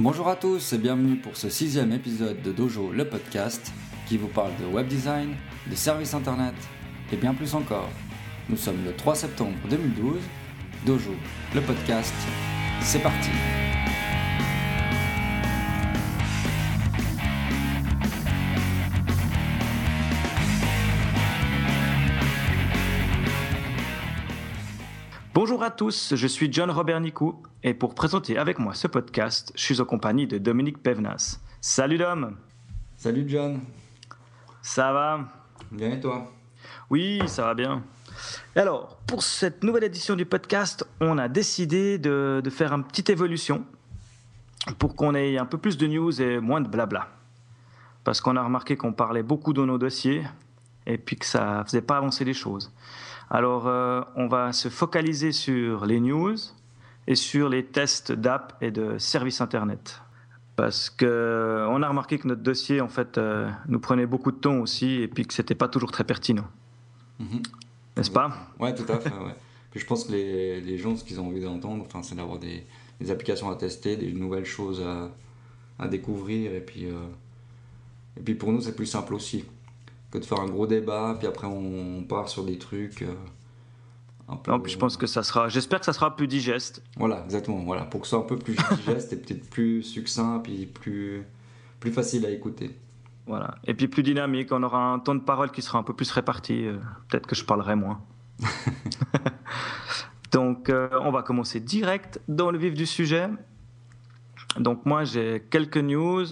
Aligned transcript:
Bonjour 0.00 0.28
à 0.28 0.36
tous 0.36 0.72
et 0.72 0.78
bienvenue 0.78 1.16
pour 1.16 1.36
ce 1.36 1.48
sixième 1.48 1.90
épisode 1.90 2.40
de 2.42 2.52
Dojo, 2.52 2.92
le 2.92 3.04
podcast, 3.08 3.72
qui 4.06 4.16
vous 4.16 4.28
parle 4.28 4.52
de 4.60 4.64
web 4.64 4.86
design, 4.86 5.34
de 5.68 5.74
services 5.74 6.14
internet 6.14 6.54
et 7.12 7.16
bien 7.16 7.34
plus 7.34 7.52
encore. 7.56 7.90
Nous 8.48 8.56
sommes 8.56 8.84
le 8.84 8.94
3 8.94 9.16
septembre 9.16 9.58
2012. 9.68 10.20
Dojo, 10.86 11.10
le 11.52 11.60
podcast, 11.62 12.14
c'est 12.80 13.02
parti. 13.02 13.30
Bonjour 25.58 25.72
à 25.72 25.74
tous, 25.74 26.14
je 26.14 26.26
suis 26.28 26.52
John 26.52 26.70
Robert 26.70 27.00
Nicou 27.00 27.42
et 27.64 27.74
pour 27.74 27.96
présenter 27.96 28.38
avec 28.38 28.60
moi 28.60 28.74
ce 28.74 28.86
podcast, 28.86 29.50
je 29.56 29.60
suis 29.60 29.80
en 29.80 29.84
compagnie 29.84 30.28
de 30.28 30.38
Dominique 30.38 30.80
Pevnas. 30.80 31.40
Salut 31.60 31.98
Dom 31.98 32.36
Salut 32.96 33.24
John 33.28 33.58
Ça 34.62 34.92
va? 34.92 35.18
Bien 35.72 35.94
et 35.94 36.00
toi? 36.00 36.30
Oui, 36.90 37.20
ça 37.26 37.42
va 37.42 37.54
bien. 37.54 37.82
Alors, 38.54 38.98
pour 39.08 39.24
cette 39.24 39.64
nouvelle 39.64 39.82
édition 39.82 40.14
du 40.14 40.24
podcast, 40.24 40.86
on 41.00 41.18
a 41.18 41.26
décidé 41.26 41.98
de, 41.98 42.40
de 42.42 42.50
faire 42.50 42.72
une 42.72 42.84
petite 42.84 43.10
évolution 43.10 43.64
pour 44.78 44.94
qu'on 44.94 45.16
ait 45.16 45.38
un 45.38 45.46
peu 45.46 45.58
plus 45.58 45.76
de 45.76 45.88
news 45.88 46.22
et 46.22 46.38
moins 46.38 46.60
de 46.60 46.68
blabla. 46.68 47.08
Parce 48.04 48.20
qu'on 48.20 48.36
a 48.36 48.44
remarqué 48.44 48.76
qu'on 48.76 48.92
parlait 48.92 49.24
beaucoup 49.24 49.52
dans 49.52 49.66
nos 49.66 49.76
dossiers 49.76 50.22
et 50.86 50.98
puis 50.98 51.16
que 51.16 51.26
ça 51.26 51.64
faisait 51.66 51.82
pas 51.82 51.96
avancer 51.96 52.24
les 52.24 52.32
choses. 52.32 52.70
Alors, 53.30 53.66
euh, 53.66 54.00
on 54.16 54.26
va 54.26 54.52
se 54.52 54.68
focaliser 54.68 55.32
sur 55.32 55.84
les 55.84 56.00
news 56.00 56.36
et 57.06 57.14
sur 57.14 57.48
les 57.48 57.64
tests 57.64 58.12
d'app 58.12 58.56
et 58.60 58.70
de 58.70 58.98
services 58.98 59.40
Internet. 59.40 60.00
Parce 60.56 60.90
que 60.90 61.66
on 61.68 61.82
a 61.82 61.88
remarqué 61.88 62.18
que 62.18 62.26
notre 62.26 62.42
dossier, 62.42 62.80
en 62.80 62.88
fait, 62.88 63.18
euh, 63.18 63.50
nous 63.68 63.80
prenait 63.80 64.06
beaucoup 64.06 64.32
de 64.32 64.38
temps 64.38 64.58
aussi 64.58 65.02
et 65.02 65.08
puis 65.08 65.24
que 65.26 65.34
c'était 65.34 65.54
pas 65.54 65.68
toujours 65.68 65.92
très 65.92 66.04
pertinent. 66.04 66.46
Mhm. 67.20 67.42
N'est-ce 67.96 68.10
pas? 68.10 68.32
Ouais, 68.58 68.74
tout 68.74 68.90
à 68.90 68.98
fait. 68.98 69.10
Ouais. 69.10 69.34
Puis 69.70 69.80
je 69.80 69.86
pense 69.86 70.04
que 70.04 70.12
les, 70.12 70.60
les 70.60 70.78
gens, 70.78 70.96
ce 70.96 71.04
qu'ils 71.04 71.20
ont 71.20 71.26
envie 71.26 71.40
d'entendre, 71.42 71.84
enfin, 71.86 72.02
c'est 72.02 72.14
d'avoir 72.14 72.38
des, 72.38 72.64
des 73.00 73.10
applications 73.10 73.50
à 73.50 73.56
tester, 73.56 73.96
des 73.96 74.12
nouvelles 74.12 74.46
choses 74.46 74.82
à, 74.82 75.10
à 75.78 75.88
découvrir. 75.88 76.54
Et 76.54 76.60
puis, 76.60 76.86
euh, 76.86 76.94
et 78.16 78.20
puis 78.20 78.34
pour 78.34 78.52
nous, 78.52 78.62
c'est 78.62 78.74
plus 78.74 78.86
simple 78.86 79.14
aussi 79.14 79.44
que 80.10 80.18
de 80.18 80.24
faire 80.24 80.40
un 80.40 80.46
gros 80.48 80.66
débat. 80.66 81.14
Puis 81.18 81.26
après, 81.28 81.46
on, 81.46 81.98
on 81.98 82.02
part 82.04 82.28
sur 82.28 82.44
des 82.44 82.58
trucs. 82.58 83.02
euh, 83.02 83.14
un 84.28 84.36
peu... 84.36 84.50
Non, 84.50 84.60
puis 84.60 84.72
je 84.72 84.78
pense 84.78 84.96
que 84.96 85.06
ça 85.06 85.22
sera. 85.22 85.48
J'espère 85.48 85.78
que 85.80 85.86
ça 85.86 85.92
sera 85.92 86.14
plus 86.16 86.26
digeste. 86.28 86.82
Voilà, 86.96 87.22
exactement. 87.24 87.62
Voilà, 87.64 87.82
pour 87.84 88.00
que 88.02 88.06
ce 88.06 88.10
soit 88.10 88.18
un 88.20 88.28
peu 88.28 88.36
plus 88.36 88.56
digeste 88.76 89.12
et 89.12 89.16
peut-être 89.16 89.48
plus 89.50 89.82
succinct, 89.82 90.40
puis 90.42 90.66
plus, 90.66 91.24
plus 91.80 91.90
facile 91.92 92.26
à 92.26 92.30
écouter. 92.30 92.76
Voilà. 93.26 93.54
Et 93.66 93.74
puis 93.74 93.88
plus 93.88 94.02
dynamique. 94.02 94.52
On 94.52 94.62
aura 94.62 94.92
un 94.92 94.98
temps 94.98 95.14
de 95.14 95.20
parole 95.20 95.50
qui 95.50 95.62
sera 95.62 95.78
un 95.78 95.82
peu 95.82 95.94
plus 95.94 96.10
réparti. 96.10 96.64
euh, 96.66 96.78
Peut-être 97.08 97.26
que 97.26 97.34
je 97.34 97.44
parlerai 97.44 97.74
moins. 97.76 98.00
Donc, 100.32 100.68
euh, 100.68 100.88
on 101.02 101.10
va 101.10 101.22
commencer 101.22 101.60
direct 101.60 102.20
dans 102.28 102.50
le 102.50 102.58
vif 102.58 102.74
du 102.74 102.86
sujet. 102.86 103.28
Donc, 104.58 104.84
moi, 104.84 105.04
j'ai 105.04 105.42
quelques 105.50 105.78
news. 105.78 106.24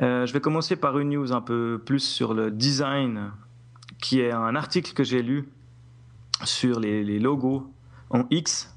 Euh, 0.00 0.24
je 0.24 0.32
vais 0.32 0.40
commencer 0.40 0.76
par 0.76 0.98
une 0.98 1.10
news 1.10 1.32
un 1.32 1.42
peu 1.42 1.80
plus 1.84 2.00
sur 2.00 2.32
le 2.32 2.50
design, 2.50 3.32
qui 4.00 4.20
est 4.20 4.32
un 4.32 4.56
article 4.56 4.94
que 4.94 5.04
j'ai 5.04 5.20
lu 5.22 5.46
sur 6.44 6.80
les, 6.80 7.18
logos 7.18 7.70
en 8.08 8.24
X, 8.30 8.74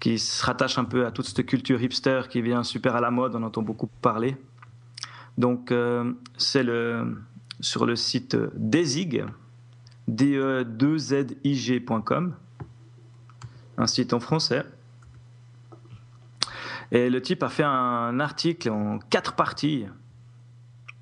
qui 0.00 0.18
se 0.18 0.44
rattache 0.44 0.78
un 0.78 0.84
peu 0.84 1.06
à 1.06 1.12
toute 1.12 1.26
cette 1.26 1.46
culture 1.46 1.80
hipster 1.80 2.22
qui 2.28 2.42
vient 2.42 2.64
super 2.64 2.96
à 2.96 3.00
la 3.00 3.12
mode, 3.12 3.36
on 3.36 3.42
entend 3.44 3.62
beaucoup 3.62 3.86
parler. 4.02 4.36
Donc, 5.38 5.70
euh, 5.70 6.12
c'est 6.36 6.64
le, 6.64 7.22
sur 7.60 7.86
le 7.86 7.94
site 7.94 8.36
Dezig, 8.56 9.24
E 10.08 10.64
de2zig.com, 10.64 12.34
un 13.78 13.86
site 13.86 14.12
en 14.12 14.18
français. 14.18 14.66
Et 16.90 17.08
le 17.08 17.22
type 17.22 17.44
a 17.44 17.48
fait 17.48 17.62
un 17.62 18.18
article 18.18 18.70
en 18.70 18.98
quatre 18.98 19.34
parties 19.34 19.86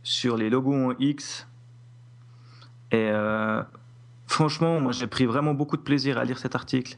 sur 0.09 0.37
les 0.39 0.49
logos 0.49 0.75
en 0.75 0.95
X. 0.99 1.47
Et 2.91 3.11
euh, 3.11 3.63
franchement, 4.27 4.81
moi 4.81 4.93
j'ai 4.93 5.07
pris 5.07 5.27
vraiment 5.27 5.53
beaucoup 5.55 5.77
de 5.77 5.83
plaisir 5.83 6.17
à 6.19 6.25
lire 6.25 6.39
cet 6.39 6.55
article. 6.55 6.97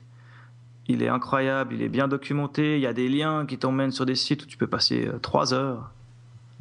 Il 0.86 1.02
est 1.02 1.08
incroyable, 1.08 1.74
il 1.74 1.82
est 1.82 1.88
bien 1.88 2.06
documenté. 2.08 2.76
Il 2.76 2.80
y 2.80 2.86
a 2.86 2.92
des 2.92 3.08
liens 3.08 3.46
qui 3.46 3.58
t'emmènent 3.58 3.90
sur 3.92 4.06
des 4.06 4.14
sites 4.14 4.44
où 4.44 4.46
tu 4.46 4.56
peux 4.56 4.66
passer 4.68 5.06
euh, 5.08 5.18
trois 5.18 5.52
heures. 5.54 5.90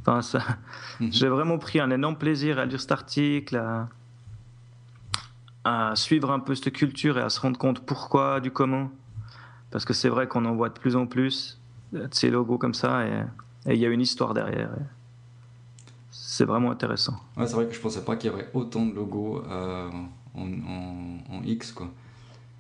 Enfin, 0.02 0.22
ça- 0.22 0.44
Mhm. 1.00 1.12
J'ai 1.14 1.28
vraiment 1.28 1.58
pris 1.60 1.80
un 1.80 1.92
énorme 1.92 2.18
plaisir 2.18 2.58
à 2.60 2.66
lire 2.66 2.80
cet 2.80 2.92
article, 2.92 3.56
à, 3.58 3.88
à 5.64 5.96
suivre 5.96 6.31
un 6.31 6.40
peu 6.40 6.56
cette 6.56 6.74
culture 6.74 7.18
et 7.18 7.22
à 7.22 7.30
se 7.30 7.40
rendre 7.40 7.58
compte 7.60 7.86
pourquoi, 7.86 8.40
du 8.40 8.50
comment. 8.52 8.90
Parce 9.72 9.86
que 9.86 9.94
c'est 9.94 10.10
vrai 10.10 10.28
qu'on 10.28 10.46
en 10.46 10.56
voit 10.56 10.70
de 10.70 10.80
plus 10.80 10.96
en 10.96 11.06
plus 11.06 11.60
euh, 11.94 12.08
de 12.08 12.14
ces 12.14 12.30
logos 12.31 12.58
comme 12.58 12.74
ça 12.74 13.06
et 13.06 13.24
et 13.66 13.74
il 13.74 13.80
y 13.80 13.86
a 13.86 13.90
une 13.90 14.00
histoire 14.02 14.34
derrière. 14.34 14.70
et 14.74 14.84
C'est 16.31 16.45
vraiment 16.45 16.69
intéressant. 16.69 17.16
Ouais, 17.38 17.47
c'est 17.47 17.56
vrai 17.56 17.66
que 17.66 17.73
je 17.73 17.79
pensais 17.79 18.06
pas 18.06 18.16
qu'il 18.16 18.29
y 18.29 18.34
aurait 18.34 18.50
autant 18.53 18.85
de 18.85 18.94
logos 18.94 19.44
euh, 19.50 19.90
en, 20.35 20.41
en- 20.44 21.17
en 21.38 21.44
X, 21.44 21.72
quoi. 21.72 21.90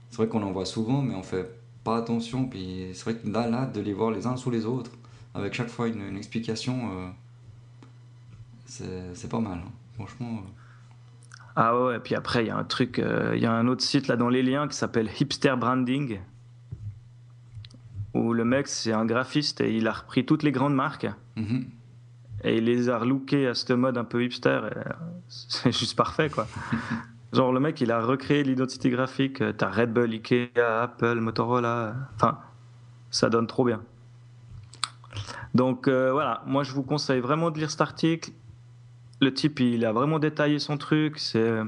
C'est 0.09 0.17
vrai 0.17 0.27
qu'on 0.27 0.41
en 0.41 0.51
voit 0.51 0.65
souvent, 0.65 1.03
mais 1.03 1.13
on 1.13 1.21
fait 1.21 1.47
pas 1.83 1.97
attention. 1.97 2.47
Puis 2.47 2.87
c'est 2.95 3.03
vrai 3.03 3.13
que 3.21 3.29
là, 3.29 3.47
là, 3.47 3.67
de 3.67 3.79
les 3.79 3.93
voir 3.93 4.09
les 4.09 4.25
uns 4.25 4.37
sous 4.37 4.49
les 4.49 4.65
autres, 4.65 4.89
avec 5.35 5.53
chaque 5.53 5.67
fois 5.67 5.87
une, 5.87 6.01
une 6.01 6.17
explication, 6.17 6.89
euh, 8.71 9.11
c'est 9.13 9.29
pas 9.29 9.39
mal. 9.39 9.59
hein. 9.59 9.71
Franchement. 9.93 10.41
euh. 10.43 10.49
Ah 11.55 11.79
ouais, 11.79 11.97
et 11.97 11.99
puis 11.99 12.15
après, 12.15 12.43
il 12.45 12.47
y 12.47 12.51
a 12.51 12.57
un 12.57 12.63
truc, 12.63 12.97
il 12.97 13.39
y 13.39 13.45
a 13.45 13.51
un 13.53 13.67
autre 13.67 13.83
site 13.83 14.07
là 14.07 14.15
dans 14.15 14.29
les 14.29 14.41
liens 14.41 14.67
qui 14.67 14.75
s'appelle 14.77 15.11
Hipster 15.19 15.53
Branding, 15.55 16.19
où 18.15 18.33
le 18.33 18.45
mec, 18.45 18.67
c'est 18.67 18.93
un 18.93 19.05
graphiste 19.05 19.61
et 19.61 19.77
il 19.77 19.87
a 19.87 19.91
repris 19.91 20.25
toutes 20.25 20.41
les 20.41 20.51
grandes 20.51 20.73
marques 20.75 21.07
Mhm. 21.35 21.65
Et 22.43 22.57
il 22.57 22.65
les 22.65 22.89
a 22.89 22.97
relookés 22.97 23.47
à 23.47 23.53
ce 23.53 23.73
mode 23.73 23.97
un 23.97 24.03
peu 24.03 24.23
hipster. 24.23 24.49
euh, 24.63 24.69
C'est 25.27 25.71
juste 25.71 25.95
parfait, 25.97 26.29
quoi. 26.29 26.47
Genre, 27.33 27.51
le 27.53 27.59
mec, 27.59 27.79
il 27.81 27.91
a 27.91 28.01
recréé 28.01 28.43
l'identité 28.43 28.89
graphique. 28.89 29.41
euh, 29.41 29.53
T'as 29.53 29.69
Red 29.69 29.93
Bull, 29.93 30.11
Ikea, 30.11 30.49
Apple, 30.57 31.19
Motorola. 31.19 31.95
Enfin, 32.15 32.39
ça 33.11 33.29
donne 33.29 33.45
trop 33.47 33.65
bien. 33.65 33.81
Donc, 35.53 35.87
euh, 35.87 36.11
voilà, 36.11 36.43
moi, 36.45 36.63
je 36.63 36.71
vous 36.73 36.83
conseille 36.83 37.19
vraiment 37.19 37.51
de 37.51 37.57
lire 37.59 37.71
cet 37.71 37.81
article. 37.81 38.31
Le 39.21 39.33
type, 39.33 39.59
il 39.59 39.83
a 39.85 39.91
vraiment 39.91 40.19
détaillé 40.19 40.59
son 40.59 40.77
truc. 40.77 41.19
C'est. 41.19 41.61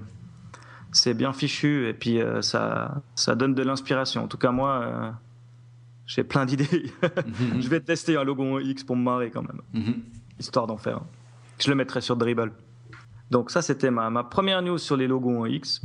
C'est 0.93 1.13
bien 1.13 1.31
fichu 1.31 1.87
et 1.87 1.93
puis 1.93 2.19
euh, 2.21 2.41
ça, 2.41 3.01
ça 3.15 3.33
donne 3.35 3.53
de 3.55 3.63
l'inspiration. 3.63 4.25
En 4.25 4.27
tout 4.27 4.37
cas, 4.37 4.51
moi, 4.51 4.81
euh, 4.83 5.09
j'ai 6.05 6.25
plein 6.25 6.45
d'idées. 6.45 6.91
je 7.61 7.67
vais 7.69 7.79
tester 7.79 8.17
un 8.17 8.25
logo 8.25 8.59
X 8.59 8.83
pour 8.83 8.97
me 8.97 9.03
marrer 9.03 9.31
quand 9.31 9.41
même 9.41 9.61
Mhm. 9.73 10.01
Histoire 10.41 10.67
d'en 10.67 10.77
faire. 10.77 11.01
Je 11.59 11.69
le 11.69 11.75
mettrai 11.75 12.01
sur 12.01 12.15
Dribble. 12.17 12.51
Donc 13.29 13.49
ça, 13.51 13.61
c'était 13.61 13.91
ma, 13.91 14.09
ma 14.09 14.23
première 14.23 14.61
news 14.61 14.77
sur 14.77 14.97
les 14.97 15.07
logos 15.07 15.37
en 15.39 15.45
X. 15.45 15.81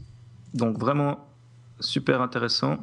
Donc 0.54 0.78
vraiment 0.78 1.28
super 1.78 2.20
intéressant. 2.22 2.78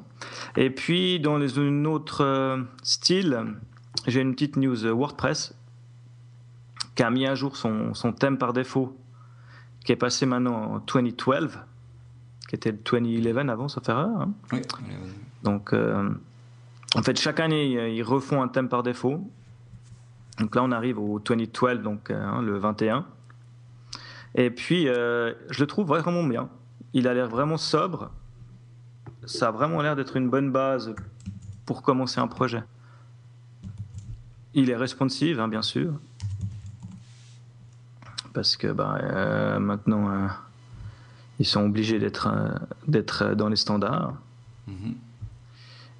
Et 0.56 0.69
puis, 0.69 1.19
dans 1.19 1.38
les, 1.38 1.57
un 1.59 1.85
autre 1.85 2.23
euh, 2.23 2.61
style, 2.84 3.44
j'ai 4.07 4.22
une 4.22 4.34
petite 4.34 4.56
news 4.56 4.85
euh, 4.85 4.91
WordPress 4.91 5.56
qui 6.95 7.01
a 7.03 7.09
mis 7.09 7.25
à 7.25 7.34
jour 7.35 7.57
son, 7.57 7.94
son 7.95 8.13
thème 8.13 8.38
par 8.38 8.53
défaut, 8.53 8.95
qui 9.84 9.91
est 9.91 9.95
passé 9.97 10.25
maintenant 10.28 10.75
en 10.75 10.79
2012, 10.79 11.57
qui 12.47 12.55
était 12.55 12.72
le 12.72 12.78
2011 12.78 13.50
avant, 13.50 13.67
ça 13.67 13.81
fait 13.81 13.91
rare. 13.94 14.09
hein. 14.22 14.31
Oui. 14.51 14.61
Donc, 15.41 15.73
euh, 15.73 16.09
en 16.95 17.01
fait, 17.01 17.19
chaque 17.19 17.40
année, 17.40 17.95
ils 17.95 18.03
refont 18.03 18.44
un 18.44 18.47
thème 18.47 18.69
par 18.69 18.84
défaut. 18.84 19.28
Donc 20.39 20.55
là, 20.55 20.63
on 20.63 20.71
arrive 20.71 20.99
au 20.99 21.19
2012, 21.19 21.79
donc 21.81 22.09
euh, 22.09 22.23
hein, 22.23 22.41
le 22.41 22.58
21. 22.58 23.05
Et 24.35 24.49
puis, 24.49 24.87
euh, 24.87 25.34
je 25.49 25.59
le 25.61 25.67
trouve 25.67 25.87
vraiment 25.87 26.23
bien. 26.23 26.49
Il 26.93 27.08
a 27.08 27.13
l'air 27.13 27.28
vraiment 27.28 27.58
sobre. 27.58 28.11
Ça 29.25 29.49
a 29.49 29.52
vraiment 29.52 29.81
l'air 29.81 29.96
d'être 29.96 30.17
une 30.17 30.29
bonne 30.29 30.52
base 30.52 30.93
pour 31.66 31.81
commencer 31.81 32.19
un 32.19 32.28
projet. 32.28 32.63
Il 34.53 34.69
est 34.69 34.75
responsive, 34.75 35.40
hein, 35.40 35.47
bien 35.47 35.61
sûr. 35.61 35.93
Parce 38.34 38.58
que 38.58 38.67
bah, 38.67 38.97
euh, 39.02 39.59
maintenant, 39.59 40.09
euh, 40.09 40.28
ils 41.40 41.46
sont 41.46 41.63
obligés 41.66 41.99
d'être 41.99 43.35
dans 43.35 43.49
les 43.49 43.55
standards. 43.55 44.16
Mhm. 44.67 44.96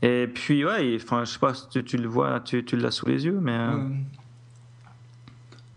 Et 0.02 0.28
puis, 0.28 0.66
ouais, 0.66 0.98
enfin, 1.02 1.24
je 1.24 1.32
sais 1.32 1.40
pas 1.40 1.54
si 1.54 1.70
tu, 1.70 1.84
tu 1.84 1.98
le 1.98 2.10
vois, 2.10 2.40
tu, 2.42 2.66
tu 2.66 2.76
l'as 2.76 2.92
sous 2.92 3.06
les 3.06 3.26
yeux, 3.26 3.40
mais. 3.40 3.70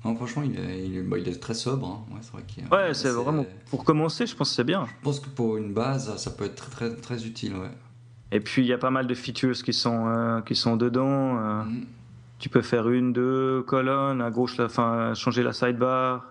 Non, 0.07 0.15
franchement, 0.15 0.43
il 0.45 0.57
est, 0.59 0.87
il 0.87 0.97
est, 0.99 1.03
bah, 1.03 1.19
il 1.19 1.29
est 1.29 1.41
très 1.41 1.55
sobre. 1.55 1.87
hein. 1.89 2.15
Ouais, 2.15 2.21
c'est 2.23 2.33
vrai 2.33 2.43
qu'il- 2.47 2.65
Ouais, 2.71 2.95
c'est 2.95 3.11
vraiment. 3.11 3.45
Pour 3.71 3.85
commencer, 3.85 4.25
je 4.27 4.37
pense 4.37 4.51
que 4.51 4.55
c'est 4.55 4.65
bien. 4.65 4.87
Je 4.87 5.05
pense 5.05 5.19
que 5.19 5.29
pour 5.29 5.57
une 5.57 5.73
base, 5.75 6.17
ça 6.17 6.31
peut 6.31 6.45
être 6.45 6.55
très, 6.55 6.71
très, 6.71 6.95
très 6.95 7.27
utile. 7.27 7.55
Ouais. 7.57 7.71
Et 8.31 8.39
puis, 8.41 8.63
il 8.63 8.69
y 8.69 8.73
a 8.73 8.79
pas 8.79 8.91
mal 8.91 9.07
de 9.09 9.15
features 9.15 9.63
qui 9.65 9.73
sont, 9.73 10.07
euh, 10.07 10.41
qui 10.43 10.55
sont 10.55 10.77
dedans. 10.77 11.39
euh, 11.39 11.63
Mhm. 11.65 11.87
Tu 12.39 12.49
peux 12.51 12.61
faire 12.63 12.89
une, 12.91 13.13
deux 13.15 13.63
colonnes, 13.67 14.21
à 14.21 14.31
gauche, 14.31 14.61
enfin, 14.61 15.15
changer 15.15 15.43
la 15.43 15.53
sidebar. 15.55 16.23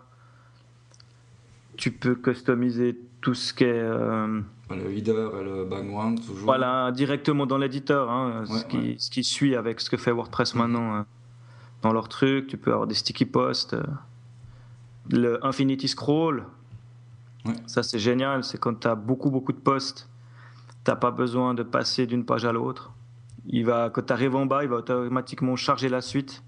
Tu 1.78 1.92
peux 1.92 2.16
customiser 2.16 2.98
tout 3.22 3.34
ce 3.34 3.54
qui 3.54 3.64
est. 3.66 3.74
Euh, 3.74 4.40
le 4.70 4.92
header 4.94 5.30
et 5.40 5.44
le 5.44 5.66
background, 5.66 6.20
toujours. 6.26 6.46
Voilà, 6.46 6.92
directement 6.92 7.46
dans 7.46 7.58
l'éditeur, 7.58 8.10
hein, 8.10 8.46
ce, 8.48 8.64
qui, 8.66 8.96
ce, 9.00 9.10
qui, 9.10 9.24
suit 9.24 9.56
avec 9.56 9.82
ce 9.82 9.90
que 9.90 9.98
fait 9.98 10.12
WordPress 10.12 10.56
mm. 10.56 10.58
maintenant. 10.60 11.06
Dans 11.86 11.94
leur 11.94 12.10
truc. 12.10 12.48
Tu 12.48 12.58
peux 12.58 12.72
avoir 12.72 12.88
des 12.88 12.96
sticky 12.96 13.26
posts. 13.26 13.76
Euh, 13.76 13.84
le 15.12 15.46
Infinity 15.46 15.88
Scroll, 15.88 16.44
ça 17.68 17.84
c'est 17.84 18.00
génial. 18.00 18.44
C'est 18.44 18.58
quand 18.58 18.80
tu 18.80 18.88
as 18.88 18.96
beaucoup, 18.96 19.30
beaucoup 19.30 19.54
de 19.54 19.60
posts, 19.60 20.10
tu 20.84 20.90
n'as 20.90 20.98
pas 20.98 21.12
besoin 21.12 21.54
de 21.54 21.62
passer 21.62 22.08
d'une 22.08 22.26
page 22.26 22.44
à 22.44 22.52
l'autre. 22.52 22.92
Il 23.46 23.66
va, 23.66 23.92
quand 23.92 24.02
tu 24.02 24.14
arrives 24.14 24.36
en 24.36 24.48
bas, 24.48 24.64
il 24.64 24.70
va 24.70 24.78
automatiquement 24.78 25.56
charger 25.56 25.90
la 25.90 26.02
suite 26.02 26.44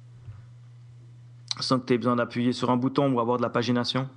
sans 1.60 1.80
que 1.80 1.86
tu 1.86 1.94
aies 1.94 1.98
besoin 1.98 2.16
d'appuyer 2.16 2.52
sur 2.52 2.72
un 2.72 2.78
bouton 2.78 3.12
ou 3.14 3.20
avoir 3.20 3.38
de 3.38 3.44
la 3.44 3.50
pagination. 3.50 4.10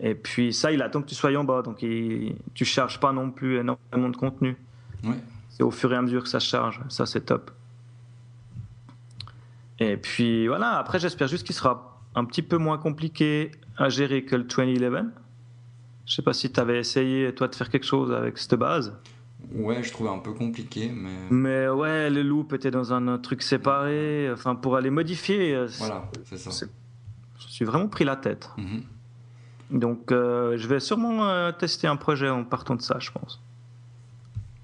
Et 0.00 0.14
puis 0.14 0.52
ça, 0.52 0.70
il 0.70 0.82
attend 0.82 1.00
que 1.00 1.08
tu 1.08 1.14
sois 1.14 1.34
en 1.34 1.44
bas, 1.44 1.62
donc 1.62 1.80
il, 1.80 2.36
tu 2.52 2.66
charges 2.66 3.00
pas 3.00 3.12
non 3.12 3.30
plus 3.30 3.58
énormément 3.58 4.10
de 4.10 4.16
contenu. 4.16 4.54
C'est 5.48 5.62
au 5.62 5.70
fur 5.70 5.92
et 5.94 5.96
à 5.96 6.02
mesure 6.02 6.24
que 6.24 6.28
ça 6.28 6.40
charge, 6.40 6.82
ça 6.88 7.06
c'est 7.06 7.22
top. 7.22 7.50
Et 9.78 9.96
puis 9.96 10.46
voilà, 10.46 10.78
après 10.78 10.98
j'espère 10.98 11.28
juste 11.28 11.44
qu'il 11.44 11.54
sera 11.54 12.00
un 12.14 12.24
petit 12.24 12.42
peu 12.42 12.58
moins 12.58 12.78
compliqué 12.78 13.50
à 13.76 13.88
gérer 13.88 14.24
que 14.24 14.36
le 14.36 14.44
2011. 14.44 15.10
Je 16.06 16.14
sais 16.14 16.22
pas 16.22 16.32
si 16.32 16.52
tu 16.52 16.60
avais 16.60 16.78
essayé 16.78 17.34
toi 17.34 17.48
de 17.48 17.54
faire 17.54 17.70
quelque 17.70 17.86
chose 17.86 18.12
avec 18.12 18.38
cette 18.38 18.54
base. 18.54 18.94
Ouais, 19.52 19.82
je 19.82 19.92
trouvais 19.92 20.10
un 20.10 20.18
peu 20.18 20.32
compliqué, 20.32 20.90
mais. 20.94 21.16
Mais 21.30 21.68
ouais, 21.68 22.10
le 22.10 22.22
loop 22.22 22.52
était 22.52 22.70
dans 22.70 22.92
un 22.92 23.18
truc 23.18 23.42
séparé. 23.42 24.30
Enfin, 24.32 24.54
pour 24.54 24.76
aller 24.76 24.90
modifier. 24.90 25.54
Euh, 25.54 25.68
voilà, 25.78 26.08
c'est 26.24 26.38
ça. 26.38 26.66
Je 27.38 27.48
suis 27.48 27.64
vraiment 27.64 27.88
pris 27.88 28.04
la 28.04 28.16
tête. 28.16 28.50
Mhm. 28.56 28.82
Donc, 29.70 30.12
euh, 30.12 30.56
je 30.56 30.68
vais 30.68 30.80
sûrement 30.80 31.26
euh, 31.26 31.52
tester 31.52 31.86
un 31.86 31.96
projet 31.96 32.28
en 32.28 32.44
partant 32.44 32.74
de 32.74 32.82
ça, 32.82 32.98
je 33.00 33.10
pense. 33.10 33.42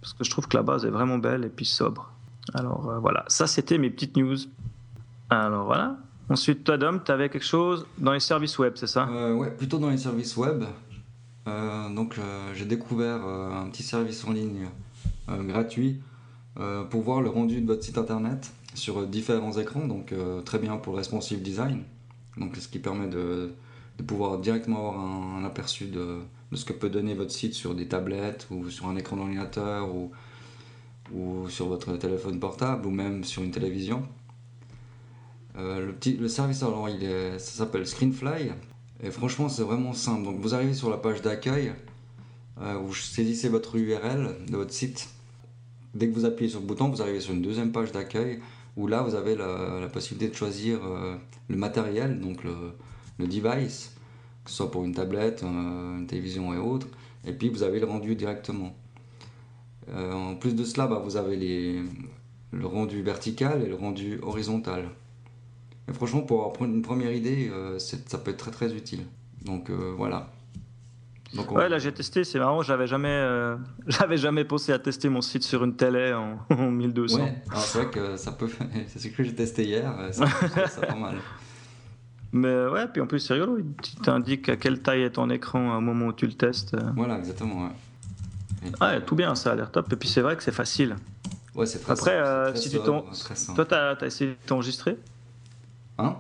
Parce 0.01 0.15
que 0.15 0.25
je 0.25 0.31
trouve 0.31 0.49
que 0.49 0.57
la 0.57 0.63
base 0.63 0.85
est 0.85 0.91
vraiment 0.91 1.19
belle 1.19 1.45
et 1.45 1.49
puis 1.49 1.67
sobre. 1.67 2.13
Alors, 2.55 2.99
voilà, 3.01 3.25
ça 3.29 3.47
c'était 3.47 3.79
mes 3.79 3.91
petites 3.91 4.17
news. 4.17 4.37
Alors 5.31 5.65
voilà. 5.65 5.97
Ensuite, 6.29 6.65
toi, 6.65 6.77
Dom, 6.77 7.01
tu 7.05 7.11
avais 7.11 7.29
quelque 7.29 7.47
chose 7.47 7.87
dans 7.99 8.13
les 8.13 8.21
services 8.21 8.59
web, 8.59 8.75
c'est 8.77 8.87
ça? 8.87 9.07
Ouais, 9.07 9.51
plutôt 9.51 9.79
dans 9.79 9.91
les 9.91 9.99
services 9.99 10.37
web. 10.37 10.65
donc, 11.47 12.17
j'ai 12.55 12.65
découvert 12.65 13.25
un 13.25 13.69
petit 13.71 13.83
service 13.83 14.25
en 14.25 14.33
ligne 14.33 14.69
gratuit 15.29 16.01
pour 16.91 17.03
voir 17.03 17.21
le 17.21 17.31
rendu 17.31 17.61
de 17.61 17.67
votre 17.67 17.83
site 17.83 17.99
internet 17.99 18.53
sur 18.75 19.05
différents 19.07 19.59
écrans. 19.59 19.87
Donc, 19.87 20.15
très 20.45 20.61
bien 20.61 20.77
pour 20.77 20.93
le 20.93 20.99
responsive 20.99 21.43
design. 21.43 21.83
Donc, 22.37 22.55
ce 22.57 22.69
qui 22.69 22.79
permet 22.79 23.09
de 23.09 23.53
pouvoir 24.07 24.39
directement 24.39 24.79
avoir 24.79 25.01
un, 25.01 25.45
aperçu 25.45 25.87
de, 25.87 26.19
ce 26.53 26.65
que 26.65 26.73
peut 26.73 26.91
donner 26.91 27.15
votre 27.15 27.33
site 27.33 27.55
sur 27.55 27.75
des 27.75 27.89
tablettes 27.89 28.47
ou 28.51 28.71
sur 28.71 28.87
un 28.89 28.97
écran 28.97 29.17
d'ordinateur 29.17 29.89
ou 29.95 30.13
sur 31.49 31.67
votre 31.67 31.97
téléphone 31.97 32.39
portable 32.39 32.87
ou 32.87 32.91
même 32.91 33.25
sur 33.25 33.43
une 33.43 33.51
télévision. 33.51 34.05
Euh, 35.57 35.93
le, 36.19 36.29
service, 36.29 36.63
alors, 36.63 36.89
ça 36.89 37.39
s'appelle 37.39 37.87
Screenfly 37.87 38.51
et 39.03 39.11
franchement, 39.11 39.49
c'est 39.49 39.63
vraiment 39.63 39.93
simple. 39.93 40.25
Donc, 40.25 40.39
vous 40.39 40.55
arrivez 40.55 40.75
sur 40.75 40.91
la 40.91 40.97
page 40.97 41.23
d'accueil, 41.23 41.73
euh, 42.61 42.75
vous 42.75 42.95
saisissez 42.95 43.49
votre 43.49 43.77
URL 43.77 44.37
de 44.49 44.57
votre 44.57 44.73
site. 44.73 45.09
Dès 45.95 46.09
que 46.09 46.15
vous 46.15 46.25
appuyez 46.25 46.51
sur 46.51 46.61
le 46.61 46.67
bouton, 46.67 46.89
vous 46.89 47.03
arrivez 47.03 47.21
sur 47.21 47.35
une 47.35 47.43
deuxième 47.43 47.73
page 47.73 47.91
d'accueil 47.93 48.41
où 48.77 48.87
là, 48.87 49.03
vous 49.03 49.17
avez 49.17 49.35
la, 49.35 49.89
possibilité 49.93 50.31
de 50.31 50.37
choisir 50.37 50.85
euh, 50.85 51.17
le 51.49 51.57
matériel, 51.57 52.21
donc 52.21 52.45
le, 52.45 52.75
device, 53.19 53.93
que 54.45 54.51
ce 54.51 54.57
soit 54.57 54.71
pour 54.71 54.85
une 54.85 54.95
tablette, 54.95 55.43
une 55.43 56.07
télévision 56.07 56.55
et 56.55 56.59
autres, 56.59 56.87
et 57.27 57.33
puis 57.33 57.49
vous 57.49 57.63
avez 57.63 57.81
le 57.81 57.87
rendu 57.87 58.15
directement. 58.15 58.75
En 59.93 60.37
plus 60.37 60.55
de 60.55 60.63
cela, 60.63 60.87
bah, 60.87 61.03
vous 61.05 61.17
avez 61.17 61.83
le 62.53 62.67
rendu 62.67 63.03
vertical 63.03 63.63
et 63.63 63.67
le 63.67 63.75
rendu 63.75 64.21
horizontal. 64.23 64.89
Et 65.89 65.93
franchement, 65.93 66.23
pour 66.23 66.45
avoir 66.45 66.63
une 66.63 66.83
première 66.83 67.13
idée, 67.13 67.51
euh, 67.53 67.79
ça 67.79 68.19
peut 68.19 68.31
être 68.31 68.37
très 68.37 68.51
très 68.51 68.73
utile. 68.75 69.01
Donc 69.45 69.71
voilà. 69.71 70.31
Donc, 71.35 71.53
Ouais, 71.53 71.69
là 71.69 71.79
j'ai 71.79 71.93
testé, 71.93 72.25
c'est 72.25 72.41
marrant, 72.41 72.61
j'avais 72.63 72.89
jamais, 72.89 73.25
j'avais 73.87 74.17
jamais 74.17 74.45
pensé 74.45 74.73
à 74.73 74.79
tester 74.79 75.09
mon 75.09 75.21
site 75.21 75.45
sur 75.45 75.63
une 75.65 75.77
télé 75.77 76.13
en, 76.13 76.39
1200. 76.71 77.19
Ouais, 77.19 77.43
c'est 77.55 77.79
vrai 77.79 77.91
que 77.91 78.17
ça 78.17 78.33
peut, 78.33 78.49
c'est 78.89 78.99
ce 78.99 79.09
que 79.09 79.23
j'ai 79.23 79.35
testé 79.35 79.65
hier, 79.65 79.95
c'est 80.13 80.87
pas 80.87 80.95
mal. 80.95 81.17
Mais 82.33 82.67
ouais, 82.67 82.87
puis 82.87 83.01
en 83.01 83.07
plus, 83.07 83.19
c'est 83.19 83.35
rigolo. 83.35 83.59
Il 83.59 84.01
t'indique 84.03 84.49
à 84.49 84.57
quelle 84.57 84.81
taille 84.81 85.03
est 85.03 85.11
ton 85.11 85.31
écran 85.31 85.77
au 85.77 85.81
moment 85.81 86.07
où 86.07 86.13
tu 86.13 86.27
le 86.27 86.33
testes. 86.33 86.77
Voilà, 86.95 87.19
exactement. 87.19 87.65
Ouais. 87.65 88.71
ouais, 88.81 89.01
tout 89.05 89.17
bien, 89.17 89.35
ça 89.35 89.53
a 89.53 89.55
l'air 89.57 89.71
top. 89.71 89.93
Et 89.93 89.97
puis 89.97 90.09
c'est 90.09 90.21
vrai 90.21 90.37
que 90.37 90.43
c'est 90.43 90.53
facile. 90.53 90.97
Ouais, 91.55 91.67
c'est 91.67 91.89
Après, 91.91 92.17
euh, 92.17 92.55
si 92.55 92.71
tu 92.71 92.79
toi, 92.79 93.05
tu 93.69 93.75
as, 93.75 94.07
essayé 94.07 94.31
de 94.31 94.37
t'enregistrer? 94.47 94.97
Hein 96.01 96.17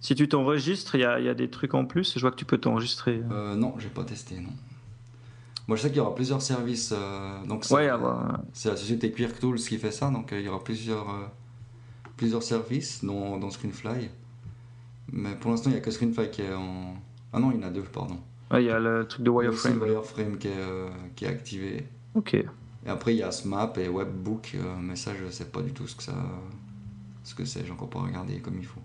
Si 0.00 0.14
tu 0.14 0.28
t'enregistres, 0.28 0.94
il 0.94 1.02
y 1.02 1.04
a, 1.04 1.20
y 1.20 1.28
a, 1.28 1.34
des 1.34 1.48
trucs 1.48 1.74
en 1.74 1.84
plus. 1.84 2.14
Je 2.14 2.20
vois 2.20 2.30
que 2.30 2.36
tu 2.36 2.44
peux 2.44 2.58
t'enregistrer. 2.58 3.22
Euh, 3.30 3.54
non, 3.54 3.74
j'ai 3.78 3.88
pas 3.88 4.04
testé, 4.04 4.36
non. 4.40 4.52
Moi, 5.66 5.76
je 5.76 5.82
sais 5.82 5.88
qu'il 5.88 5.98
y 5.98 6.00
aura 6.00 6.14
plusieurs 6.14 6.40
services. 6.40 6.94
Euh, 6.96 7.44
donc 7.44 7.64
c'est, 7.64 7.74
ouais, 7.74 7.86
la 7.86 8.40
société 8.54 9.12
Quirk 9.12 9.38
Tools 9.38 9.58
qui 9.58 9.76
fait 9.78 9.90
ça. 9.90 10.10
Donc 10.10 10.30
il 10.32 10.40
y 10.40 10.48
aura 10.48 10.64
plusieurs, 10.64 11.06
plusieurs 12.16 12.42
services 12.42 13.04
dans, 13.04 13.38
dans 13.38 13.50
Screenfly. 13.50 14.08
Mais 15.12 15.34
pour 15.34 15.50
l'instant, 15.50 15.70
il 15.70 15.74
n'y 15.74 15.78
a 15.78 15.82
que 15.82 15.90
Screenfly 15.90 16.30
qui 16.30 16.42
est 16.42 16.54
en. 16.54 16.94
Ah 17.32 17.40
non, 17.40 17.50
il 17.52 17.60
y 17.60 17.64
en 17.64 17.66
a 17.66 17.70
deux, 17.70 17.82
pardon. 17.82 18.18
il 18.54 18.62
y 18.62 18.70
a 18.70 18.78
le 18.78 19.06
truc 19.06 19.22
de 19.22 19.30
Wireframe. 19.30 19.80
Il 19.82 19.88
y 19.88 19.90
a 19.90 19.92
Wireframe 19.94 20.38
qui 20.38 20.48
est, 20.48 20.52
euh, 20.56 20.88
qui 21.14 21.24
est 21.24 21.28
activé. 21.28 21.86
Ok. 22.14 22.34
Et 22.34 22.46
après, 22.86 23.14
il 23.14 23.18
y 23.18 23.22
a 23.22 23.30
Smap 23.30 23.76
et 23.78 23.88
Webbook, 23.88 24.52
euh, 24.54 24.76
mais 24.80 24.96
ça, 24.96 25.12
je 25.18 25.24
ne 25.24 25.30
sais 25.30 25.46
pas 25.46 25.60
du 25.60 25.72
tout 25.72 25.86
ce 25.86 25.96
que 25.96 26.02
ça. 26.02 26.14
Ce 27.24 27.34
que 27.34 27.44
c'est, 27.44 27.64
j'ai 27.64 27.72
encore 27.72 27.90
pas 27.90 28.00
regardé 28.00 28.40
comme 28.40 28.58
il 28.58 28.64
faut. 28.64 28.80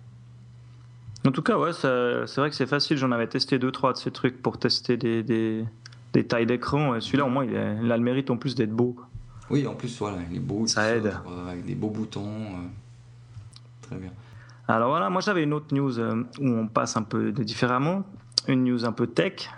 En 1.25 1.31
tout 1.31 1.41
cas, 1.41 1.57
ouais, 1.57 1.73
c'est 1.73 2.35
vrai 2.35 2.49
que 2.49 2.55
c'est 2.55 2.67
facile. 2.67 2.97
J'en 2.97 3.11
avais 3.11 3.27
testé 3.27 3.59
deux, 3.59 3.71
trois 3.71 3.93
de 3.93 3.97
ces 3.97 4.11
trucs 4.11 4.41
pour 4.41 4.57
tester 4.57 4.97
des, 4.97 5.23
des, 5.23 5.63
des 6.13 6.25
tailles 6.25 6.45
d'écran. 6.45 6.99
Celui-là, 6.99 7.25
au 7.25 7.29
moins, 7.29 7.45
il, 7.45 7.55
a 7.55 7.97
le 7.97 8.03
mérite 8.03 8.29
en 8.29 8.37
plus 8.37 8.55
d'être 8.55 8.73
beau. 8.73 8.95
Oui, 9.49 9.65
en 9.65 9.75
plus, 9.75 9.97
voilà, 9.99 10.17
il 10.29 10.35
est 10.35 10.39
beau. 10.39 10.67
Ça 10.67 10.95
aide. 10.95 11.13
Euh, 11.27 11.51
avec 11.51 11.65
des 11.65 11.75
beaux 11.75 11.89
boutons. 11.89 12.47
très 13.81 13.95
bien. 13.95 14.11
Alors 14.67 14.89
voilà, 14.89 15.09
moi 15.09 15.21
j'avais 15.21 15.43
une 15.43 15.53
autre 15.53 15.75
news 15.75 15.99
euh, 15.99 16.23
où 16.39 16.47
on 16.47 16.67
passe 16.67 16.95
un 16.95 17.03
peu 17.03 17.31
différemment, 17.31 18.03
une 18.47 18.63
news 18.63 18.85
un 18.85 18.93
peu 18.93 19.07
tech. 19.07 19.49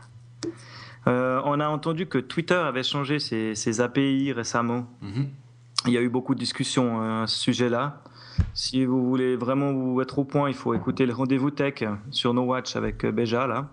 Euh, 1.07 1.39
on 1.45 1.59
a 1.59 1.67
entendu 1.67 2.07
que 2.07 2.17
Twitter 2.17 2.55
avait 2.55 2.81
changé 2.81 3.19
ses, 3.19 3.81
API 3.81 4.33
récemment. 4.33 4.87
Mhm. 5.01 5.27
Il 5.85 5.93
y 5.93 5.97
a 5.97 6.01
eu 6.01 6.09
beaucoup 6.09 6.33
de 6.33 6.39
discussions 6.39 7.01
euh, 7.01 7.23
à 7.23 7.27
ce 7.27 7.37
sujet-là. 7.37 8.01
Si 8.53 8.85
vous 8.85 9.07
voulez 9.07 9.35
vraiment 9.35 9.71
vous 9.71 10.01
être 10.01 10.19
au 10.19 10.23
point, 10.23 10.49
il 10.49 10.55
faut 10.55 10.73
écouter 10.73 11.05
le 11.05 11.13
rendez-vous 11.13 11.51
tech 11.51 11.83
sur 12.11 12.33
No 12.33 12.43
Watch 12.43 12.75
avec 12.75 13.05
Beja 13.05 13.47
là. 13.47 13.67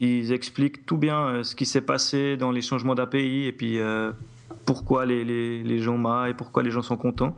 Ils 0.00 0.32
expliquent 0.32 0.84
tout 0.84 0.96
bien 0.96 1.44
ce 1.44 1.54
qui 1.54 1.64
s'est 1.64 1.80
passé 1.80 2.36
dans 2.36 2.50
les 2.50 2.62
changements 2.62 2.94
d'API 2.94 3.44
et 3.46 3.52
puis 3.52 3.78
pourquoi 4.64 5.06
les, 5.06 5.24
les, 5.24 5.62
les 5.62 5.78
gens 5.78 5.98
maillent 5.98 6.32
et 6.32 6.34
pourquoi 6.34 6.62
les 6.62 6.70
gens 6.70 6.82
sont 6.82 6.96
contents. 6.96 7.36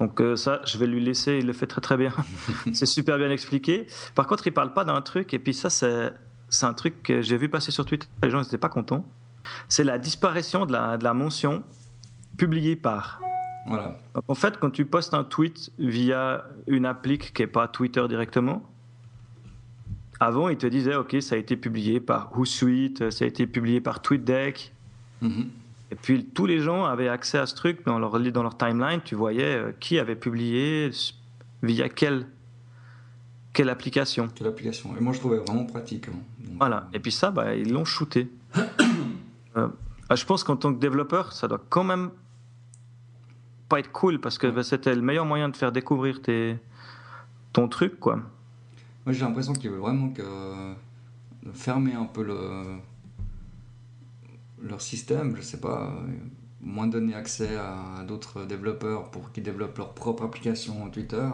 Donc 0.00 0.18
euh, 0.20 0.34
ça, 0.34 0.62
je 0.64 0.78
vais 0.78 0.86
lui 0.86 1.00
laisser, 1.04 1.38
il 1.38 1.46
le 1.46 1.52
fait 1.52 1.66
très 1.66 1.82
très 1.82 1.96
bien. 1.98 2.12
c'est 2.72 2.86
super 2.86 3.18
bien 3.18 3.30
expliqué. 3.30 3.86
Par 4.14 4.26
contre, 4.26 4.46
il 4.46 4.52
parle 4.52 4.72
pas 4.72 4.84
d'un 4.84 5.00
truc, 5.02 5.34
et 5.34 5.38
puis 5.38 5.52
ça, 5.52 5.68
c'est, 5.68 6.10
c'est 6.48 6.64
un 6.64 6.72
truc 6.72 7.02
que 7.02 7.20
j'ai 7.20 7.36
vu 7.36 7.50
passer 7.50 7.70
sur 7.70 7.84
Twitter, 7.84 8.08
les 8.22 8.30
gens 8.30 8.40
n'étaient 8.40 8.58
pas 8.58 8.70
contents. 8.70 9.04
C'est 9.68 9.84
la 9.84 9.98
disparition 9.98 10.64
de 10.64 10.72
la, 10.72 10.96
de 10.96 11.04
la 11.04 11.12
mention 11.12 11.62
publiée 12.38 12.76
par. 12.76 13.20
Voilà. 13.66 13.98
en 14.26 14.34
fait, 14.34 14.58
quand 14.58 14.70
tu 14.70 14.84
postes 14.84 15.14
un 15.14 15.22
tweet 15.22 15.70
via 15.78 16.44
une 16.66 16.86
appli 16.86 17.18
qui 17.18 17.42
n'est 17.42 17.46
pas 17.46 17.68
Twitter 17.68 18.04
directement, 18.08 18.62
avant, 20.18 20.48
il 20.48 20.56
te 20.56 20.66
disait, 20.66 20.96
OK, 20.96 21.16
ça 21.20 21.34
a 21.34 21.38
été 21.38 21.56
publié 21.56 22.00
par 22.00 22.36
Hootsuite, 22.38 23.10
ça 23.10 23.24
a 23.24 23.28
été 23.28 23.46
publié 23.46 23.80
par 23.80 24.02
TweetDeck. 24.02 24.72
Mm 25.20 25.42
et 25.90 25.96
puis 25.96 26.24
tous 26.24 26.46
les 26.46 26.60
gens 26.60 26.84
avaient 26.84 27.08
accès 27.08 27.38
à 27.38 27.46
ce 27.46 27.54
truc 27.54 27.84
dans 27.84 27.98
leur, 27.98 28.18
dans 28.18 28.42
leur 28.42 28.56
timeline. 28.56 29.00
Tu 29.04 29.14
voyais 29.14 29.56
euh, 29.56 29.72
qui 29.80 29.98
avait 29.98 30.14
publié, 30.14 30.90
via 31.62 31.88
quelle, 31.88 32.26
quelle 33.52 33.68
application. 33.68 34.28
Quelle 34.34 34.46
application. 34.46 34.96
Et 34.96 35.00
moi 35.00 35.12
je 35.12 35.18
trouvais 35.18 35.38
vraiment 35.38 35.64
pratique. 35.64 36.08
Hein. 36.08 36.46
voilà. 36.58 36.76
Euh, 36.76 36.96
Et 36.96 37.00
puis 37.00 37.12
ça, 37.12 37.30
bah, 37.30 37.54
ils 37.54 37.72
l'ont 37.72 37.84
shooté. 37.84 38.30
Euh, 39.56 39.66
bah, 40.08 40.14
je 40.14 40.24
pense 40.24 40.44
qu'en 40.44 40.54
tant 40.54 40.72
que 40.72 40.78
développeur, 40.78 41.32
ça 41.32 41.48
doit 41.48 41.60
quand 41.68 41.82
même 41.82 42.10
pas 43.70 43.78
être 43.78 43.92
cool 43.92 44.20
parce 44.20 44.36
que 44.36 44.48
bah, 44.48 44.62
c'était 44.62 44.94
le 44.94 45.00
meilleur 45.00 45.24
moyen 45.24 45.48
de 45.48 45.56
faire 45.56 45.72
découvrir 45.72 46.20
tes, 46.20 46.58
ton 47.54 47.68
truc. 47.68 47.98
quoi. 47.98 48.16
Moi 49.06 49.14
j'ai 49.14 49.20
l'impression 49.24 49.54
qu'ils 49.54 49.70
veulent 49.70 49.80
vraiment 49.80 50.10
que 50.10 50.22
fermer 51.54 51.94
un 51.94 52.04
peu 52.04 52.22
le 52.22 52.36
leur 54.62 54.82
système, 54.82 55.36
je 55.36 55.40
sais 55.40 55.60
pas. 55.60 55.90
moins 56.60 56.86
donner 56.86 57.14
accès 57.14 57.56
à 57.56 58.04
d'autres 58.06 58.44
développeurs 58.44 59.10
pour 59.10 59.32
qu'ils 59.32 59.42
développent 59.42 59.78
leur 59.78 59.94
propre 59.94 60.24
application 60.24 60.90
Twitter. 60.90 61.26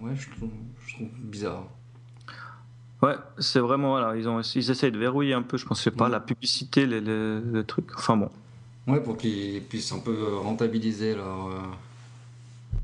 Ouais, 0.00 0.16
je 0.16 0.30
trouve, 0.30 0.50
je 0.86 0.94
trouve 0.94 1.08
bizarre. 1.18 1.64
Ouais, 3.02 3.16
c'est 3.38 3.60
vraiment, 3.60 3.90
voilà, 3.90 4.16
ils, 4.16 4.28
ont, 4.28 4.40
ils 4.40 4.70
essayent 4.70 4.92
de 4.92 4.98
verrouiller 4.98 5.34
un 5.34 5.42
peu, 5.42 5.58
je 5.58 5.66
pense, 5.66 5.86
pas, 5.90 6.08
la 6.08 6.20
publicité, 6.20 6.86
les, 6.86 7.00
les, 7.00 7.64
trucs. 7.64 7.94
Enfin 7.94 8.16
bon. 8.16 8.30
Ouais, 8.90 9.02
pour 9.02 9.16
qu'ils 9.16 9.62
puissent 9.62 9.92
un 9.92 9.98
peu 10.00 10.36
rentabiliser 10.36 11.14
leur, 11.14 11.46
euh, 11.46 11.60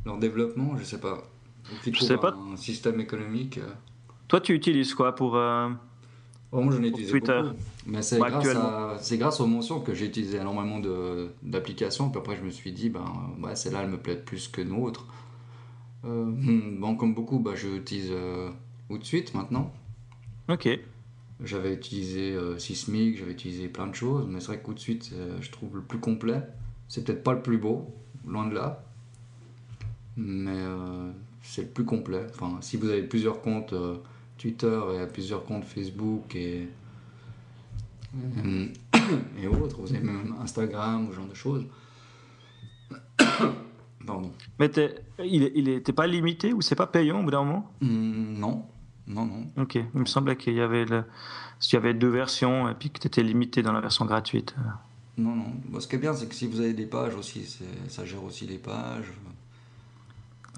leur 0.05 0.19
développement, 0.19 0.77
je 0.79 0.85
sais 0.85 1.01
pas. 1.01 1.23
je 1.85 2.01
sais 2.01 2.17
pas. 2.17 2.37
Un 2.53 2.57
système 2.57 3.01
économique. 3.01 3.59
Euh. 3.59 3.69
Toi, 4.29 4.41
tu 4.41 4.55
utilises 4.55 4.95
quoi 4.95 5.15
pour. 5.15 5.37
Euh, 5.37 5.69
oh, 6.53 6.61
moi, 6.61 6.73
j'en 6.73 6.83
ai 6.83 6.89
utilisé 6.89 7.11
Twitter. 7.11 7.41
Beaucoup. 7.43 7.57
Mais 7.87 8.03
c'est 8.03 8.19
grâce, 8.19 9.13
grâce, 9.13 9.41
aux 9.41 9.47
mentions 9.47 9.81
que 9.81 9.95
j'ai 9.95 10.07
utilisé 10.07 10.39
énormément 10.39 10.81
d'applications. 11.43 12.11
Puis 12.11 12.19
après, 12.19 12.37
je 12.37 12.43
me 12.43 12.51
suis 12.51 12.73
dit, 12.73 12.89
ben, 12.89 13.05
ouais, 13.43 13.57
celle-là, 13.57 13.81
elle 13.83 13.91
me 13.91 13.99
plaît 13.99 14.17
plus 14.17 14.49
que 14.49 14.63
d'autres. 14.63 15.07
bon, 16.05 16.97
comme 16.97 17.15
beaucoup, 17.15 17.39
bah, 17.39 17.53
je 17.55 17.69
utilise 17.69 18.13
Outsuite 18.89 19.35
maintenant. 19.35 19.73
Ok. 20.49 20.69
J'avais 21.45 21.75
utilisé 21.75 22.33
euh, 22.33 22.59
Sismic, 22.59 23.19
j'avais 23.19 23.33
utilisé 23.33 23.69
plein 23.69 23.87
de 23.87 23.95
choses, 23.95 24.27
mais 24.29 24.41
c'est 24.41 24.47
vrai 24.47 24.61
que 24.61 24.73
de 24.73 24.79
suite, 24.79 25.11
euh, 25.15 25.37
je 25.41 25.51
trouve 25.51 25.77
le 25.77 25.83
plus 25.83 25.99
complet. 25.99 26.43
C'est 26.89 27.05
peut-être 27.05 27.23
pas 27.23 27.35
le 27.35 27.43
plus 27.43 27.59
beau, 27.59 27.93
loin 28.27 28.47
de 28.47 28.55
là, 28.55 28.85
mais 30.17 30.57
euh, 30.57 31.11
c'est 31.43 31.63
le 31.63 31.69
plus 31.69 31.85
complet. 31.85 32.27
Enfin, 32.31 32.57
si 32.63 32.79
vous 32.79 32.89
avez 32.89 33.03
plusieurs 33.03 33.43
comptes 33.43 33.75
Twitter 34.39 34.81
et 34.95 35.07
plusieurs 35.07 35.45
comptes 35.45 35.65
Facebook 35.65 36.35
et, 36.35 36.69
et 39.43 39.47
autres, 39.47 39.81
vous 39.81 39.93
avez 39.93 40.03
même 40.03 40.35
Instagram 40.41 41.09
ou 41.09 41.11
ce 41.11 41.17
genre 41.17 41.29
de 41.29 41.35
choses. 41.35 41.67
Pardon. 44.07 44.31
Mais 44.59 44.71
il 45.25 45.65
n'était 45.65 45.93
pas 45.93 46.07
limité 46.07 46.53
ou 46.53 46.63
c'est 46.63 46.77
pas 46.77 46.87
payant 46.87 47.21
au 47.21 47.25
bout 47.25 47.31
d'un 47.33 47.45
moment? 47.45 47.71
Hmm, 47.81 48.39
Non. 48.39 48.65
Non, 49.07 49.25
non. 49.25 49.47
Ok, 49.57 49.77
il 49.77 50.01
me 50.01 50.07
semblait 50.07 50.37
qu'il 50.37 50.55
y 50.55 50.61
avait, 50.61 50.85
le... 50.85 51.05
il 51.63 51.73
y 51.73 51.77
avait 51.77 51.95
deux 51.95 52.09
versions 52.09 52.69
et 52.69 52.75
puis 52.75 52.91
que 52.91 52.99
tu 52.99 53.07
étais 53.07 53.23
limité 53.23 53.63
dans 53.63 53.73
la 53.73 53.81
version 53.81 54.05
gratuite. 54.05 54.55
Non, 55.17 55.35
non. 55.35 55.81
ce 55.81 55.87
qui 55.87 55.97
est 55.97 55.99
bien, 55.99 56.13
c'est 56.13 56.29
que 56.29 56.35
si 56.35 56.47
vous 56.47 56.61
avez 56.61 56.75
des 56.75 56.87
pages 56.87 57.15
aussi, 57.15 57.59
ça 57.89 58.05
gère 58.05 58.23
aussi 58.23 58.47
les 58.47 58.59
pages. 58.59 59.13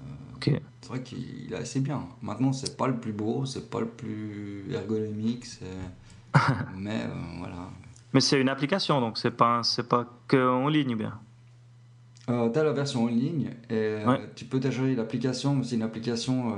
Euh, 0.01 0.03
ok. 0.35 0.61
C'est 0.81 0.89
vrai 0.89 1.03
qu'il 1.03 1.53
est 1.53 1.55
assez 1.55 1.79
bien. 1.79 2.01
Maintenant, 2.21 2.51
c'est 2.51 2.75
pas 2.75 2.87
le 2.87 2.97
plus 2.97 3.13
beau, 3.13 3.45
c'est 3.45 3.69
pas 3.69 3.79
le 3.79 3.87
plus 3.87 4.65
ergonomique, 4.73 5.45
mais 6.75 7.03
euh, 7.03 7.37
voilà. 7.37 7.69
Mais 8.13 8.19
c'est 8.19 8.41
une 8.41 8.49
application, 8.49 8.99
donc 8.99 9.17
c'est 9.17 9.31
pas, 9.31 9.61
c'est 9.63 9.87
pas 9.87 10.05
que 10.27 10.49
en 10.49 10.67
ligne, 10.67 10.95
bien? 10.95 11.19
Euh, 12.29 12.49
tu 12.49 12.59
as 12.59 12.63
la 12.63 12.73
version 12.73 13.03
en 13.05 13.07
ligne 13.07 13.51
et 13.69 13.97
tu 14.35 14.45
peux 14.45 14.59
télécharger 14.59 14.95
l'application, 14.95 15.55
mais 15.55 15.63
c'est 15.63 15.75
une 15.75 15.83
application 15.83 16.55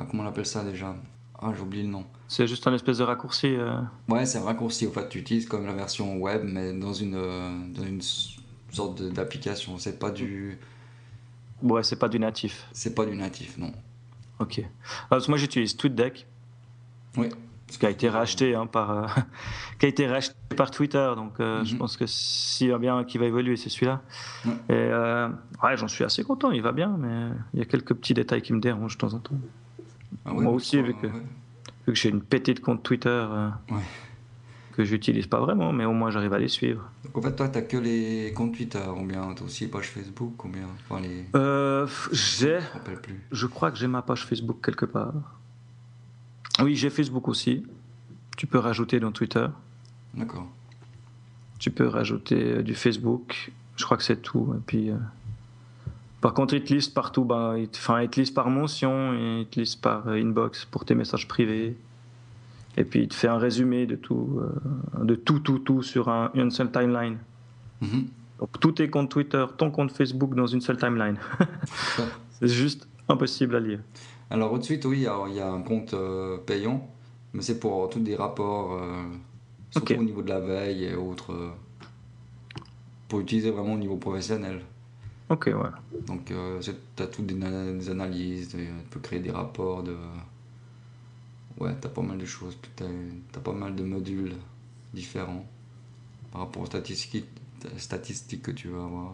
ah, 0.00 0.06
comment 0.08 0.22
on 0.22 0.26
appelle 0.26 0.46
ça 0.46 0.64
déjà 0.64 0.96
Ah, 1.38 1.52
j'ai 1.54 1.60
oublié 1.60 1.82
le 1.82 1.90
nom. 1.90 2.06
C'est 2.26 2.46
juste 2.46 2.66
un 2.66 2.72
espèce 2.74 2.98
de 2.98 3.04
raccourci 3.04 3.48
euh... 3.48 3.74
Ouais, 4.08 4.24
c'est 4.24 4.38
un 4.38 4.44
raccourci. 4.44 4.86
En 4.86 4.92
fait, 4.92 5.08
tu 5.10 5.18
utilises 5.18 5.46
comme 5.46 5.66
la 5.66 5.74
version 5.74 6.16
web, 6.16 6.42
mais 6.44 6.72
dans 6.72 6.94
une, 6.94 7.16
euh, 7.16 7.50
dans 7.74 7.84
une 7.84 8.00
sorte 8.70 9.02
d'application. 9.02 9.76
C'est 9.78 9.98
pas 9.98 10.10
du. 10.10 10.58
Ouais, 11.62 11.82
c'est 11.82 11.98
pas 11.98 12.08
du 12.08 12.18
natif. 12.18 12.66
C'est 12.72 12.94
pas 12.94 13.04
du 13.04 13.14
natif, 13.14 13.58
non. 13.58 13.72
Ok. 14.38 14.62
Alors, 15.10 15.22
moi, 15.28 15.36
j'utilise 15.36 15.76
TweetDeck. 15.76 16.26
Oui. 17.18 17.28
Ce 17.68 17.78
qui 17.78 17.86
a 17.86 17.90
été 17.90 18.08
racheté 18.08 18.54
hein, 18.54 18.66
par, 18.66 18.90
euh, 18.90 19.06
qui 19.78 19.84
a 19.84 19.88
été 19.90 20.06
racheté 20.06 20.34
par 20.56 20.70
Twitter, 20.70 21.12
donc 21.14 21.38
euh, 21.38 21.62
je 21.64 21.74
mhm. 21.74 21.78
pense 21.78 21.96
que 21.96 22.04
s'il 22.06 22.68
y 22.68 22.72
a 22.72 22.78
bien 22.78 23.04
qui 23.04 23.18
va 23.18 23.26
évoluer, 23.26 23.56
c'est 23.56 23.68
celui-là. 23.68 24.02
Et 24.68 24.90
ouais, 25.62 25.76
j'en 25.76 25.86
suis 25.86 26.02
assez 26.02 26.24
content, 26.24 26.50
il 26.50 26.62
va 26.62 26.72
bien, 26.72 26.96
mais 26.98 27.28
il 27.52 27.60
y 27.60 27.62
a 27.62 27.66
quelques 27.66 27.94
petits 27.94 28.14
détails 28.14 28.42
qui 28.42 28.52
me 28.52 28.60
dérangent 28.60 28.94
de 28.94 28.98
temps 28.98 29.14
en 29.14 29.20
temps. 29.20 29.36
Ah 30.24 30.32
Moi 30.32 30.52
aussi, 30.52 30.80
vu 30.82 30.94
que, 30.94 31.06
que 31.86 31.94
j'ai 31.94 32.08
une 32.10 32.20
petite 32.22 32.60
compte 32.60 32.82
Twitter 32.82 33.08
euh, 33.08 33.48
que 34.72 34.84
j'utilise 34.84 35.26
pas 35.26 35.40
vraiment, 35.40 35.72
mais 35.72 35.84
au 35.84 35.92
moins 35.92 36.10
j'arrive 36.10 36.32
à 36.34 36.38
les 36.38 36.48
suivre. 36.48 36.90
Donc 37.04 37.16
en 37.18 37.22
fait, 37.22 37.34
toi, 37.36 37.48
tu 37.48 37.58
n'as 37.58 37.64
que 37.64 37.76
les 37.76 38.32
comptes 38.34 38.54
Twitter, 38.54 38.82
ou 38.96 39.04
bien 39.04 39.34
tu 39.34 39.42
as 39.42 39.46
aussi 39.46 39.66
page 39.68 39.88
Facebook, 39.88 40.34
combien 40.36 40.66
enfin, 40.88 41.00
les... 41.00 41.24
euh, 41.34 41.86
J'ai. 42.12 42.58
Je 43.32 43.46
crois 43.46 43.70
que 43.70 43.78
j'ai 43.78 43.86
ma 43.88 44.02
page 44.02 44.26
Facebook 44.26 44.58
quelque 44.64 44.86
part. 44.86 45.14
Oui, 46.62 46.76
j'ai 46.76 46.90
Facebook 46.90 47.28
aussi. 47.28 47.64
Tu 48.36 48.46
peux 48.46 48.58
rajouter 48.58 49.00
dans 49.00 49.12
Twitter. 49.12 49.46
D'accord. 50.14 50.46
Tu 51.58 51.70
peux 51.70 51.86
rajouter 51.86 52.56
euh, 52.58 52.62
du 52.62 52.74
Facebook. 52.74 53.52
Je 53.76 53.84
crois 53.84 53.96
que 53.96 54.02
c'est 54.02 54.20
tout. 54.20 54.54
Et 54.56 54.60
puis. 54.66 54.90
Euh, 54.90 54.96
par 56.20 56.34
contre, 56.34 56.54
il 56.54 56.62
te 56.62 56.72
liste 56.72 56.92
partout. 56.94 57.24
Bah, 57.24 57.54
il, 57.56 57.68
te, 57.68 57.78
il 58.02 58.08
te 58.08 58.20
liste 58.20 58.34
par 58.34 58.50
mention 58.50 59.14
et 59.14 59.40
il 59.40 59.46
te 59.46 59.60
liste 59.60 59.80
par 59.80 60.06
euh, 60.06 60.20
inbox 60.20 60.66
pour 60.66 60.84
tes 60.84 60.94
messages 60.94 61.26
privés. 61.26 61.76
Et 62.76 62.84
puis, 62.84 63.00
il 63.00 63.08
te 63.08 63.14
fait 63.14 63.28
un 63.28 63.38
résumé 63.38 63.86
de 63.86 63.96
tout, 63.96 64.40
euh, 64.40 65.04
de 65.04 65.14
tout, 65.14 65.40
tout, 65.40 65.58
tout 65.58 65.82
sur 65.82 66.08
un, 66.08 66.30
une 66.34 66.50
seule 66.50 66.70
timeline. 66.70 67.18
Mhm. 67.80 68.06
Donc, 68.38 68.60
tous 68.60 68.72
tes 68.72 68.90
comptes 68.90 69.10
Twitter, 69.10 69.44
ton 69.56 69.70
compte 69.70 69.92
Facebook 69.92 70.34
dans 70.34 70.46
une 70.46 70.60
seule 70.60 70.76
timeline. 70.76 71.16
c'est 72.30 72.48
juste 72.48 72.86
impossible 73.08 73.56
à 73.56 73.60
lire. 73.60 73.80
Alors, 74.28 74.52
au-dessus, 74.52 74.80
oui, 74.84 74.98
il 74.98 75.34
y, 75.34 75.40
a 75.40 75.50
un 75.50 75.62
compte 75.62 75.94
euh, 75.94 76.38
payant, 76.38 76.88
mais 77.32 77.42
c'est 77.42 77.58
pour 77.58 77.88
tous 77.88 77.98
des 77.98 78.14
rapports, 78.14 78.80
surtout 79.70 79.94
au 79.94 80.04
niveau 80.04 80.22
de 80.22 80.28
la 80.28 80.40
veille 80.40 80.84
et 80.84 80.94
autres, 80.94 81.34
pour 83.08 83.20
utiliser 83.20 83.50
vraiment 83.50 83.74
au 83.74 83.78
niveau 83.78 83.96
professionnel. 83.96 84.60
Ok, 85.30 85.46
ouais. 85.46 86.00
Donc, 86.06 86.30
euh, 86.32 86.60
tu 86.60 87.02
as 87.02 87.06
toutes 87.06 87.26
des, 87.26 87.90
analyses, 87.90 88.48
tu 88.48 88.68
peux 88.90 88.98
créer 88.98 89.20
des 89.20 89.30
rapports 89.30 89.84
de. 89.84 89.96
Ouais, 91.58 91.72
tu 91.80 91.86
as 91.86 91.90
pas 91.90 92.02
mal 92.02 92.18
de 92.18 92.26
choses. 92.26 92.58
Tu 92.76 92.84
as, 92.84 93.40
pas 93.40 93.52
mal 93.52 93.76
de 93.76 93.84
modules 93.84 94.34
différents 94.92 95.46
par 96.32 96.42
rapport 96.42 96.62
aux 96.62 96.66
statistiques, 96.66 97.28
statistiques 97.76 98.42
que 98.42 98.50
tu 98.50 98.68
vas 98.68 98.82
avoir. 98.82 99.12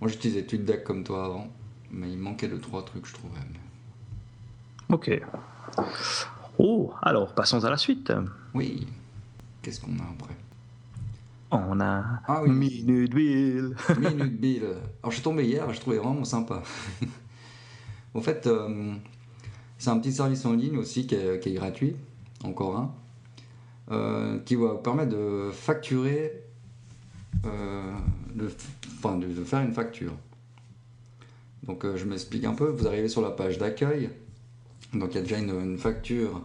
Moi, 0.00 0.10
j'utilisais 0.10 0.44
TweetDeck 0.44 0.84
comme 0.84 1.02
toi 1.02 1.24
avant, 1.24 1.48
mais 1.90 2.10
il 2.10 2.18
manquait 2.18 2.48
de 2.48 2.56
trois 2.56 2.84
trucs, 2.84 3.06
je 3.06 3.14
trouvais. 3.14 3.40
Ok. 4.90 5.20
Oh, 6.58 6.92
alors, 7.02 7.34
passons 7.34 7.64
à 7.64 7.70
la 7.70 7.76
suite. 7.76 8.12
Oui. 8.54 8.86
Qu'est-ce 9.60 9.80
qu'on 9.80 9.98
a 9.98 10.02
après? 10.02 10.36
On 11.52 11.80
a 11.80 12.22
ah, 12.26 12.42
oui. 12.42 12.50
Minute 12.50 13.14
Bill. 13.14 13.74
Minute 13.98 14.40
Bill. 14.40 14.64
Alors 14.64 15.10
je 15.10 15.12
suis 15.12 15.22
tombé 15.22 15.44
hier, 15.44 15.72
je 15.72 15.80
trouvais 15.80 15.98
vraiment 15.98 16.24
sympa. 16.24 16.62
en 18.14 18.20
fait, 18.20 18.46
euh, 18.46 18.94
c'est 19.78 19.90
un 19.90 19.98
petit 19.98 20.12
service 20.12 20.44
en 20.46 20.54
ligne 20.54 20.78
aussi 20.78 21.06
qui 21.06 21.14
est, 21.14 21.54
gratuit, 21.54 21.96
encore 22.44 22.76
un, 22.76 22.94
euh, 23.90 24.38
qui 24.40 24.54
va 24.54 24.72
vous 24.72 24.78
permettre 24.78 25.10
de 25.10 25.50
facturer, 25.52 26.32
euh, 27.44 27.92
de, 28.34 28.50
enfin 28.98 29.18
de, 29.18 29.28
faire 29.44 29.60
une 29.60 29.72
facture. 29.72 30.12
Donc 31.64 31.86
je 31.94 32.04
m'explique 32.06 32.44
un 32.44 32.54
peu, 32.54 32.68
vous 32.68 32.86
arrivez 32.86 33.08
sur 33.08 33.22
la 33.22 33.30
page 33.30 33.58
d'accueil, 33.58 34.10
donc 34.94 35.10
il 35.12 35.16
y 35.16 35.18
a 35.18 35.22
déjà 35.22 35.38
une 35.38 35.78
facture 35.78 36.42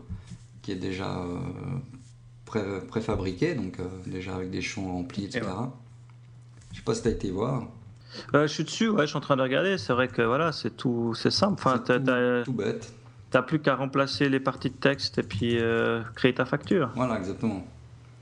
qui 0.61 0.73
est 0.73 0.75
déjà 0.75 1.25
pré 2.47 2.61
préfabriqué, 2.87 3.53
donc 3.53 3.79
euh, 3.79 3.83
déjà 4.07 4.35
avec 4.35 4.49
des 4.49 4.61
champs 4.61 4.91
remplis, 4.91 5.25
etc. 5.25 5.45
Je 6.71 6.77
sais 6.77 6.83
pas 6.83 6.95
si 6.95 7.03
tu 7.03 7.07
as 7.09 7.11
été 7.11 7.29
voir. 7.29 7.67
Euh, 8.33 8.47
je 8.47 8.53
suis 8.53 8.63
dessus, 8.63 8.89
ouais, 8.89 9.01
je 9.01 9.07
suis 9.07 9.17
en 9.17 9.21
train 9.21 9.35
de 9.35 9.41
regarder. 9.41 9.77
C'est 9.77 9.93
vrai 9.93 10.07
que 10.07 10.21
voilà, 10.23 10.51
c'est 10.51 10.75
tout, 10.75 11.13
c'est 11.13 11.29
simple. 11.29 11.55
Enfin, 11.59 11.77
tout, 11.77 11.99
tout, 12.45 12.53
bête. 12.53 12.93
T'as 13.29 13.41
plus 13.41 13.59
qu'à 13.59 13.75
remplacer 13.75 14.29
les 14.29 14.39
parties 14.39 14.69
de 14.69 14.75
texte 14.75 15.17
et 15.19 15.23
puis 15.23 15.59
euh, 15.59 16.01
créer 16.15 16.33
ta 16.33 16.45
facture. 16.45 16.89
Voilà, 16.95 17.17
exactement. 17.17 17.63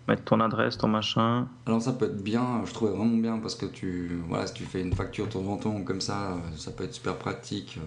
Mettre 0.07 0.23
ton 0.23 0.39
adresse, 0.39 0.77
ton 0.77 0.87
machin. 0.87 1.47
Alors 1.65 1.81
ça 1.81 1.93
peut 1.93 2.05
être 2.05 2.21
bien, 2.21 2.63
je 2.65 2.73
trouvais 2.73 2.91
vraiment 2.91 3.17
bien 3.17 3.37
parce 3.37 3.55
que 3.55 3.65
tu, 3.65 4.21
voilà, 4.27 4.45
si 4.47 4.53
tu 4.53 4.63
fais 4.63 4.81
une 4.81 4.93
facture 4.93 5.27
de 5.27 5.31
temps 5.31 5.47
en 5.47 5.57
temps 5.57 5.81
comme 5.81 6.01
ça, 6.01 6.37
ça 6.57 6.71
peut 6.71 6.83
être 6.83 6.93
super 6.93 7.15
pratique. 7.15 7.79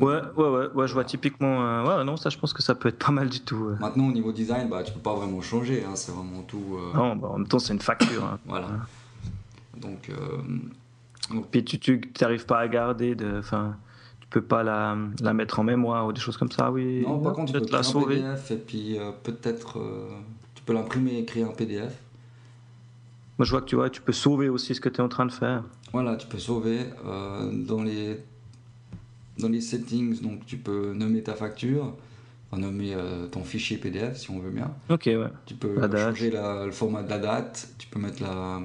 Ouais, 0.00 0.20
ouais, 0.36 0.48
ouais, 0.48 0.66
ouais, 0.74 0.88
je 0.88 0.92
vois 0.92 1.04
typiquement. 1.04 1.62
Euh, 1.62 1.98
ouais, 1.98 2.04
non, 2.04 2.16
ça, 2.16 2.30
je 2.30 2.38
pense 2.38 2.52
que 2.52 2.62
ça 2.62 2.74
peut 2.74 2.88
être 2.88 2.98
pas 2.98 3.12
mal 3.12 3.28
du 3.28 3.40
tout. 3.40 3.70
Maintenant, 3.80 4.08
au 4.08 4.12
niveau 4.12 4.32
design, 4.32 4.68
bah, 4.68 4.82
tu 4.82 4.92
peux 4.92 5.00
pas 5.00 5.14
vraiment 5.14 5.40
changer, 5.40 5.84
hein, 5.84 5.94
c'est 5.94 6.12
vraiment 6.12 6.42
tout. 6.42 6.76
Euh, 6.76 6.96
non, 6.96 7.16
bah, 7.16 7.28
en 7.28 7.38
même 7.38 7.48
temps, 7.48 7.58
c'est 7.58 7.72
une 7.72 7.80
facture. 7.80 8.24
Hein. 8.24 8.38
voilà. 8.46 8.68
Donc, 9.76 10.10
euh, 10.10 11.42
Puis 11.50 11.64
tu 11.64 12.00
n'arrives 12.20 12.46
pas 12.46 12.58
à 12.60 12.68
garder, 12.68 13.14
de, 13.14 13.40
fin, 13.40 13.76
tu 14.20 14.26
peux 14.28 14.42
pas 14.42 14.62
la, 14.62 14.96
la, 15.20 15.32
mettre 15.32 15.60
en 15.60 15.64
mémoire 15.64 16.06
ou 16.06 16.12
des 16.12 16.20
choses 16.20 16.36
comme 16.36 16.50
ça, 16.50 16.70
oui. 16.70 17.02
Non, 17.02 17.20
par 17.20 17.32
contre, 17.32 17.52
tu 17.52 17.60
peux 17.60 17.72
la 17.72 17.82
sauver. 17.82 18.16
PDF 18.16 18.50
et 18.50 18.56
puis 18.56 18.98
peut-être 19.22 19.78
tu 20.54 20.62
peux 20.62 20.72
l'imprimer 20.72 21.18
et 21.18 21.24
créer 21.24 21.44
un 21.44 21.52
PDF. 21.52 21.92
Moi, 23.36 23.44
je 23.46 23.50
vois 23.50 23.62
que 23.62 23.66
tu 23.66 23.74
vois, 23.74 23.90
tu 23.90 24.00
peux 24.00 24.12
sauver 24.12 24.48
aussi 24.48 24.76
ce 24.76 24.80
que 24.80 24.88
tu 24.88 24.98
es 24.98 25.00
en 25.00 25.08
train 25.08 25.26
de 25.26 25.32
faire. 25.32 25.64
Voilà, 25.92 26.16
tu 26.16 26.26
peux 26.26 26.38
sauver 26.38 26.80
dans 27.66 27.82
les 27.82 28.20
dans 29.38 29.48
les 29.48 29.60
settings, 29.60 30.20
donc 30.20 30.46
tu 30.46 30.56
peux 30.56 30.92
nommer 30.94 31.22
ta 31.22 31.34
facture. 31.34 31.96
renommer 32.52 32.94
euh, 32.94 33.26
ton 33.26 33.42
fichier 33.42 33.78
PDF 33.78 34.16
si 34.16 34.30
on 34.30 34.38
veut 34.38 34.50
bien. 34.52 34.70
Ok, 34.88 35.06
ouais. 35.06 35.26
Tu 35.46 35.54
peux 35.54 35.74
La 35.88 36.10
changer 36.10 36.30
la- 36.30 36.66
le 36.66 36.70
format 36.72 37.02
de 37.02 37.10
la 37.10 37.18
date, 37.18 37.68
tu 37.78 37.88
peux 37.88 37.98
mettre 37.98 38.22
la, 38.22 38.60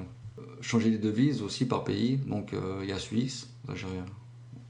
changer 0.60 0.90
les 0.90 0.98
devises 0.98 1.42
aussi 1.42 1.66
par 1.66 1.82
pays. 1.82 2.18
Donc 2.18 2.52
euh, 2.52 2.80
il 2.84 2.88
y 2.88 2.92
a 2.92 2.98
Suisse, 3.00 3.48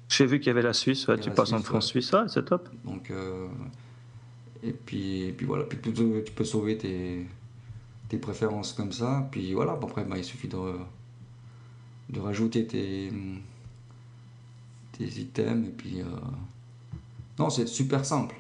j'ai 0.09 0.27
vu 0.27 0.39
qu'il 0.41 0.47
y 0.47 0.51
avait 0.51 0.63
la 0.63 0.73
Suisse, 0.73 1.07
ouais, 1.09 1.19
tu 1.19 1.31
passes 1.31 1.53
en 1.53 1.61
France 1.61 1.89
suisse, 1.89 2.11
ouais, 2.13 2.21
c'est 2.29 2.45
top. 2.47 2.69
Donc, 2.85 3.11
euh, 3.11 3.47
et, 4.63 4.73
puis, 4.73 5.23
et 5.25 5.33
puis 5.33 5.45
voilà, 5.47 5.65
puis 5.65 5.79
tu, 5.83 5.93
peux- 5.93 6.23
tu 6.25 6.33
peux 6.33 6.45
sauver 6.45 6.77
tes, 6.79 7.27
tes 8.09 8.17
préférences 8.19 8.73
comme 8.73 8.93
ça. 8.93 9.29
Puis 9.31 9.53
voilà, 9.53 9.73
après 9.73 10.05
bah, 10.05 10.17
il 10.19 10.25
suffit 10.25 10.49
de, 10.49 10.57
de 12.09 12.21
rajouter 12.21 12.67
tes, 12.67 13.13
tes 15.01 15.21
items. 15.21 15.67
Et 15.69 15.73
puis, 15.73 16.01
euh, 16.01 16.05
non, 17.39 17.51
c'est 17.51 17.67
super 17.67 18.05
simple. 18.05 18.37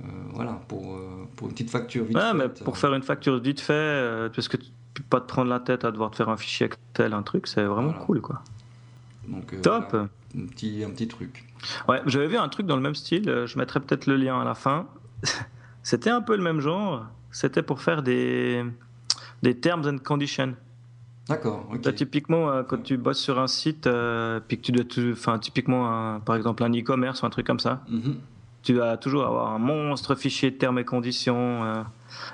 Euh, 0.00 0.06
voilà, 0.32 0.52
pour, 0.68 0.94
euh, 0.94 1.26
pour 1.36 1.48
une 1.48 1.54
petite 1.54 1.70
facture 1.70 2.04
vite 2.04 2.16
Ouais, 2.16 2.34
mais 2.34 2.44
faite, 2.44 2.62
pour 2.64 2.78
faire 2.78 2.94
une 2.94 3.02
facture 3.02 3.40
vite 3.40 3.60
fait, 3.60 4.28
parce 4.34 4.46
que 4.48 4.56
tu 4.56 4.70
peux 4.94 5.02
pas 5.10 5.20
te 5.20 5.26
prendre 5.26 5.50
la 5.50 5.60
tête 5.60 5.84
à 5.84 5.90
devoir 5.90 6.10
te 6.10 6.16
faire 6.16 6.28
un 6.28 6.36
fichier 6.36 6.66
Excel, 6.66 7.12
un 7.14 7.22
truc, 7.22 7.46
c'est 7.46 7.64
vraiment 7.64 7.88
Voilà. 7.90 8.04
cool, 8.04 8.20
quoi. 8.20 8.42
donc, 9.26 9.60
Top. 9.62 9.86
voilà, 9.90 10.08
un, 10.36 10.46
petit, 10.46 10.84
un 10.86 10.90
petit 10.90 11.08
truc. 11.08 11.44
Ouais, 11.88 12.00
j'avais 12.06 12.28
vu 12.28 12.36
un 12.36 12.48
truc 12.48 12.66
dans 12.66 12.76
le 12.76 12.82
même 12.82 12.94
style, 12.94 13.44
je 13.46 13.58
mettrai 13.58 13.80
peut-être 13.80 14.06
le 14.06 14.16
lien 14.16 14.40
à 14.40 14.44
la 14.44 14.54
fin. 14.54 14.86
C'était 15.82 16.10
un 16.10 16.20
peu 16.20 16.36
le 16.36 16.42
même 16.42 16.60
genre, 16.60 17.06
c'était 17.30 17.62
pour 17.62 17.80
faire 17.80 18.02
des, 18.02 18.62
des 19.42 19.56
terms 19.58 19.86
and 19.86 19.98
conditions. 20.04 20.54
D'accord. 21.28 21.68
Là, 21.84 21.92
typiquement, 21.92 22.50
euh, 22.50 22.62
quand 22.62 22.82
tu 22.82 22.96
bosses 22.96 23.18
sur 23.20 23.38
un 23.38 23.46
site, 23.48 23.86
euh, 23.86 24.40
puis 24.46 24.56
que 24.58 24.62
tu 24.62 24.72
dois, 24.72 24.84
tout- 24.84 25.10
enfin, 25.12 25.38
typiquement, 25.38 25.86
un- 26.14 26.20
par 26.20 26.36
exemple, 26.36 26.62
un 26.64 26.70
e-commerce 26.72 27.22
ou 27.22 27.26
un 27.26 27.30
truc 27.30 27.46
comme 27.46 27.60
ça, 27.60 27.82
Mhm. 27.90 28.16
tu 28.62 28.72
vas 28.74 28.96
toujours 28.96 29.24
avoir 29.26 29.52
un 29.52 29.58
monstre 29.58 30.14
fichier 30.14 30.50
de 30.50 30.56
termes 30.56 30.78
et 30.78 30.84
conditions. 30.84 31.64
euh. 31.64 31.82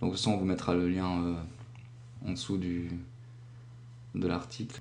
Donc, 0.00 0.10
de 0.10 0.12
toute 0.12 0.12
façon, 0.12 0.32
on 0.32 0.36
vous 0.36 0.44
mettra 0.44 0.74
le 0.74 0.88
lien 0.88 1.24
euh, 1.24 1.34
en 2.26 2.32
dessous 2.32 2.58
du, 2.58 2.90
de 4.14 4.26
l'article. 4.26 4.80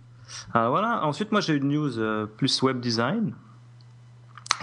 Ah, 0.53 0.69
voilà. 0.69 1.05
Ensuite, 1.05 1.31
moi, 1.31 1.41
j'ai 1.41 1.55
une 1.55 1.69
news 1.69 1.99
euh, 1.99 2.25
plus 2.25 2.61
web 2.61 2.79
design. 2.79 3.33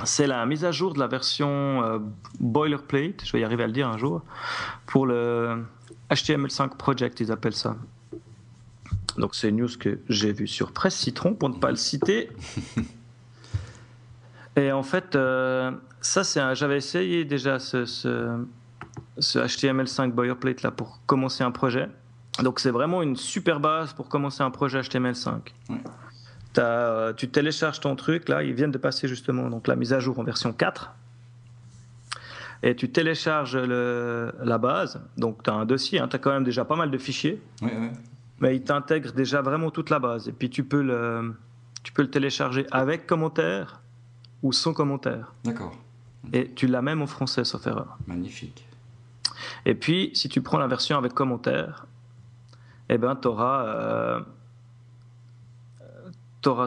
C'est 0.04 0.26
la 0.26 0.44
mise 0.46 0.64
à 0.64 0.72
jour 0.72 0.94
de 0.94 0.98
la 0.98 1.06
version 1.06 1.82
euh, 1.82 1.98
boilerplate, 2.40 3.24
je 3.24 3.32
vais 3.32 3.40
y 3.40 3.44
arriver 3.44 3.64
à 3.64 3.66
le 3.66 3.72
dire 3.72 3.88
un 3.88 3.98
jour, 3.98 4.22
pour 4.86 5.06
le 5.06 5.64
HTML5 6.10 6.76
Project, 6.76 7.20
ils 7.20 7.32
appellent 7.32 7.54
ça. 7.54 7.76
Donc, 9.16 9.34
c'est 9.34 9.48
une 9.48 9.56
news 9.56 9.68
que 9.78 9.98
j'ai 10.08 10.32
vue 10.32 10.46
sur 10.46 10.72
Presse 10.72 10.94
Citron, 10.96 11.34
pour 11.34 11.48
ne 11.48 11.56
pas 11.56 11.70
le 11.70 11.76
citer. 11.76 12.30
Et 14.56 14.72
en 14.72 14.82
fait, 14.82 15.14
euh, 15.16 15.70
ça, 16.00 16.24
c'est 16.24 16.40
un- 16.40 16.54
j'avais 16.54 16.76
essayé 16.76 17.24
déjà 17.24 17.58
ce, 17.58 17.84
ce, 17.84 18.38
ce 19.18 19.38
HTML5 19.40 20.10
boilerplate 20.12 20.62
là 20.62 20.70
pour 20.70 21.00
commencer 21.06 21.44
un 21.44 21.50
projet. 21.50 21.88
Donc, 22.42 22.60
c'est 22.60 22.70
vraiment 22.70 23.02
une 23.02 23.16
super 23.16 23.58
base 23.60 23.92
pour 23.92 24.08
commencer 24.08 24.42
un 24.42 24.50
projet 24.50 24.80
HTML5. 24.80 25.32
Ouais. 25.70 25.76
Euh, 26.56 27.12
tu 27.12 27.28
télécharges 27.28 27.78
ton 27.80 27.94
truc, 27.94 28.28
là, 28.28 28.42
ils 28.42 28.54
viennent 28.54 28.70
de 28.72 28.78
passer 28.78 29.06
justement 29.06 29.48
donc, 29.50 29.68
la 29.68 29.76
mise 29.76 29.92
à 29.92 30.00
jour 30.00 30.18
en 30.18 30.24
version 30.24 30.52
4. 30.52 30.92
Et 32.62 32.74
tu 32.74 32.90
télécharges 32.90 33.56
le- 33.56 34.32
la 34.42 34.58
base, 34.58 35.00
donc 35.16 35.42
tu 35.44 35.50
as 35.50 35.54
un 35.54 35.64
dossier, 35.66 36.02
tu 36.10 36.16
as 36.16 36.18
quand 36.18 36.32
même 36.32 36.42
déjà 36.44 36.64
pas 36.64 36.74
mal 36.74 36.90
de 36.90 36.98
fichiers, 36.98 37.40
Ouais, 37.62 37.68
ouais. 37.76 37.92
mais 38.40 38.56
il 38.56 38.62
t'intègre 38.62 39.12
déjà 39.12 39.42
vraiment 39.42 39.70
toute 39.70 39.90
la 39.90 40.00
base. 40.00 40.26
Et 40.28 40.32
puis 40.32 40.50
tu 40.50 40.64
peux 40.64 40.82
le, 40.82 41.36
tu 41.84 41.92
peux 41.92 42.02
le 42.02 42.10
télécharger 42.10 42.66
avec 42.72 43.06
commentaire 43.06 43.80
ou 44.42 44.52
sans 44.52 44.72
commentaire. 44.72 45.34
D'accord. 45.44 45.76
Et 46.32 46.50
tu 46.52 46.66
l'as 46.66 46.82
même 46.82 47.00
en 47.02 47.06
français, 47.06 47.44
sauf 47.44 47.64
erreur. 47.68 47.96
Magnifique. 48.08 48.66
Et 49.64 49.74
puis, 49.76 50.10
si 50.14 50.28
tu 50.28 50.40
prends 50.42 50.58
la 50.58 50.66
version 50.66 50.98
avec 50.98 51.14
commentaire, 51.14 51.86
eh 52.88 52.98
ben, 52.98 53.14
tu 53.14 53.28
auras, 53.28 54.20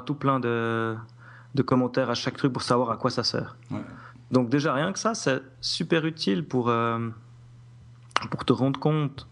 tout 0.05 0.15
plein 0.15 0.39
de, 0.39 0.95
de 1.55 1.61
commentaires 1.61 2.09
à 2.09 2.13
chaque 2.13 2.37
truc 2.37 2.53
pour 2.53 2.63
savoir 2.63 2.91
à 2.91 2.97
quoi 2.97 3.09
ça 3.09 3.23
sert. 3.23 3.57
Ouais. 3.69 3.81
Donc 4.31 4.49
déjà, 4.49 4.73
rien 4.73 4.93
que 4.93 4.99
ça, 4.99 5.13
c'est 5.13 5.41
super 5.59 6.05
utile 6.05 6.45
pour, 6.45 6.69
euh, 6.69 7.09
pour 8.29 8.45
te 8.45 8.53
rendre 8.53 8.79
compte 8.79 9.27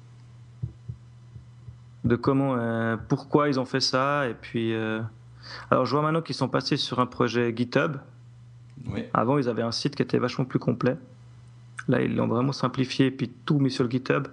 de 2.03 2.15
comment, 2.15 2.55
euh, 2.57 2.97
pourquoi 3.07 3.47
ils 3.49 3.59
ont 3.59 3.65
fait 3.65 3.79
ça. 3.79 4.27
Et 4.27 4.33
puis, 4.33 4.73
euh, 4.73 5.01
alors 5.71 5.85
je 5.85 5.91
vois 5.91 6.01
maintenant 6.01 6.21
qu'ils 6.21 6.35
sont 6.35 6.49
passés 6.49 6.77
sur 6.77 6.99
un 6.99 7.05
projet 7.05 7.53
GitHub. 7.55 7.97
Ouais. 8.87 9.09
Avant, 9.13 9.37
ils 9.37 9.47
avaient 9.47 9.63
un 9.63 9.71
site 9.71 9.95
qui 9.95 10.01
était 10.01 10.19
vachement 10.19 10.45
plus 10.45 10.59
complet. 10.59 10.97
Là, 11.87 12.01
ils 12.01 12.15
l'ont 12.15 12.27
vraiment 12.27 12.51
simplifié 12.51 13.07
et 13.07 13.11
puis 13.11 13.29
tout 13.45 13.59
mis 13.59 13.71
sur 13.71 13.85
le 13.85 13.89
GitHub. 13.89 14.27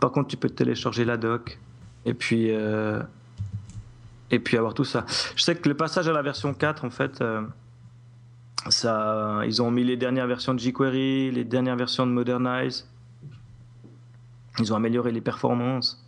Par 0.00 0.10
contre, 0.10 0.28
tu 0.28 0.36
peux 0.36 0.50
télécharger 0.50 1.04
la 1.04 1.16
doc 1.16 1.58
et 2.04 2.14
puis, 2.14 2.50
et 4.30 4.38
puis 4.38 4.56
avoir 4.56 4.74
tout 4.74 4.84
ça. 4.84 5.04
Je 5.36 5.42
sais 5.42 5.54
que 5.56 5.68
le 5.68 5.74
passage 5.76 6.08
à 6.08 6.12
la 6.12 6.22
version 6.22 6.54
4, 6.54 6.84
en 6.84 6.90
fait, 6.90 7.20
euh, 7.20 7.42
ça, 8.68 9.40
ils 9.46 9.62
ont 9.62 9.70
mis 9.70 9.84
les 9.84 9.96
dernières 9.96 10.26
versions 10.26 10.54
de 10.54 10.58
jQuery, 10.60 11.30
les 11.30 11.44
dernières 11.44 11.76
versions 11.76 12.06
de 12.06 12.12
Modernize. 12.12 12.88
Ils 14.58 14.72
ont 14.72 14.76
amélioré 14.76 15.12
les 15.12 15.20
performances. 15.20 16.04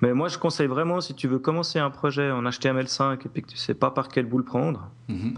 Mais 0.00 0.14
moi, 0.14 0.28
je 0.28 0.38
conseille 0.38 0.66
vraiment, 0.66 1.00
si 1.00 1.14
tu 1.14 1.28
veux 1.28 1.38
commencer 1.38 1.78
un 1.78 1.90
projet 1.90 2.30
en 2.30 2.42
HTML5 2.42 3.24
et 3.24 3.28
puis 3.28 3.42
que 3.42 3.48
tu 3.48 3.56
sais 3.56 3.74
pas 3.74 3.90
par 3.90 4.08
quel 4.08 4.26
bout 4.26 4.38
le 4.38 4.44
prendre, 4.44 4.88
Mhm. 5.08 5.34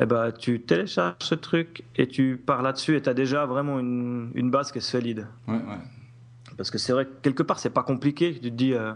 eh 0.00 0.06
ben, 0.06 0.32
tu 0.32 0.60
télécharges 0.60 1.16
ce 1.20 1.34
truc 1.34 1.84
et 1.96 2.06
tu 2.08 2.40
pars 2.44 2.62
là-dessus 2.62 2.96
et 2.96 3.02
tu 3.02 3.08
as 3.08 3.14
déjà 3.14 3.44
vraiment 3.46 3.78
une, 3.78 4.30
une 4.34 4.50
base 4.50 4.72
qui 4.72 4.78
est 4.78 4.82
solide. 4.82 5.26
Ouais, 5.48 5.54
ouais. 5.56 5.78
Parce 6.56 6.70
que 6.70 6.78
c'est 6.78 6.92
vrai 6.92 7.04
que 7.06 7.10
quelque 7.22 7.42
part, 7.42 7.58
c'est 7.58 7.70
pas 7.70 7.82
compliqué. 7.82 8.32
Tu 8.34 8.40
te 8.40 8.46
dis, 8.48 8.72
euh, 8.74 8.92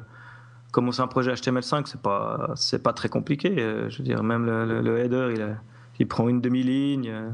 commencer 0.72 1.00
un 1.00 1.06
projet 1.06 1.32
HTML5, 1.32 1.86
c'est 1.86 2.00
pas, 2.00 2.50
c'est 2.56 2.82
pas 2.82 2.92
très 2.92 3.08
compliqué. 3.08 3.54
Euh, 3.58 3.88
je 3.90 3.98
veux 3.98 4.04
dire, 4.04 4.22
même 4.22 4.44
le, 4.46 4.64
le- 4.66 4.80
le 4.82 4.98
header, 4.98 5.32
il, 5.34 5.42
a- 5.42 5.56
il 5.98 6.06
prend 6.08 6.28
une 6.28 6.40
demi-ligne. 6.40 7.08
euh. 7.10 7.30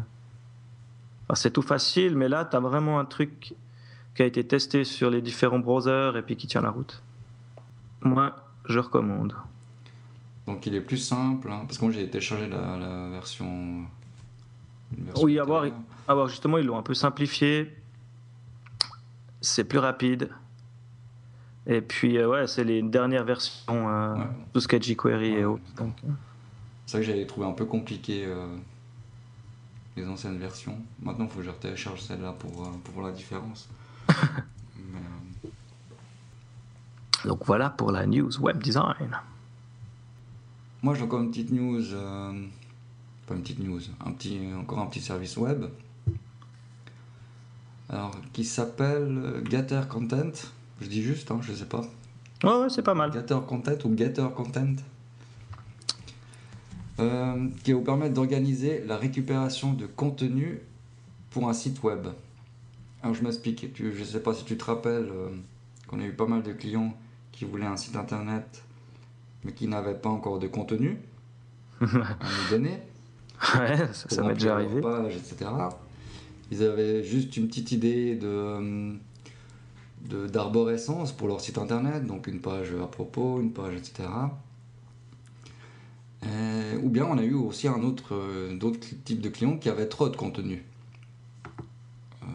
Enfin, 1.25 1.35
c'est 1.35 1.51
tout 1.51 1.63
facile, 1.63 2.17
mais 2.17 2.29
là, 2.29 2.45
tu 2.45 2.57
as 2.57 2.61
vraiment 2.61 2.99
un 2.99 3.05
truc 3.05 3.55
qui 4.15 4.23
a 4.23 4.27
été 4.27 4.45
testé 4.47 4.85
sur 4.85 5.11
les 5.11 5.21
différents 5.23 5.59
browsers 5.59 6.17
et 6.17 6.23
puis 6.23 6.37
qui 6.37 6.47
tient 6.47 6.61
la 6.61 6.71
route. 6.71 7.03
Moi, 8.03 8.37
je 8.69 8.79
recommande. 8.79 9.35
Donc, 10.47 10.67
il 10.67 10.75
est 10.75 10.81
plus 10.83 10.99
simple, 10.99 11.51
hein, 11.51 11.63
parce 11.67 11.79
que 11.79 11.85
moi, 11.87 11.93
j'ai 11.93 12.07
téléchargé 12.09 12.47
la, 12.49 12.77
la 12.77 13.09
version. 13.09 13.85
Oui, 15.23 15.39
à 15.39 15.45
voir. 15.45 15.63
antérieure. 15.63 15.81
Alors 16.07 16.29
justement, 16.29 16.59
ils 16.59 16.67
l'ont 16.67 16.77
un 16.79 16.83
peu 16.83 16.93
simplifié. 16.95 17.75
C'est 19.41 19.65
plus 19.65 19.79
rapide. 19.79 20.29
Et 21.67 21.81
puis, 21.81 22.19
euh, 22.19 22.29
ouais, 22.29 22.47
c'est 22.47 22.65
les 22.65 22.83
dernières 22.83 23.25
versions, 23.25 23.89
euh, 23.89 24.15
Ouais. 24.17 24.25
tout 24.53 24.61
ce 24.61 24.69
jQuery 24.69 25.33
et 25.35 25.45
autres. 25.45 25.63
euh, 25.81 25.85
C'est 26.87 26.99
vrai 26.99 27.07
que 27.07 27.13
j'avais 27.13 27.27
trouvé 27.27 27.47
un 27.47 27.53
peu 27.53 27.65
compliqué 27.65 28.25
euh, 28.27 28.47
les 29.97 30.07
anciennes 30.07 30.39
versions. 30.39 30.77
Maintenant, 31.01 31.25
il 31.25 31.31
faut 31.31 31.39
que 31.39 31.47
je 31.47 31.51
télécharge 31.53 32.03
celle-là 32.03 32.33
pour, 32.33 32.71
pour 32.83 32.95
voir 32.95 33.07
la 33.07 33.13
différence. 33.13 33.69
Mais, 34.77 35.51
donc 37.25 37.45
voilà 37.47 37.71
pour 37.71 37.91
la 37.91 38.05
news 38.07 38.37
web 38.39 38.63
design. 38.63 39.19
moi 40.83 40.95
j'ai 40.95 41.03
encore 41.05 41.23
une 41.23 41.31
petite 41.31 41.51
news, 41.51 41.81
pas 43.27 43.35
une 43.35 43.41
petite 43.41 43.61
news, 43.61 43.81
un 44.05 44.13
petit, 44.13 44.39
encore 44.59 44.81
un 44.81 44.87
petit 44.87 45.01
service 45.01 45.39
web. 45.39 45.65
Alors, 47.89 48.15
qui 48.35 48.45
s'appelle 48.45 49.43
Getter 49.51 49.81
Content. 49.89 50.33
Je 50.81 50.89
dis 50.89 51.03
juste, 51.03 51.31
hein, 51.31 51.41
je 51.43 51.53
sais 51.53 51.67
pas. 51.67 51.83
Ouais, 52.43 52.63
ouais, 52.63 52.69
c'est 52.69 52.83
pas 52.83 52.95
mal. 52.95 53.13
Getter 53.13 53.39
Content 53.47 53.79
ou 53.85 53.97
Getter 53.97 54.27
Content. 54.35 54.75
Euh, 57.01 57.49
qui 57.65 57.73
va 57.73 57.79
vous 57.79 57.85
permettre 57.85 58.15
d'organiser 58.15 58.85
la 58.87 58.97
récupération 58.97 59.73
de 59.73 59.87
contenu 59.87 60.61
pour 61.31 61.49
un 61.49 61.53
site 61.53 61.83
web. 61.83 62.07
Alors 63.03 63.15
je 63.15 63.23
m'explique, 63.23 63.67
je 63.75 63.87
ne 63.87 64.05
sais 64.05 64.21
pas 64.21 64.33
si 64.33 64.45
tu 64.45 64.57
te 64.57 64.65
rappelles 64.65 65.11
euh, 65.11 65.29
qu'on 65.89 65.99
a 66.01 66.05
eu 66.05 66.13
pas 66.13 66.27
mal 66.27 66.43
de 66.43 66.53
clients 66.53 66.97
qui 67.33 67.45
voulaient 67.45 67.67
un 67.67 67.77
site 67.77 67.97
internet 67.97 68.63
mais 69.45 69.53
qui 69.53 69.69
n'avaient 69.69 69.95
pas 69.95 70.09
encore 70.09 70.39
de 70.39 70.47
contenu 70.47 70.99
à 71.81 71.87
nous 71.87 72.51
donner. 72.51 72.79
Ouais, 73.57 73.77
ça, 73.93 74.09
ça 74.09 74.23
m'est 74.23 74.35
déjà 74.35 74.55
arrivé. 74.55 74.81
Page, 74.81 75.17
etc. 75.17 75.51
Ils 76.51 76.63
avaient 76.63 77.05
juste 77.05 77.37
une 77.37 77.49
petite 77.49 77.73
idée 77.73 78.15
de 78.15 78.97
d'arborescence 80.05 81.13
pour 81.13 81.29
leur 81.29 81.41
site 81.41 81.59
internet, 81.59 82.07
donc 82.07 82.27
une 82.27 82.41
page 82.41 82.73
à 82.83 82.87
propos, 82.87 83.41
une 83.41 83.53
page, 83.53 83.75
etc. 83.75 84.09
Euh, 86.27 86.79
ou 86.83 86.89
bien 86.89 87.05
on 87.05 87.19
a 87.19 87.23
eu 87.23 87.35
aussi 87.35 87.69
un 87.69 87.83
autre, 87.83 88.15
euh, 88.15 88.57
d'autres 88.57 88.81
types 89.05 89.21
de 89.21 89.29
clients 89.29 89.59
qui 89.59 89.69
avaient 89.69 89.89
trop 89.89 90.09
de 90.09 90.17
contenu. 90.17 90.65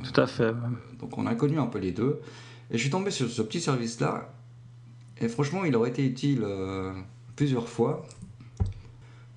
Tout 0.03 0.21
à 0.21 0.27
fait. 0.27 0.53
Donc 0.99 1.17
on 1.17 1.25
a 1.25 1.36
connu 1.36 1.60
un 1.60 1.65
peu 1.65 1.79
les 1.79 1.91
deux. 1.91 2.21
Et 2.71 2.77
je 2.77 2.82
suis 2.82 2.89
tombé 2.89 3.12
sur 3.12 3.29
ce 3.29 3.41
petit 3.41 3.62
service-là. 3.62 4.32
Et 5.19 5.27
franchement, 5.27 5.65
il 5.65 5.75
aurait 5.75 5.89
été 5.89 6.05
utile 6.05 6.41
euh, 6.43 6.93
plusieurs 7.36 7.67
fois 7.67 8.05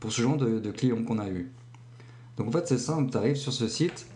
pour 0.01 0.13
ce 0.13 0.21
genre 0.23 0.37
de, 0.37 0.71
clients 0.71 1.03
qu'on 1.03 1.19
a 1.19 1.29
eu. 1.29 1.51
Donc 2.37 2.49
en 2.49 2.53
fait, 2.53 2.67
c'est 2.69 2.79
simple, 2.79 3.11
tu 3.11 3.17
arrives 3.17 3.37
sur 3.37 3.53
ce 3.53 3.69
site. 3.69 4.07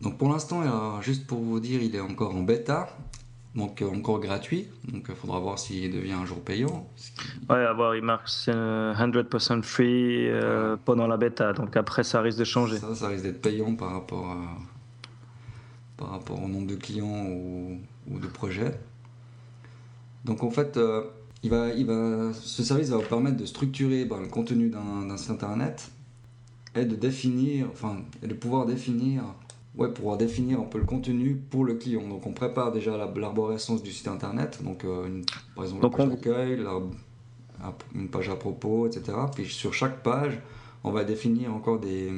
Donc 0.00 0.16
pour 0.16 0.28
l'instant, 0.28 1.00
juste 1.02 1.26
pour 1.26 1.40
vous 1.40 1.60
dire, 1.60 1.82
il 1.82 1.94
est 1.96 2.00
encore 2.00 2.34
en 2.34 2.42
bêta 2.42 2.88
donc 3.58 3.82
euh, 3.82 3.88
encore 3.88 4.20
gratuit. 4.20 4.68
Donc 4.90 5.06
il 5.08 5.14
faudra 5.14 5.40
voir 5.40 5.58
s'il 5.58 5.92
devient 5.92 6.12
un 6.12 6.24
jour 6.24 6.40
payant. 6.40 6.88
Ouais, 7.50 7.64
à 7.64 7.72
voir, 7.72 7.96
il 7.96 8.02
marque 8.02 8.28
100% 8.28 9.62
free 9.62 10.28
euh, 10.28 10.76
pendant 10.84 11.06
la 11.06 11.16
bêta. 11.16 11.52
Donc 11.52 11.76
après, 11.76 12.04
ça 12.04 12.20
risque 12.20 12.38
de 12.38 12.44
changer. 12.44 12.78
Ça, 12.78 12.94
ça 12.94 13.08
risque 13.08 13.24
d'être 13.24 13.42
payant 13.42 13.74
par 13.74 13.92
rapport, 13.92 14.30
à, 14.30 14.58
par 15.96 16.10
rapport 16.10 16.42
au 16.42 16.48
nombre 16.48 16.66
de 16.66 16.76
clients 16.76 17.26
ou, 17.26 17.80
de 18.18 18.26
projets. 18.26 18.78
Donc 20.24 20.42
en 20.42 20.50
fait, 20.50 20.76
euh, 20.76 21.04
il 21.42 21.50
va, 21.50 21.68
il 21.70 21.86
va, 21.86 22.32
ce 22.32 22.62
service 22.62 22.88
va 22.90 22.96
vous 22.96 23.08
permettre 23.08 23.36
de 23.36 23.46
structurer 23.46 24.04
ben, 24.04 24.20
le 24.20 24.28
contenu 24.28 24.70
d'un 24.70 25.16
site 25.16 25.30
internet 25.30 25.90
et 26.74 26.84
de 26.84 26.94
définir, 26.94 27.66
enfin, 27.72 27.98
et 28.22 28.26
de 28.26 28.34
pouvoir 28.34 28.66
définir 28.66 29.22
ouais, 29.78 29.88
pour 29.88 30.16
définir 30.16 30.60
un 30.60 30.64
peu 30.64 30.78
le 30.78 30.84
contenu 30.84 31.36
pour 31.36 31.64
le 31.64 31.74
client. 31.74 32.06
Donc 32.06 32.26
on 32.26 32.32
prépare 32.32 32.72
déjà 32.72 32.96
l'arborescence 32.96 33.82
du 33.82 33.92
site 33.92 34.08
internet, 34.08 34.60
donc 34.62 34.84
euh, 34.84 35.06
une, 35.06 35.24
par 35.54 35.64
exemple 35.64 35.82
donc 35.82 35.96
page 35.96 36.08
d'accueil, 36.08 36.64
une 37.94 38.08
page 38.08 38.28
à 38.28 38.36
propos, 38.36 38.86
etc. 38.86 39.16
Puis 39.34 39.46
sur 39.46 39.72
chaque 39.72 40.02
page, 40.02 40.38
on 40.84 40.90
va 40.90 41.04
définir 41.04 41.54
encore 41.54 41.78
des, 41.78 42.12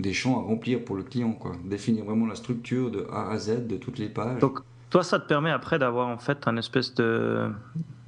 des 0.00 0.12
champs 0.12 0.40
à 0.40 0.42
remplir 0.42 0.84
pour 0.84 0.96
le 0.96 1.02
client, 1.02 1.32
quoi. 1.32 1.52
définir 1.64 2.04
vraiment 2.04 2.26
la 2.26 2.34
structure 2.34 2.90
de 2.90 3.06
A 3.12 3.30
à 3.30 3.38
Z 3.38 3.66
de 3.66 3.76
toutes 3.76 3.98
les 3.98 4.08
pages. 4.08 4.40
Donc 4.40 4.60
toi, 4.88 5.04
ça 5.04 5.20
te 5.20 5.28
permet 5.28 5.50
après 5.50 5.78
d'avoir 5.78 6.08
en 6.08 6.18
fait 6.18 6.48
un 6.48 6.56
espèce 6.56 6.94
de 6.94 7.48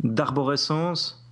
d'arborescence 0.02 1.22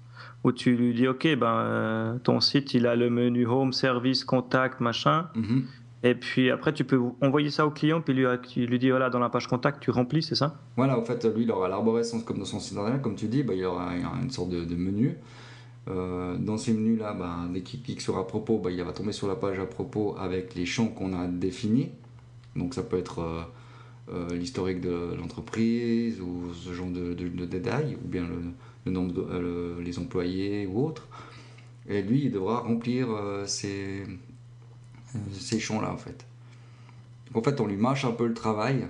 où 0.45 0.53
tu 0.53 0.77
lui 0.77 0.95
dis 0.95 1.09
ok 1.09 1.37
ben 1.37 1.47
euh, 1.47 2.19
ton 2.19 2.41
site 2.41 2.73
il 2.73 2.87
a 2.87 2.95
le 2.95 3.11
menu 3.11 3.47
home 3.47 3.73
service 3.73 4.25
contact 4.25 4.81
machin 4.81 5.29
mm-hmm. 5.35 5.63
Et 6.03 6.15
puis 6.15 6.51
après, 6.51 6.73
tu 6.73 6.85
peux 6.85 6.99
envoyer 7.21 7.51
ça 7.51 7.67
au 7.67 7.71
client, 7.71 8.01
puis 8.01 8.15
lui, 8.15 8.25
tu 8.49 8.65
lui 8.67 8.79
dis 8.79 8.91
voilà, 8.91 9.11
dans 9.11 9.19
la 9.19 9.29
page 9.29 9.47
contact, 9.47 9.81
tu 9.81 9.91
remplis, 9.91 10.23
c'est 10.23 10.35
ça? 10.35 10.59
Voilà, 10.77 10.99
en 10.99 11.05
fait, 11.05 11.25
lui, 11.27 11.43
il 11.43 11.51
aura 11.51 11.69
l'arborescence 11.69 12.23
comme 12.23 12.39
dans 12.39 12.47
son 12.47 12.59
site 12.59 12.79
internet, 12.79 13.03
comme 13.03 13.17
tu 13.17 13.29
dis, 13.29 13.43
bah, 13.43 13.55
il 13.55 13.65
aura 13.65 13.93
une 14.23 14.31
sorte 14.31 14.49
de, 14.49 14.75
menu. 14.75 15.17
Euh, 15.89 16.37
dans 16.39 16.57
ces 16.57 16.73
menus-là, 16.73 17.13
bah, 17.13 17.37
dès 17.53 17.61
qu'il 17.61 17.83
clique 17.83 18.01
sur 18.01 18.17
à 18.17 18.27
propos, 18.27 18.59
bah, 18.59 18.71
il 18.71 18.83
va 18.83 18.93
tomber 18.93 19.13
sur 19.13 19.29
la 19.29 19.35
page 19.35 19.59
à 19.59 19.67
propos 19.67 20.17
avec 20.19 20.55
les 20.55 20.65
champs 20.65 20.89
qu'on 20.89 21.13
a 21.13 21.27
définis. 21.27 21.91
Donc 22.57 22.75
ça 22.75 22.83
peut 22.83 22.99
être 22.99 23.19
euh, 23.19 23.43
euh, 24.13 24.35
l'historique 24.35 24.81
de 24.81 25.15
l'entreprise 25.19 26.21
ou 26.21 26.55
ce 26.55 26.73
genre 26.73 26.89
de, 26.91 27.13
détails, 27.45 27.99
ou 28.03 28.09
bien 28.09 28.27
le, 28.87 28.91
nombre 28.91 29.13
de, 29.13 29.79
les 29.83 29.99
employés 29.99 30.67
ou 30.67 30.87
autre. 30.87 31.09
Et 31.87 32.01
lui, 32.01 32.25
il 32.25 32.33
devra 32.33 32.61
remplir 32.61 33.09
ces 33.47 34.05
ces 35.33 35.61
champs-là, 35.61 35.93
en 35.93 35.97
fait. 35.97 36.27
Donc, 37.27 37.47
en 37.47 37.51
fait, 37.51 37.61
on 37.61 37.67
lui 37.67 37.77
mâche 37.77 38.05
un 38.05 38.13
peu 38.13 38.27
le 38.27 38.35
travail. 38.35 38.87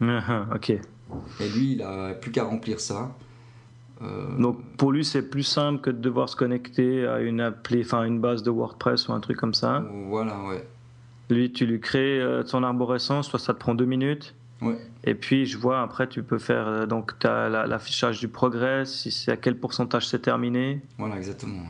Ah, 0.00 0.46
ok. 0.54 0.70
Et 0.70 1.48
lui, 1.54 1.72
il 1.72 1.82
a 1.82 2.14
plus 2.14 2.30
qu'à 2.30 2.44
remplir 2.44 2.80
ça. 2.80 3.14
Euh, 4.02 4.36
Donc 4.38 4.62
pour 4.76 4.92
lui, 4.92 5.04
c'est 5.04 5.28
plus 5.28 5.42
simple 5.42 5.80
que 5.80 5.90
de 5.90 5.98
devoir 5.98 6.28
se 6.28 6.36
connecter 6.36 7.06
à 7.06 7.20
une 7.20 7.40
appli, 7.40 7.82
enfin 7.82 8.04
une 8.04 8.20
base 8.20 8.42
de 8.42 8.50
WordPress 8.50 9.08
ou 9.08 9.12
un 9.12 9.20
truc 9.20 9.36
comme 9.36 9.54
ça. 9.54 9.84
Voilà, 10.08 10.42
ouais. 10.44 10.66
Lui, 11.28 11.52
tu 11.52 11.66
lui 11.66 11.80
crées 11.80 12.20
euh, 12.20 12.44
son 12.46 12.62
arborescence, 12.62 13.28
soit 13.28 13.38
ça 13.38 13.52
te 13.52 13.58
prend 13.58 13.74
deux 13.74 13.84
minutes. 13.84 14.34
Ouais. 14.62 14.78
Et 15.04 15.14
puis 15.14 15.46
je 15.46 15.56
vois 15.58 15.82
après, 15.82 16.08
tu 16.08 16.22
peux 16.22 16.38
faire 16.38 16.66
euh, 16.66 16.86
donc 16.86 17.12
as 17.24 17.48
l'affichage 17.48 18.20
du 18.20 18.28
progrès, 18.28 18.84
si 18.84 19.10
c'est 19.10 19.32
à 19.32 19.36
quel 19.36 19.56
pourcentage 19.56 20.06
c'est 20.06 20.20
terminé. 20.20 20.80
Voilà, 20.98 21.16
exactement 21.16 21.62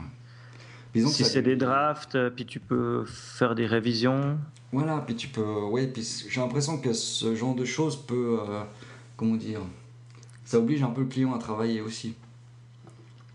si 0.93 1.23
c'est 1.23 1.41
des 1.41 1.55
drafts, 1.55 2.15
euh, 2.15 2.29
puis 2.29 2.45
tu 2.45 2.59
peux 2.59 3.05
faire 3.05 3.55
des 3.55 3.65
révisions. 3.65 4.37
Voilà, 4.71 5.03
puis 5.05 5.15
tu 5.15 5.27
peux. 5.27 5.63
Oui, 5.69 5.87
puis 5.87 6.07
j'ai 6.29 6.41
l'impression 6.41 6.79
que 6.79 6.93
ce 6.93 7.35
genre 7.35 7.55
de 7.55 7.65
choses 7.65 7.95
peut. 7.95 8.39
Euh, 8.41 8.63
comment 9.17 9.35
dire 9.35 9.61
Ça 10.45 10.57
oblige 10.57 10.83
un 10.83 10.89
peu 10.89 11.01
le 11.01 11.07
client 11.07 11.33
à 11.33 11.39
travailler 11.39 11.81
aussi. 11.81 12.15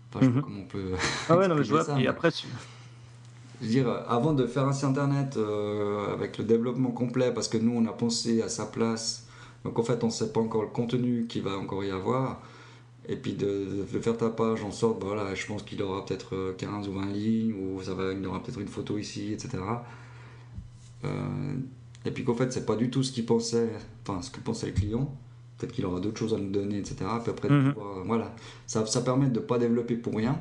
Enfin, 0.09 0.25
je 0.25 0.29
mhm. 0.29 0.41
comment 0.41 0.59
on 0.61 0.65
peut. 0.65 0.91
Ah 1.29 1.37
ouais, 1.37 1.47
non, 1.47 1.55
mais 1.55 1.63
je 1.63 1.73
vois. 1.73 1.99
et 1.99 2.07
après, 2.07 2.31
tu. 2.31 2.47
Je 3.59 3.65
veux 3.65 3.71
dire, 3.71 3.89
avant 4.07 4.33
de 4.33 4.45
faire 4.45 4.67
un 4.67 4.73
site 4.73 4.83
internet 4.83 5.35
euh, 5.35 6.13
avec 6.13 6.37
le 6.37 6.43
développement 6.43 6.91
complet, 6.91 7.33
parce 7.33 7.47
que 7.47 7.57
nous, 7.57 7.75
on 7.75 7.85
a 7.87 7.91
pensé 7.91 8.43
à 8.43 8.49
sa 8.49 8.67
place, 8.67 9.25
donc 9.63 9.79
en 9.79 9.83
fait, 9.83 10.03
on 10.03 10.07
ne 10.07 10.11
sait 10.11 10.31
pas 10.31 10.39
encore 10.39 10.61
le 10.61 10.69
contenu 10.69 11.25
qu'il 11.27 11.41
va 11.41 11.57
encore 11.57 11.83
y 11.83 11.89
avoir 11.89 12.39
et 13.09 13.15
puis 13.15 13.33
de, 13.33 13.85
faire 14.01 14.17
ta 14.17 14.29
page 14.29 14.63
en 14.63 14.71
sorte, 14.71 14.99
bah 14.99 15.07
voilà, 15.07 15.33
je 15.33 15.45
pense 15.45 15.63
qu'il 15.63 15.81
aura 15.81 16.05
peut-être 16.05 16.55
15 16.57 16.87
euh, 16.87 16.89
ou 16.89 16.93
20 16.93 17.05
lignes, 17.11 17.53
ou 17.53 17.81
ça 17.81 17.93
va, 17.93 18.11
il 18.11 18.25
aura 18.25 18.41
peut-être 18.43 18.59
une 18.59 18.67
photo 18.67 18.97
ici, 18.97 19.31
etc. 19.33 19.57
Euh, 21.05 21.09
et 22.05 22.11
puis 22.11 22.23
qu'en 22.23 22.35
fait, 22.35 22.51
c'est 22.51 22.65
pas 22.65 22.75
du 22.75 22.89
tout 22.89 23.03
ce 23.03 23.11
qu'il 23.11 23.25
pensait, 23.25 23.69
enfin 24.03 24.21
ce 24.21 24.29
que 24.29 24.39
pensait 24.39 24.67
le 24.67 24.73
client. 24.73 25.15
Peut-être 25.57 25.71
qu'il 25.71 25.85
aura 25.85 25.99
d'autres 25.99 26.19
choses 26.19 26.33
à 26.33 26.37
nous 26.37 26.51
donner, 26.51 26.77
etc. 26.77 26.97
Puis 27.23 27.31
après, 27.31 27.49
mhm. 27.49 27.73
voilà, 28.05 28.35
ça, 28.67 28.85
ça 28.85 29.01
permet 29.01 29.27
de 29.27 29.39
ne 29.39 29.45
pas 29.45 29.57
développer 29.57 29.95
pour 29.95 30.15
rien. 30.15 30.39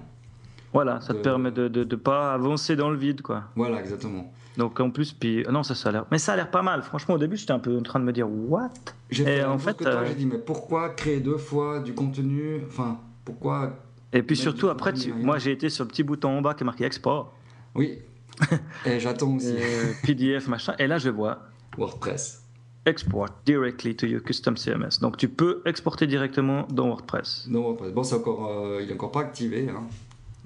Voilà, 0.73 1.01
ça 1.01 1.15
te 1.15 1.19
permet 1.19 1.51
de 1.51 1.69
ne 1.69 1.97
pas 1.97 2.35
avancer 2.35 2.77
dans 2.77 2.91
le 2.91 2.97
vide, 2.97 3.23
quoi. 3.23 3.45
Voilà, 3.55 3.81
exactement. 3.81 4.33
Donc 4.57 4.81
en 4.81 4.91
plus, 4.91 5.13
puis 5.13 5.45
non, 5.51 5.63
ça, 5.63 5.75
ça 5.75 5.91
a 5.91 5.93
l'air. 5.93 6.07
Mais 6.11 6.19
ça 6.19 6.33
a 6.33 6.37
l'air 6.37 6.51
pas 6.51 6.63
mal. 6.63 6.83
Franchement, 6.83 7.15
au 7.15 7.19
début, 7.19 7.37
j'étais 7.37 7.53
un 7.53 7.59
peu 7.59 7.77
en 7.77 7.83
train 7.83 8.01
de 8.01 8.05
me 8.05 8.13
dire 8.13 8.29
what? 8.29 8.71
J'ai 9.11 9.45
en 9.45 9.59
fait, 9.59 9.81
euh, 9.83 10.05
j'ai 10.07 10.15
dit 10.15 10.27
mais 10.27 10.39
pourquoi 10.39 10.91
créer 10.91 11.21
deux 11.21 11.37
fois 11.37 11.81
du 11.81 11.95
contenu? 11.95 12.63
Enfin, 12.67 12.99
pourquoi 13.25 13.77
Et 14.13 14.23
puis 14.23 14.37
surtout 14.37 14.69
après, 14.69 14.93
moi 15.15 15.39
j'ai 15.39 15.53
été 15.53 15.69
sur 15.69 15.85
le 15.85 15.89
petit 15.89 16.03
bouton 16.03 16.39
en 16.39 16.43
bas 16.43 16.55
qui 16.55 16.63
est 16.63 16.67
marqué 16.67 16.85
export. 16.85 17.35
Oui. 17.75 17.99
Et 18.87 18.99
j'attends 18.99 19.37
aussi. 19.37 19.55
PDF 20.03 20.49
machin. 20.49 20.75
Et 20.79 20.87
là, 20.87 20.99
je 20.99 21.11
vois. 21.11 21.41
WordPress. 21.77 22.43
Export 22.87 23.29
directly 23.45 23.97
to 23.97 24.07
your 24.07 24.23
custom 24.23 24.57
CMS. 24.57 25.01
Donc 25.01 25.17
tu 25.17 25.29
peux 25.29 25.61
exporter 25.67 26.07
directement 26.07 26.67
dans 26.71 26.87
WordPress. 26.87 27.47
Dans 27.51 27.61
WordPress. 27.61 27.93
Bon, 27.93 28.03
c'est 28.03 28.15
encore, 28.15 28.51
euh, 28.51 28.81
il 28.83 28.91
est 28.91 28.95
encore 28.95 29.11
pas 29.11 29.21
activé. 29.21 29.69
Hein. 29.69 29.83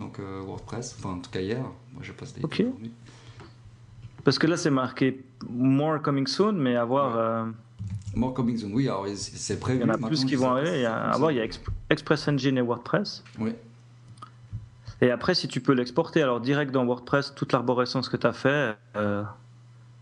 Donc 0.00 0.18
euh, 0.18 0.40
WordPress. 0.40 0.96
Enfin, 0.98 1.16
en 1.16 1.18
tout 1.18 1.30
cas 1.30 1.40
hier. 1.40 1.62
Moi, 1.92 2.02
j'ai 2.02 2.12
passé 2.12 2.40
des. 2.40 2.44
Ok. 2.44 2.64
Parce 4.24 4.38
que 4.38 4.46
là, 4.46 4.56
c'est 4.56 4.70
marqué 4.70 5.22
More 5.48 6.00
Coming 6.02 6.26
Soon, 6.26 6.52
mais 6.52 6.74
avoir. 6.74 7.16
Euh, 7.16 7.44
more 8.14 8.32
Coming 8.32 8.56
Soon, 8.56 8.72
oui, 8.72 8.88
alors 8.88 9.06
c'est 9.14 9.60
prévu. 9.60 9.80
Il 9.80 9.86
y 9.86 9.90
en 9.90 9.94
a 9.94 9.98
plus 9.98 10.24
qui 10.24 10.34
vont 10.36 10.50
arriver. 10.50 10.78
Il 10.78 10.82
y 10.82 10.86
a, 10.86 11.16
il 11.30 11.36
y 11.36 11.40
a 11.40 11.46
Express 11.90 12.28
Engine 12.28 12.56
et 12.56 12.62
WordPress. 12.62 13.22
Oui. 13.38 13.52
Et 15.02 15.10
après, 15.10 15.34
si 15.34 15.48
tu 15.48 15.60
peux 15.60 15.72
l'exporter, 15.72 16.22
alors 16.22 16.40
direct 16.40 16.72
dans 16.72 16.84
WordPress, 16.84 17.34
toute 17.34 17.52
l'arborescence 17.52 18.08
que 18.08 18.18
tu 18.18 18.26
as 18.26 18.34
fait, 18.34 18.76
euh, 18.96 19.22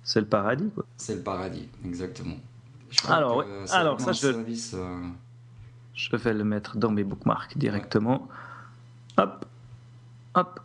c'est 0.03 0.21
le 0.21 0.27
paradis. 0.27 0.71
C'est 0.97 1.17
le 1.17 1.23
paradis, 1.23 1.69
exactement. 1.85 2.37
alors, 3.07 3.45
alors 3.71 4.01
ça, 4.01 4.11
je, 4.11 4.19
service, 4.19 4.75
je 5.95 6.17
vais 6.17 6.35
le 6.35 6.43
mettre 6.43 6.77
dans 6.77 6.91
mes 6.91 7.05
bookmarks 7.05 7.57
directement. 7.57 8.27
Hop, 9.19 9.47
hop, 10.39 10.61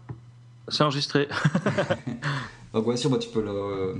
c'est 0.68 0.84
enregistré. 0.84 1.28
Donc 2.74 2.86
bien 2.86 2.96
sûr, 2.96 3.10
bah, 3.10 3.18
tu 3.18 3.30
peux 3.30 3.44
le, 3.44 3.96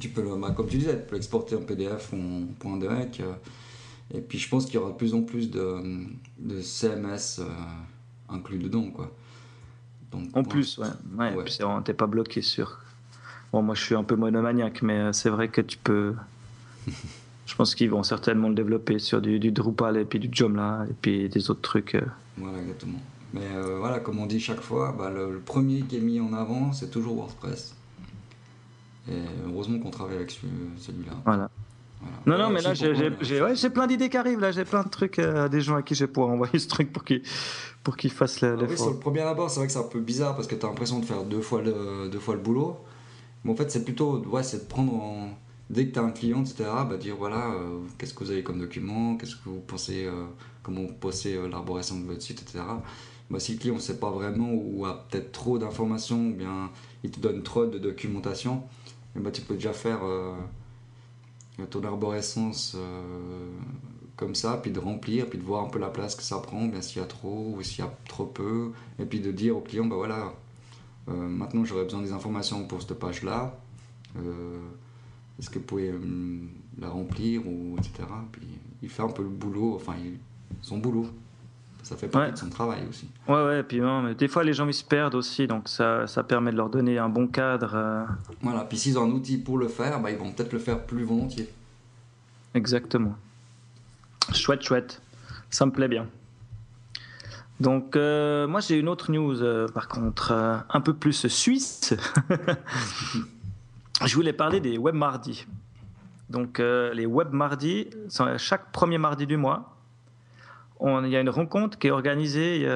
tu 0.00 0.08
peux 0.08 0.22
le, 0.22 0.36
bah, 0.36 0.52
comme 0.56 0.68
tu 0.68 0.78
disais, 0.78 0.98
tu 0.98 1.08
peux 1.08 1.14
l'exporter 1.14 1.56
en 1.56 1.62
PDF 1.62 2.12
ou 2.12 2.16
en 2.16 2.46
point 2.58 2.76
de 2.76 2.88
hack. 2.88 3.20
Euh, 3.20 3.32
et 4.14 4.20
puis 4.20 4.38
je 4.38 4.48
pense 4.48 4.66
qu'il 4.66 4.74
y 4.74 4.78
aura 4.78 4.92
de 4.92 4.96
plus 4.96 5.14
en 5.14 5.22
plus 5.22 5.50
de, 5.50 5.80
de 6.38 6.60
CMS 6.60 7.40
euh, 7.40 7.44
inclus 8.28 8.58
dedans, 8.58 8.90
quoi. 8.90 9.12
Donc, 10.12 10.28
en 10.34 10.44
plus, 10.44 10.78
ouais. 10.78 10.86
ouais, 11.18 11.34
ouais. 11.34 11.82
T'es 11.84 11.94
pas 11.94 12.06
bloqué 12.06 12.40
sur. 12.40 12.78
Bon, 13.52 13.62
moi, 13.62 13.74
je 13.74 13.82
suis 13.82 13.94
un 13.94 14.04
peu 14.04 14.14
monomaniaque, 14.14 14.82
mais 14.82 14.98
euh, 14.98 15.12
c'est 15.12 15.30
vrai 15.30 15.48
que 15.48 15.60
tu 15.60 15.78
peux. 15.78 16.14
je 17.46 17.54
pense 17.56 17.74
qu'ils 17.74 17.90
vont 17.90 18.04
certainement 18.04 18.48
le 18.48 18.54
développer 18.54 19.00
sur 19.00 19.20
du, 19.20 19.38
Drupal 19.50 19.96
et 19.96 20.04
puis 20.04 20.20
du 20.20 20.28
Joomla 20.30 20.86
et 20.88 20.94
puis 20.94 21.28
des 21.28 21.50
autres 21.50 21.62
trucs. 21.62 21.96
Voilà, 22.36 22.58
exactement. 22.58 23.00
Mais 23.32 23.46
euh, 23.54 23.78
voilà, 23.78 24.00
comme 24.00 24.18
on 24.18 24.26
dit 24.26 24.40
chaque 24.40 24.60
fois, 24.60 24.94
bah, 24.96 25.10
le, 25.10 25.38
premier 25.38 25.82
qui 25.82 25.96
est 25.96 26.00
mis 26.00 26.20
en 26.20 26.32
avant, 26.32 26.72
c'est 26.72 26.90
toujours 26.90 27.16
WordPress. 27.16 27.74
Et 29.08 29.22
heureusement 29.46 29.78
qu'on 29.78 29.90
travaille 29.90 30.16
avec 30.16 30.30
celui-là. 30.30 31.12
Voilà. 31.24 31.50
Non, 32.26 32.38
non, 32.38 32.50
mais 32.50 32.60
là, 32.60 32.74
j'ai 32.74 33.70
plein 33.70 33.86
d'idées 33.86 34.08
qui 34.08 34.16
arrivent. 34.16 34.40
Là, 34.40 34.52
j'ai 34.52 34.64
plein 34.64 34.82
de 34.82 34.88
trucs 34.88 35.18
à 35.18 35.48
des 35.48 35.60
gens 35.60 35.76
à 35.76 35.82
qui 35.82 35.94
je 35.94 36.04
vais 36.04 36.12
pouvoir 36.12 36.32
envoyer 36.32 36.58
ce 36.58 36.68
truc 36.68 36.92
pour 36.92 37.04
qu'ils 37.04 37.22
pour 37.82 37.96
qu'ils 37.96 38.10
fassent 38.10 38.40
l'effort. 38.40 38.58
Ah 38.62 38.66
oui, 38.68 38.76
sur 38.76 38.90
le 38.90 38.98
premier 38.98 39.20
abord, 39.20 39.48
c'est 39.48 39.60
vrai 39.60 39.68
que 39.68 39.72
c'est 39.72 39.78
un 39.78 39.84
peu 39.84 40.00
bizarre 40.00 40.34
parce 40.34 40.48
que 40.48 40.56
tu 40.56 40.66
as 40.66 40.68
l'impression 40.68 40.98
de 40.98 41.04
faire 41.04 41.22
deux 41.22 41.40
fois 41.40 41.62
le, 41.62 42.08
deux 42.10 42.18
fois 42.18 42.34
le 42.34 42.40
boulot. 42.40 42.76
Mais 43.44 43.52
en 43.52 43.54
fait, 43.54 43.70
c'est 43.70 43.84
plutôt, 43.84 44.18
ouais, 44.26 44.42
c'est 44.42 44.64
de 44.64 44.68
prendre 44.68 44.92
en, 44.94 45.28
dès 45.70 45.86
que 45.86 45.92
tu 45.92 45.98
as 45.98 46.02
un 46.02 46.10
client, 46.10 46.42
etc., 46.42 46.64
bah, 46.88 46.96
dire 46.96 47.16
voilà, 47.16 47.50
euh, 47.50 47.78
qu'est-ce 47.98 48.14
que 48.14 48.24
vous 48.24 48.30
avez 48.30 48.42
comme 48.42 48.58
document, 48.58 49.16
qu'est-ce 49.16 49.36
que 49.36 49.48
vous 49.48 49.60
pensez, 49.60 50.04
euh, 50.06 50.24
comment 50.62 50.82
vous 50.82 50.94
pensez 50.94 51.36
euh, 51.36 51.48
l'arborescence 51.48 52.00
de 52.00 52.06
votre 52.06 52.22
site, 52.22 52.42
etc. 52.42 52.64
Si 53.38 53.52
le 53.52 53.58
client 53.58 53.74
ne 53.74 53.80
sait 53.80 53.98
pas 53.98 54.10
vraiment 54.10 54.52
ou 54.52 54.86
a 54.86 55.06
peut-être 55.08 55.32
trop 55.32 55.58
d'informations, 55.58 56.28
ou 56.28 56.32
bien 56.32 56.70
il 57.02 57.10
te 57.10 57.20
donne 57.20 57.42
trop 57.42 57.66
de 57.66 57.78
documentation, 57.78 58.62
et 59.16 59.18
bah, 59.18 59.30
tu 59.30 59.42
peux 59.42 59.54
déjà 59.54 59.72
faire 59.72 60.00
ton 61.70 61.82
arborescence 61.82 62.76
comme 64.16 64.34
ça, 64.34 64.58
puis 64.62 64.70
de 64.70 64.80
remplir, 64.80 65.28
puis 65.28 65.38
de 65.38 65.44
voir 65.44 65.64
un 65.64 65.68
peu 65.68 65.78
la 65.78 65.90
place 65.90 66.14
que 66.14 66.22
ça 66.22 66.38
prend, 66.38 66.66
bien 66.66 66.80
s'il 66.80 67.00
y 67.00 67.04
a 67.04 67.06
trop 67.06 67.54
ou 67.56 67.62
s'il 67.62 67.84
y 67.84 67.86
a 67.86 67.92
trop 68.08 68.24
peu, 68.24 68.72
et 68.98 69.04
puis 69.04 69.20
de 69.20 69.30
dire 69.30 69.56
au 69.56 69.60
client, 69.60 69.84
bah 69.84 69.96
voilà, 69.96 70.32
euh, 71.08 71.12
maintenant 71.12 71.64
j'aurais 71.64 71.84
besoin 71.84 72.02
des 72.02 72.12
informations 72.12 72.66
pour 72.66 72.80
cette 72.80 72.98
page-là, 72.98 73.58
euh, 74.16 74.58
est-ce 75.38 75.50
que 75.50 75.58
vous 75.58 75.64
pouvez 75.64 75.90
euh, 75.90 76.00
la 76.78 76.88
remplir, 76.88 77.46
ou 77.46 77.76
etc. 77.76 78.08
Puis 78.32 78.46
il 78.82 78.88
fait 78.88 79.02
un 79.02 79.08
peu 79.08 79.22
le 79.22 79.28
boulot, 79.28 79.74
enfin 79.76 79.94
son 80.62 80.78
boulot. 80.78 81.06
Ça 81.86 81.96
fait 81.96 82.08
partie 82.08 82.32
de 82.32 82.38
son 82.38 82.50
travail 82.50 82.80
aussi. 82.88 83.08
Ouais, 83.28 83.44
ouais, 83.44 83.62
puis 83.62 83.80
mais 83.80 84.16
des 84.16 84.26
fois 84.26 84.42
les 84.42 84.52
gens 84.52 84.66
ils 84.66 84.74
se 84.74 84.82
perdent 84.82 85.14
aussi, 85.14 85.46
donc 85.46 85.68
ça, 85.68 86.08
ça 86.08 86.24
permet 86.24 86.50
de 86.50 86.56
leur 86.56 86.68
donner 86.68 86.98
un 86.98 87.08
bon 87.08 87.28
cadre. 87.28 88.06
Voilà, 88.42 88.64
puis 88.64 88.76
s'ils 88.76 88.98
ont 88.98 89.04
un 89.04 89.10
outil 89.10 89.38
pour 89.38 89.56
le 89.56 89.68
faire, 89.68 90.00
bah, 90.00 90.10
ils 90.10 90.18
vont 90.18 90.32
peut-être 90.32 90.52
le 90.52 90.58
faire 90.58 90.84
plus 90.84 91.04
volontiers. 91.04 91.48
Exactement. 92.54 93.14
Chouette, 94.32 94.62
chouette. 94.62 95.00
Ça 95.48 95.64
me 95.64 95.70
plaît 95.70 95.86
bien. 95.86 96.08
Donc, 97.60 97.96
euh, 97.96 98.46
moi, 98.46 98.60
j'ai 98.60 98.78
une 98.78 98.88
autre 98.88 99.10
news, 99.10 99.42
euh, 99.42 99.66
par 99.68 99.88
contre, 99.88 100.32
euh, 100.32 100.56
un 100.68 100.80
peu 100.80 100.92
plus 100.92 101.26
suisse. 101.28 101.94
Je 104.04 104.14
voulais 104.14 104.34
parler 104.34 104.60
des 104.60 104.76
web 104.76 104.94
mardis. 104.94 105.46
Donc, 106.28 106.58
les 106.58 107.06
web 107.06 107.32
mardis, 107.32 107.88
chaque 108.36 108.72
premier 108.72 108.98
mardi 108.98 109.26
du 109.26 109.36
mois, 109.36 109.75
il 110.80 111.08
y 111.08 111.16
a 111.16 111.20
une 111.20 111.30
rencontre 111.30 111.78
qui 111.78 111.86
est 111.86 111.90
organisée 111.90 112.68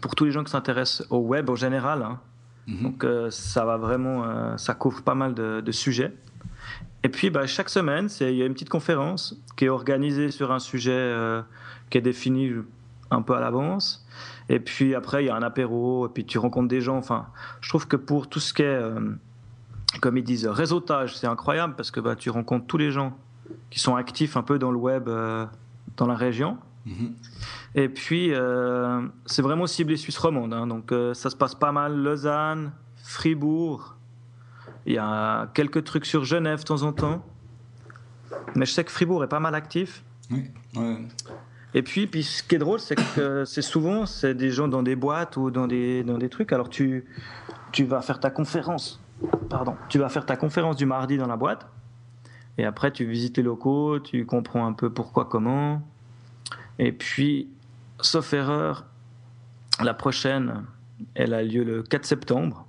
pour 0.00 0.14
tous 0.14 0.24
les 0.24 0.30
gens 0.30 0.44
qui 0.44 0.50
s'intéressent 0.50 1.06
au 1.10 1.18
web 1.18 1.48
en 1.48 1.54
général. 1.54 2.02
Hein. 2.02 2.20
Mhm. 2.66 2.82
Donc, 2.82 3.06
ça 3.30 3.64
va 3.64 3.76
vraiment, 3.76 4.56
ça 4.58 4.74
couvre 4.74 5.02
pas 5.02 5.14
mal 5.14 5.34
de, 5.34 5.60
de 5.60 5.72
sujets. 5.72 6.12
Et 7.04 7.08
puis, 7.08 7.30
bah, 7.30 7.46
chaque 7.46 7.68
semaine, 7.68 8.08
il 8.20 8.34
y 8.34 8.42
a 8.42 8.46
une 8.46 8.54
petite 8.54 8.68
conférence 8.68 9.40
qui 9.56 9.66
est 9.66 9.68
organisée 9.68 10.30
sur 10.30 10.52
un 10.52 10.58
sujet 10.58 10.92
euh, 10.92 11.42
qui 11.90 11.98
est 11.98 12.02
défini 12.02 12.52
un 13.10 13.22
peu 13.22 13.34
à 13.34 13.40
l'avance. 13.40 14.06
Et 14.48 14.58
puis 14.58 14.94
après, 14.94 15.24
il 15.24 15.28
y 15.28 15.30
a 15.30 15.36
un 15.36 15.42
apéro, 15.42 16.06
et 16.06 16.10
puis 16.10 16.24
tu 16.24 16.38
rencontres 16.38 16.68
des 16.68 16.80
gens. 16.80 16.96
Enfin, 16.96 17.26
je 17.60 17.68
trouve 17.68 17.86
que 17.86 17.96
pour 17.96 18.28
tout 18.28 18.40
ce 18.40 18.52
qui 18.52 18.62
est, 18.62 18.66
euh, 18.66 19.12
comme 20.00 20.16
ils 20.16 20.24
disent, 20.24 20.46
réseautage, 20.46 21.16
c'est 21.16 21.26
incroyable 21.26 21.74
parce 21.76 21.90
que 21.90 22.00
bah, 22.00 22.16
tu 22.16 22.30
rencontres 22.30 22.66
tous 22.66 22.78
les 22.78 22.90
gens 22.90 23.16
qui 23.70 23.78
sont 23.78 23.94
actifs 23.94 24.36
un 24.36 24.42
peu 24.42 24.58
dans 24.58 24.72
le 24.72 24.78
web 24.78 25.08
euh, 25.08 25.46
dans 25.98 26.06
la 26.06 26.14
région. 26.14 26.56
Mm-hmm. 26.86 27.12
Et 27.74 27.88
puis, 27.90 28.32
c'est 29.26 29.42
vraiment 29.42 29.66
ciblé 29.66 29.96
Suisse 29.96 30.18
romande. 30.18 30.54
Hein. 30.54 30.66
donc, 30.66 30.92
ça 31.12 31.28
se 31.28 31.36
passe 31.36 31.54
pas 31.54 31.70
mal 31.70 31.94
Lausanne, 31.94 32.72
Fribourg, 32.96 33.98
il 34.88 34.94
y 34.94 34.98
a 34.98 35.50
quelques 35.52 35.84
trucs 35.84 36.06
sur 36.06 36.24
Genève 36.24 36.60
de 36.60 36.64
temps 36.64 36.82
en 36.82 36.94
temps. 36.94 37.22
Mais 38.54 38.64
je 38.64 38.72
sais 38.72 38.84
que 38.84 38.90
Fribourg 38.90 39.22
est 39.22 39.28
pas 39.28 39.38
mal 39.38 39.54
actif. 39.54 40.02
Oui, 40.30 40.50
Et 41.74 41.82
puis, 41.82 42.06
puis, 42.06 42.22
ce 42.22 42.42
qui 42.42 42.54
est 42.54 42.58
drôle, 42.58 42.80
c'est 42.80 42.96
que 42.96 43.44
c'est 43.44 43.62
souvent 43.62 44.06
c'est 44.06 44.34
des 44.34 44.50
gens 44.50 44.66
dans 44.66 44.82
des 44.82 44.96
boîtes 44.96 45.36
ou 45.36 45.50
dans 45.50 45.66
des, 45.66 46.02
dans 46.04 46.16
des 46.16 46.30
trucs. 46.30 46.54
Alors, 46.54 46.70
tu, 46.70 47.04
tu 47.70 47.84
vas 47.84 48.00
faire 48.00 48.18
ta 48.18 48.30
conférence. 48.30 48.98
Pardon. 49.50 49.76
Tu 49.90 49.98
vas 49.98 50.08
faire 50.08 50.24
ta 50.24 50.36
conférence 50.36 50.76
du 50.76 50.86
mardi 50.86 51.18
dans 51.18 51.26
la 51.26 51.36
boîte. 51.36 51.66
Et 52.58 52.64
après, 52.64 52.90
tu 52.92 53.04
visites 53.06 53.36
les 53.36 53.42
locaux, 53.42 54.00
tu 54.00 54.26
comprends 54.26 54.66
un 54.66 54.72
peu 54.72 54.90
pourquoi, 54.90 55.24
comment. 55.24 55.82
Et 56.78 56.92
puis, 56.92 57.48
sauf 58.00 58.32
erreur, 58.32 58.84
la 59.82 59.94
prochaine, 59.94 60.64
elle 61.14 61.34
a 61.34 61.42
lieu 61.42 61.64
le 61.64 61.82
4 61.82 62.04
septembre 62.04 62.68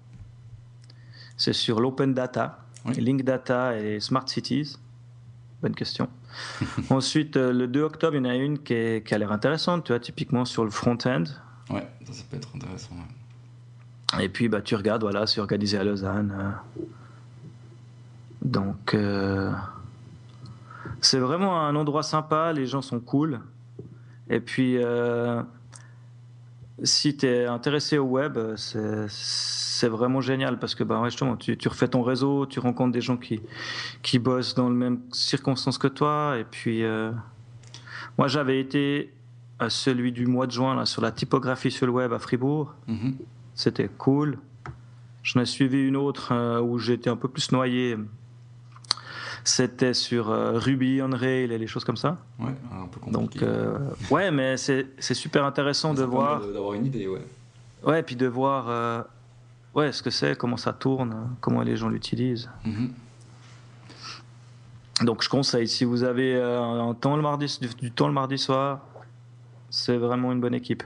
c'est 1.40 1.54
sur 1.54 1.80
l'open 1.80 2.14
data, 2.14 2.60
link 2.86 3.24
data 3.24 3.76
et 3.80 4.00
smart 4.00 4.28
cities. 4.28 4.76
Bonne 5.62 5.74
question. 5.74 6.10
Ensuite, 6.90 7.38
euh, 7.38 7.52
le 7.52 7.68
2 7.68 7.82
octobre, 7.82 8.16
il 8.16 8.20
y 8.20 8.28
en 8.28 8.30
a 8.30 8.36
une 8.36 8.60
qui, 8.60 8.74
a 8.74 9.18
l'air 9.18 9.32
intéressante, 9.32 9.86
tu 9.86 9.94
vois, 9.94 10.00
typiquement 10.00 10.46
sur 10.46 10.64
le 10.64 10.70
front-end. 10.70 11.24
Ouais, 11.70 11.88
ça, 12.12 12.24
peut 12.30 12.38
être 12.38 12.50
intéressant. 12.56 12.96
Et 14.20 14.28
puis, 14.28 14.50
bah, 14.50 14.62
tu 14.62 14.76
regardes, 14.76 15.02
voilà, 15.02 15.28
c'est 15.28 15.40
organisé 15.40 15.78
à 15.78 15.84
Lausanne. 15.84 16.36
Euh. 16.38 16.84
Donc, 18.42 18.94
euh, 18.94 19.52
c'est 21.02 21.20
vraiment 21.20 21.62
un 21.62 21.76
endroit 21.76 22.04
sympa, 22.04 22.54
les 22.54 22.66
gens 22.66 22.82
sont 22.82 23.00
cool. 23.00 23.40
Et 24.30 24.40
puis, 24.40 24.78
si 26.84 27.18
tu 27.18 27.26
es 27.26 27.46
intéressé 27.46 27.98
au 27.98 28.06
web, 28.06 28.38
c'est 28.56 29.88
vraiment 29.88 30.22
génial 30.22 30.60
parce 30.60 30.76
que 30.76 30.84
bah, 30.84 31.02
justement, 31.06 31.38
tu, 31.38 31.56
refais 31.68 31.88
ton 31.88 32.02
réseau, 32.02 32.46
tu 32.46 32.60
rencontres 32.60 32.92
des 32.92 33.02
gens 33.02 33.18
qui, 33.18 33.42
qui 34.02 34.20
bossent 34.20 34.56
dans 34.56 34.70
les 34.70 34.76
mêmes 34.76 35.00
circonstances 35.12 35.78
que 35.78 35.88
toi. 35.88 36.36
Et 36.38 36.44
puis, 36.44 36.84
euh, 36.84 37.12
moi, 38.18 38.28
j'avais 38.28 38.60
été 38.60 39.14
à 39.60 39.70
celui 39.70 40.12
du 40.12 40.26
mois 40.26 40.48
de 40.48 40.52
juin 40.52 40.76
là, 40.76 40.86
sur 40.86 41.02
la 41.02 41.12
typographie 41.12 41.72
sur 41.72 41.86
le 41.86 41.92
web 41.94 42.14
à 42.14 42.20
Fribourg. 42.20 42.74
Mm-hmm. 42.90 43.14
C'était 43.56 43.90
cool. 43.98 44.38
J'en 45.24 45.42
ai 45.42 45.46
suivi 45.46 45.86
une 45.86 45.98
autre 45.98 46.34
euh, 46.34 46.62
où 46.62 46.78
j'étais 46.78 47.10
un 47.10 47.18
peu 47.18 47.28
plus 47.28 47.52
noyé. 47.52 47.98
C'était 49.44 49.94
sur 49.94 50.30
euh, 50.30 50.60
Ruby 50.60 51.02
on 51.02 51.10
Rails 51.10 51.52
et 51.52 51.58
les 51.58 51.68
choses 51.68 51.84
comme 51.84 51.98
ça. 51.98 52.18
Ouais, 52.40 52.52
un 52.72 52.88
peu 52.88 53.00
compliqué. 53.00 53.46
Donc, 53.46 54.12
ouais, 54.12 54.32
mais 54.32 54.58
c'est 54.58 55.14
super 55.14 55.46
intéressant 55.46 55.94
de 55.94 56.04
voir. 56.04 56.46
D'avoir 56.46 56.74
une 56.74 56.86
idée, 56.86 57.08
ouais. 57.08 57.26
Ouais, 57.84 58.04
puis 58.04 58.16
de 58.16 58.28
voir 58.28 59.06
ouais, 59.76 59.92
ce 59.92 60.04
que 60.04 60.10
c'est, 60.10 60.38
comment 60.38 60.58
ça 60.58 60.74
tourne, 60.74 61.36
comment 61.42 61.62
les 61.62 61.78
gens 61.78 61.90
l'utilisent. 61.90 62.50
Mhm. 62.66 62.94
Donc 65.04 65.24
je 65.24 65.30
conseille, 65.30 65.68
si 65.68 65.86
vous 65.86 66.04
avez 66.04 66.36
euh, 66.36 66.60
un 66.62 66.94
temps 66.94 67.16
le 67.16 67.22
mardi, 67.22 67.60
du, 67.80 67.92
temps 67.92 68.08
le 68.08 68.14
mardi 68.14 68.38
soir, 68.38 68.82
c'est 69.70 69.96
vraiment 69.96 70.34
une 70.34 70.42
bonne 70.42 70.54
équipe. 70.54 70.84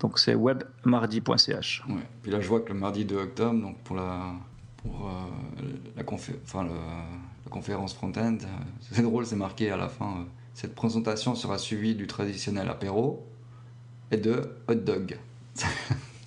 Donc 0.00 0.18
c'est 0.18 0.34
webmardi.ch. 0.34 1.84
Ouais. 1.88 1.94
Puis 2.22 2.30
là 2.30 2.40
je 2.40 2.48
vois 2.48 2.60
que 2.60 2.72
le 2.72 2.78
mardi 2.78 3.06
2 3.06 3.16
octobre, 3.16 3.58
donc 3.62 3.78
pour 3.78 3.96
la, 3.96 4.34
pour, 4.84 5.08
euh, 5.08 5.64
la, 5.96 6.02
enfin, 6.44 6.64
la 6.64 7.50
conférence 7.50 7.94
front-end, 7.94 8.36
euh, 8.42 8.46
c'est 8.92 9.02
drôle, 9.02 9.26
c'est 9.26 9.36
marqué 9.36 9.70
à 9.70 9.76
la 9.76 9.88
fin, 9.88 10.26
cette 10.52 10.74
présentation 10.74 11.34
sera 11.34 11.58
suivie 11.58 11.94
du 11.94 12.06
traditionnel 12.06 12.68
apéro 12.68 13.26
et 14.10 14.16
de 14.16 14.56
hot 14.68 14.74
dog. 14.74 15.18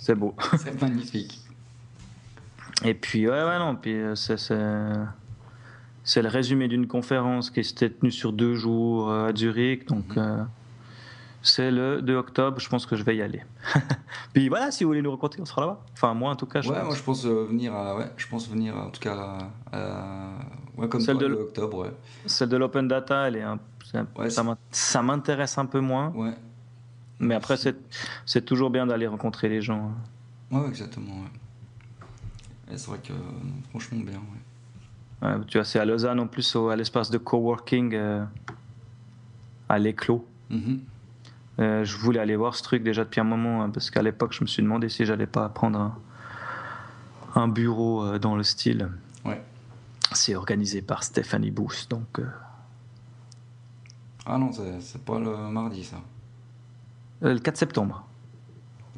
C'est 0.00 0.14
beau. 0.14 0.34
C'est 0.58 0.80
magnifique. 0.80 1.38
Et 2.84 2.94
puis, 2.94 3.28
ouais, 3.28 3.44
ouais, 3.44 3.58
non, 3.58 3.76
puis 3.76 3.92
euh, 3.94 4.14
c'est, 4.14 4.52
le 6.22 6.28
résumé 6.28 6.68
d'une 6.68 6.86
conférence 6.86 7.50
qui 7.50 7.64
s'était 7.64 7.90
tenue 7.90 8.12
sur 8.12 8.32
deux 8.32 8.54
jours 8.54 9.10
euh, 9.10 9.28
à 9.28 9.34
Zurich. 9.34 9.86
Donc, 9.88 10.16
mhm. 10.16 10.22
euh, 10.22 10.42
c'est 11.48 11.70
le 11.70 12.02
2 12.02 12.16
octobre, 12.16 12.58
je 12.60 12.68
pense 12.68 12.86
que 12.86 12.96
je 12.96 13.02
vais 13.02 13.16
y 13.16 13.22
aller. 13.22 13.42
puis 14.32 14.48
voilà, 14.48 14.70
si 14.70 14.84
vous 14.84 14.90
voulez 14.90 15.02
nous 15.02 15.10
rencontrer, 15.10 15.40
on 15.40 15.44
sera 15.44 15.62
là-bas. 15.62 15.80
Enfin, 15.92 16.14
moi 16.14 16.30
en 16.30 16.36
tout 16.36 16.46
cas. 16.46 16.60
Je 16.60 16.70
ouais, 16.70 16.82
moi 16.82 16.94
je 16.94 17.02
pense 17.02 17.24
venir 17.24 17.74
à, 17.74 17.96
ouais, 17.96 18.10
je 18.16 18.26
pense 18.28 18.48
venir 18.48 18.76
en 18.76 18.90
tout 18.90 19.00
cas 19.00 19.38
à, 19.72 20.30
ouais, 20.76 20.88
comme 20.88 21.00
celle 21.00 21.18
de 21.18 21.26
octobre, 21.26 21.78
ouais. 21.78 21.92
Celle 22.26 22.48
de 22.48 22.56
l'open 22.56 22.88
data, 22.88 23.28
elle 23.28 23.36
est 23.36 23.42
un, 23.42 23.58
ça 24.70 25.02
m'intéresse 25.02 25.58
un 25.58 25.66
peu 25.66 25.80
moins. 25.80 26.10
Ouais. 26.14 26.34
Mais 27.20 27.34
après, 27.34 27.56
c'est 28.26 28.44
toujours 28.44 28.70
bien 28.70 28.86
d'aller 28.86 29.06
rencontrer 29.06 29.48
les 29.48 29.60
gens. 29.60 29.90
Hein. 30.52 30.58
Ouais, 30.58 30.68
exactement. 30.68 31.24
C'est 32.70 32.86
vrai 32.86 32.98
que 32.98 33.12
franchement 33.70 34.00
bien. 34.00 34.20
Ouais. 35.22 35.44
tu 35.46 35.58
vois, 35.58 35.64
c'est 35.64 35.78
à 35.78 35.84
Lausanne 35.84 36.20
en 36.20 36.26
plus, 36.26 36.54
à 36.54 36.76
l'espace 36.76 37.10
de 37.10 37.18
coworking 37.18 37.94
euh, 37.94 38.24
à 39.68 39.78
l'éclos. 39.78 40.26
Mm-hmm. 40.50 40.78
Euh, 41.60 41.84
je 41.84 41.96
voulais 41.96 42.20
aller 42.20 42.36
voir 42.36 42.54
ce 42.54 42.62
truc 42.62 42.82
déjà 42.84 43.04
depuis 43.04 43.20
un 43.20 43.24
moment, 43.24 43.62
hein, 43.62 43.70
parce 43.70 43.90
qu'à 43.90 44.02
l'époque, 44.02 44.32
je 44.32 44.42
me 44.42 44.46
suis 44.46 44.62
demandé 44.62 44.88
si 44.88 45.04
j'allais 45.04 45.26
pas 45.26 45.48
prendre 45.48 45.78
un, 45.80 45.98
un 47.34 47.48
bureau 47.48 48.04
euh, 48.04 48.18
dans 48.18 48.36
le 48.36 48.42
style. 48.44 48.88
Ouais. 49.24 49.42
C'est 50.12 50.34
organisé 50.36 50.82
par 50.82 51.02
Stephanie 51.02 51.50
Booth, 51.50 51.86
donc. 51.90 52.20
euh, 52.20 52.26
Ah 54.24 54.38
non, 54.38 54.50
c'est 54.52 55.04
pas 55.04 55.18
le 55.18 55.36
mardi 55.50 55.82
ça. 55.84 55.96
le 57.22 57.38
4 57.38 57.56
septembre. 57.56 58.04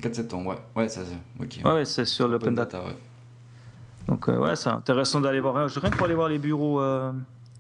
4 0.03 0.15
septembre, 0.15 0.51
ouais. 0.51 0.59
Ouais, 0.83 0.89
ça 0.89 1.01
c'est. 1.05 1.43
Ok. 1.43 1.61
Ouais, 1.65 1.73
ouais, 1.77 1.85
c'est 1.85 2.05
sur 2.05 2.29
l'Open 2.29 2.49
Open 2.49 2.55
Data. 2.57 2.83
ouais. 2.85 2.97
Donc, 4.09 4.29
ouais, 4.29 4.57
c'est 4.57 4.71
intéressant 4.71 5.21
d'aller 5.21 5.41
voir. 5.41 5.55
Rien 5.55 5.69
que 5.91 5.97
pour 5.97 6.05
aller 6.07 6.15
voir 6.15 6.29
les 6.29 6.39
bureaux 6.39 6.81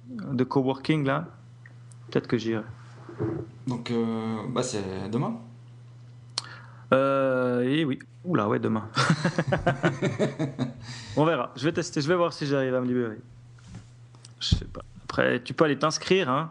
de 0.08 0.44
coworking, 0.44 1.04
là, 1.04 1.26
peut-être 2.10 2.26
que 2.26 2.36
j'irai. 2.38 2.62
Donc, 3.66 3.90
euh, 3.90 4.36
bah 4.48 4.62
c'est 4.62 5.08
demain. 5.10 5.36
Euh, 6.92 7.62
et 7.62 7.84
oui. 7.84 7.98
Oula, 8.24 8.48
ouais, 8.48 8.58
demain. 8.58 8.88
On 11.16 11.24
verra. 11.24 11.52
Je 11.56 11.64
vais 11.64 11.72
tester. 11.72 12.00
Je 12.00 12.08
vais 12.08 12.16
voir 12.16 12.32
si 12.32 12.46
j'arrive 12.46 12.74
à 12.74 12.80
me 12.80 12.86
libérer. 12.86 13.18
Je 14.40 14.56
sais 14.56 14.64
pas. 14.66 14.82
Après, 15.04 15.42
tu 15.42 15.54
peux 15.54 15.64
aller 15.64 15.78
t'inscrire. 15.78 16.28
Hein. 16.28 16.50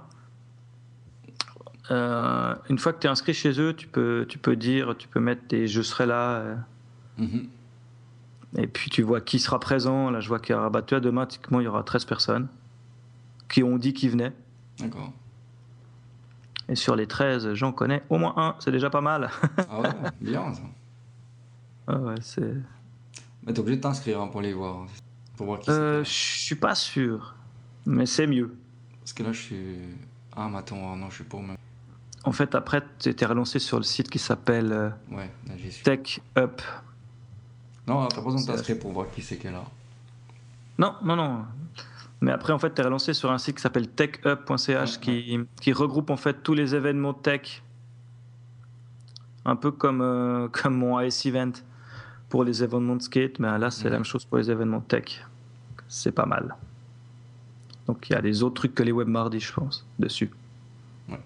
Euh, 1.91 2.55
une 2.69 2.77
fois 2.77 2.93
que 2.93 2.99
tu 2.99 3.07
es 3.07 3.09
inscrit 3.09 3.33
chez 3.33 3.59
eux, 3.59 3.73
tu 3.75 3.87
peux, 3.87 4.25
tu 4.29 4.37
peux 4.37 4.55
dire, 4.55 4.95
tu 4.97 5.07
peux 5.07 5.19
mettre 5.19 5.47
des 5.47 5.67
je 5.67 5.81
serai 5.81 6.05
là. 6.05 6.35
euh, 6.37 6.55
Mhm. 7.17 7.49
et 8.57 8.67
puis 8.67 8.89
tu 8.89 9.01
vois 9.01 9.19
qui 9.21 9.39
sera 9.39 9.59
présent. 9.59 10.09
Là, 10.09 10.21
je 10.21 10.29
vois 10.29 10.39
qu'il 10.39 10.55
y 10.55 10.57
aura, 10.57 10.69
bah, 10.69 10.81
tu 10.81 10.93
vois, 10.95 11.01
demain, 11.01 11.25
typiquement, 11.25 11.59
il 11.59 11.65
y 11.65 11.67
aura 11.67 11.83
13 11.83 12.05
personnes 12.05 12.47
qui 13.49 13.61
ont 13.63 13.77
dit 13.77 13.93
qu'ils 13.93 14.11
venaient. 14.11 14.31
D'accord. 14.79 15.11
Et 16.69 16.75
sur 16.75 16.95
les 16.95 17.07
13, 17.07 17.53
j'en 17.55 17.71
connais 17.71 18.03
au 18.09 18.17
moins 18.19 18.33
un. 18.37 18.55
C'est 18.59 18.71
déjà 18.71 18.89
pas 18.89 19.01
mal. 19.01 19.29
Ah 19.57 19.81
ouais, 19.81 19.89
bien 20.21 20.53
ça. 20.53 20.61
Ah 21.87 21.97
ouais, 21.97 22.15
c'est. 22.21 22.53
Mais 23.43 23.53
t'es 23.53 23.59
obligé 23.59 23.77
de 23.77 23.81
t'inscrire 23.81 24.21
hein, 24.21 24.27
pour 24.27 24.41
les 24.41 24.53
voir. 24.53 24.85
Pour 25.35 25.47
voir 25.47 25.59
qui 25.59 25.71
Euh, 25.71 26.03
c'est. 26.03 26.09
je 26.11 26.43
suis 26.45 26.55
pas 26.55 26.75
sûr, 26.75 27.33
mais 27.85 28.05
c'est 28.05 28.27
mieux. 28.27 28.55
Parce 28.99 29.13
que 29.13 29.23
là, 29.23 29.31
je 29.31 29.39
suis. 29.41 29.65
Ah, 30.35 30.47
mais 30.51 30.59
attends, 30.59 30.95
non, 30.95 31.09
je 31.09 31.15
suis 31.15 31.23
pas 31.23 31.37
au 31.37 31.41
même. 31.41 31.57
En 32.25 32.31
fait, 32.31 32.53
après, 32.53 32.83
tu 32.99 33.09
étais 33.09 33.25
relancé 33.25 33.57
sur 33.57 33.77
le 33.77 33.83
site 33.83 34.09
qui 34.09 34.19
s'appelle 34.19 34.71
euh, 34.71 34.89
Ouais, 35.09 35.31
là, 35.47 35.53
j'y 35.57 35.71
suis. 35.71 35.83
Tech 35.83 36.19
Up. 36.37 36.61
Non, 37.87 38.07
t'as 38.07 38.17
pas 38.17 38.21
besoin 38.21 38.41
de 38.41 38.45
t'inscrire 38.45 38.77
pour 38.77 38.91
voir 38.91 39.09
qui 39.09 39.23
c'est 39.23 39.43
est 39.43 39.51
là. 39.51 39.63
Non, 40.77 40.93
non, 41.03 41.15
non. 41.15 41.45
Mais 42.21 42.31
après, 42.31 42.51
en 42.51 42.59
fait, 42.59 42.73
tu 42.73 42.81
es 42.81 42.83
relancé 42.83 43.13
sur 43.13 43.31
un 43.31 43.37
site 43.37 43.55
qui 43.57 43.61
s'appelle 43.61 43.87
techup.ch 43.87 44.67
Ouais, 44.67 44.99
qui, 45.01 45.39
qui 45.61 45.73
regroupe 45.73 46.09
en 46.09 46.17
fait 46.17 46.43
tous 46.43 46.53
les 46.53 46.75
événements 46.75 47.13
tech. 47.13 47.63
Un 49.45 49.55
peu 49.55 49.71
comme, 49.71 50.01
euh, 50.01 50.47
comme 50.51 50.75
mon 50.75 50.97
AS 50.97 51.25
Event 51.25 51.53
pour 52.27 52.43
les 52.43 52.63
événements 52.63 52.95
de 52.95 53.01
skate, 53.01 53.39
mais 53.39 53.57
là, 53.57 53.71
c'est 53.71 53.85
la 53.85 53.91
même 53.91 54.03
chose 54.03 54.25
pour 54.25 54.37
les 54.37 54.51
événements 54.51 54.81
tech. 54.81 55.25
C'est 55.87 56.11
pas 56.11 56.25
mal. 56.25 56.55
Donc, 57.87 58.09
il 58.09 58.13
y 58.13 58.15
a 58.15 58.21
des 58.21 58.43
autres 58.43 58.55
trucs 58.55 58.75
que 58.75 58.83
les 58.83 58.91
web 58.91 59.07
mardi, 59.07 59.39
je 59.39 59.51
pense, 59.51 59.83
dessus. 59.97 60.29
Ouais. 61.07 61.19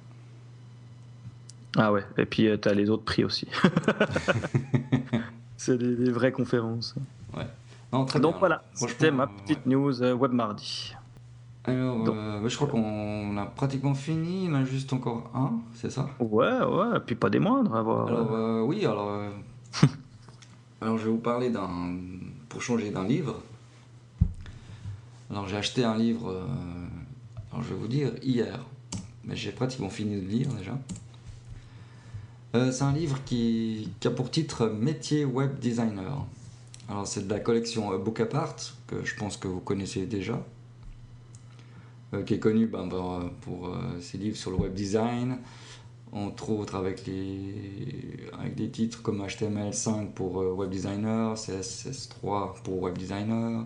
Ah 1.75 1.91
ouais, 1.91 2.05
et 2.17 2.25
puis 2.25 2.47
tu 2.61 2.69
as 2.69 2.73
les 2.73 2.89
autres 2.89 3.03
prix 3.03 3.25
aussi. 3.25 3.47
c'est 5.57 5.77
des, 5.77 5.95
des 5.95 6.11
vraies 6.11 6.31
conférences. 6.31 6.95
Non, 7.93 8.05
très 8.05 8.19
Donc 8.19 8.33
bien. 8.33 8.39
voilà, 8.39 8.63
c'était 8.73 9.11
ma 9.11 9.27
petite 9.27 9.65
news 9.67 10.01
euh, 10.01 10.13
web 10.13 10.31
mardi. 10.31 10.93
Alors, 11.65 12.03
euh, 12.09 12.49
je 12.49 12.55
crois 12.55 12.67
qu'on 12.67 13.37
a 13.37 13.45
pratiquement 13.45 13.93
fini. 13.93 14.45
Il 14.45 14.51
en 14.51 14.55
a 14.55 14.63
juste 14.65 14.91
encore 14.91 15.29
un, 15.33 15.53
c'est 15.75 15.89
ça? 15.91 16.09
Ouais, 16.19 16.59
ouais, 16.59 16.97
et 16.97 16.99
puis 16.99 17.15
pas 17.15 17.29
des 17.29 17.39
moindres. 17.39 17.73
à 17.75 17.81
voir. 17.81 18.07
Alors, 18.07 18.33
euh, 18.33 18.61
oui, 18.63 18.85
alors. 18.85 19.09
euh, 19.11 19.29
alors, 20.81 20.97
je 20.97 21.05
vais 21.05 21.11
vous 21.11 21.17
parler 21.19 21.49
d'un. 21.51 21.95
Pour 22.49 22.61
changer 22.61 22.89
d'un 22.91 23.05
livre. 23.05 23.39
Alors, 25.31 25.47
j'ai 25.47 25.55
acheté 25.57 25.83
un 25.85 25.95
livre. 25.97 26.35
Alors, 27.51 27.63
je 27.63 27.69
vais 27.73 27.79
vous 27.79 27.87
dire, 27.87 28.11
hier. 28.21 28.59
Mais 29.23 29.35
j'ai 29.35 29.51
pratiquement 29.51 29.89
fini 29.89 30.19
de 30.19 30.27
lire 30.27 30.49
déjà. 30.53 30.77
C'est 32.71 32.83
un 32.83 32.91
livre 32.91 33.17
qui, 33.25 33.91
qui 33.99 34.07
a 34.07 34.11
pour 34.11 34.29
titre 34.29 34.67
Métier 34.67 35.25
web 35.25 35.57
designer. 35.59 36.25
Alors, 36.89 37.07
c'est 37.07 37.27
de 37.27 37.33
la 37.33 37.39
collection 37.39 37.93
euh, 37.93 37.97
Book 37.97 38.19
Apart, 38.19 38.55
que 38.87 39.03
je 39.03 39.15
pense 39.15 39.37
que 39.37 39.47
vous 39.47 39.59
connaissez 39.61 40.05
déjà. 40.05 40.39
Euh, 42.13 42.21
qui 42.23 42.35
est 42.35 42.39
connu 42.39 42.67
ben, 42.67 42.85
ben, 42.85 43.31
pour 43.41 43.67
euh, 43.67 43.99
ses 43.99 44.17
livres 44.17 44.37
sur 44.37 44.51
le 44.51 44.57
web 44.57 44.73
design, 44.73 45.37
entre 46.11 46.51
autres 46.51 46.75
avec, 46.75 47.07
les, 47.07 48.27
avec 48.39 48.55
des 48.55 48.69
titres 48.69 49.01
comme 49.01 49.25
HTML5 49.25 50.11
pour 50.11 50.41
euh, 50.41 50.53
web 50.53 50.69
designer, 50.69 51.33
CSS3 51.33 52.61
pour 52.63 52.83
web 52.83 52.97
designer, 52.97 53.65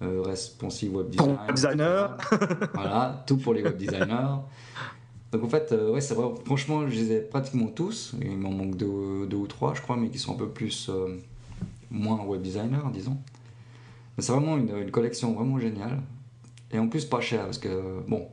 responsive 0.00 0.96
web 0.96 1.10
design. 1.10 1.30
web 1.30 1.54
designer. 1.54 2.16
voilà, 2.74 3.24
tout 3.26 3.36
pour 3.36 3.54
les 3.54 3.62
web 3.62 3.76
designers. 3.76 4.40
Donc 5.32 5.44
en 5.44 5.48
fait, 5.48 5.72
ouais, 5.72 6.00
c'est 6.00 6.14
vrai, 6.14 6.28
franchement, 6.44 6.88
je 6.88 6.94
les 6.94 7.12
ai 7.12 7.20
pratiquement 7.20 7.68
tous. 7.68 8.14
Il 8.20 8.36
m'en 8.36 8.50
manque 8.50 8.76
deux, 8.76 9.26
deux 9.26 9.36
ou 9.36 9.46
trois, 9.46 9.74
je 9.74 9.80
crois, 9.80 9.96
mais 9.96 10.08
qui 10.08 10.18
sont 10.18 10.32
un 10.34 10.38
peu 10.38 10.48
plus, 10.48 10.90
moins 11.96 12.22
web 12.24 12.42
designer, 12.42 12.90
disons. 12.90 13.18
Mais 14.16 14.22
c'est 14.22 14.32
vraiment 14.32 14.56
une, 14.56 14.90
collection 14.90 15.34
vraiment 15.34 15.58
géniale. 15.58 16.02
Et 16.72 16.78
en 16.78 16.88
plus, 16.88 17.04
pas 17.04 17.20
cher, 17.20 17.44
parce 17.44 17.58
que, 17.58 18.02
bon, 18.08 18.28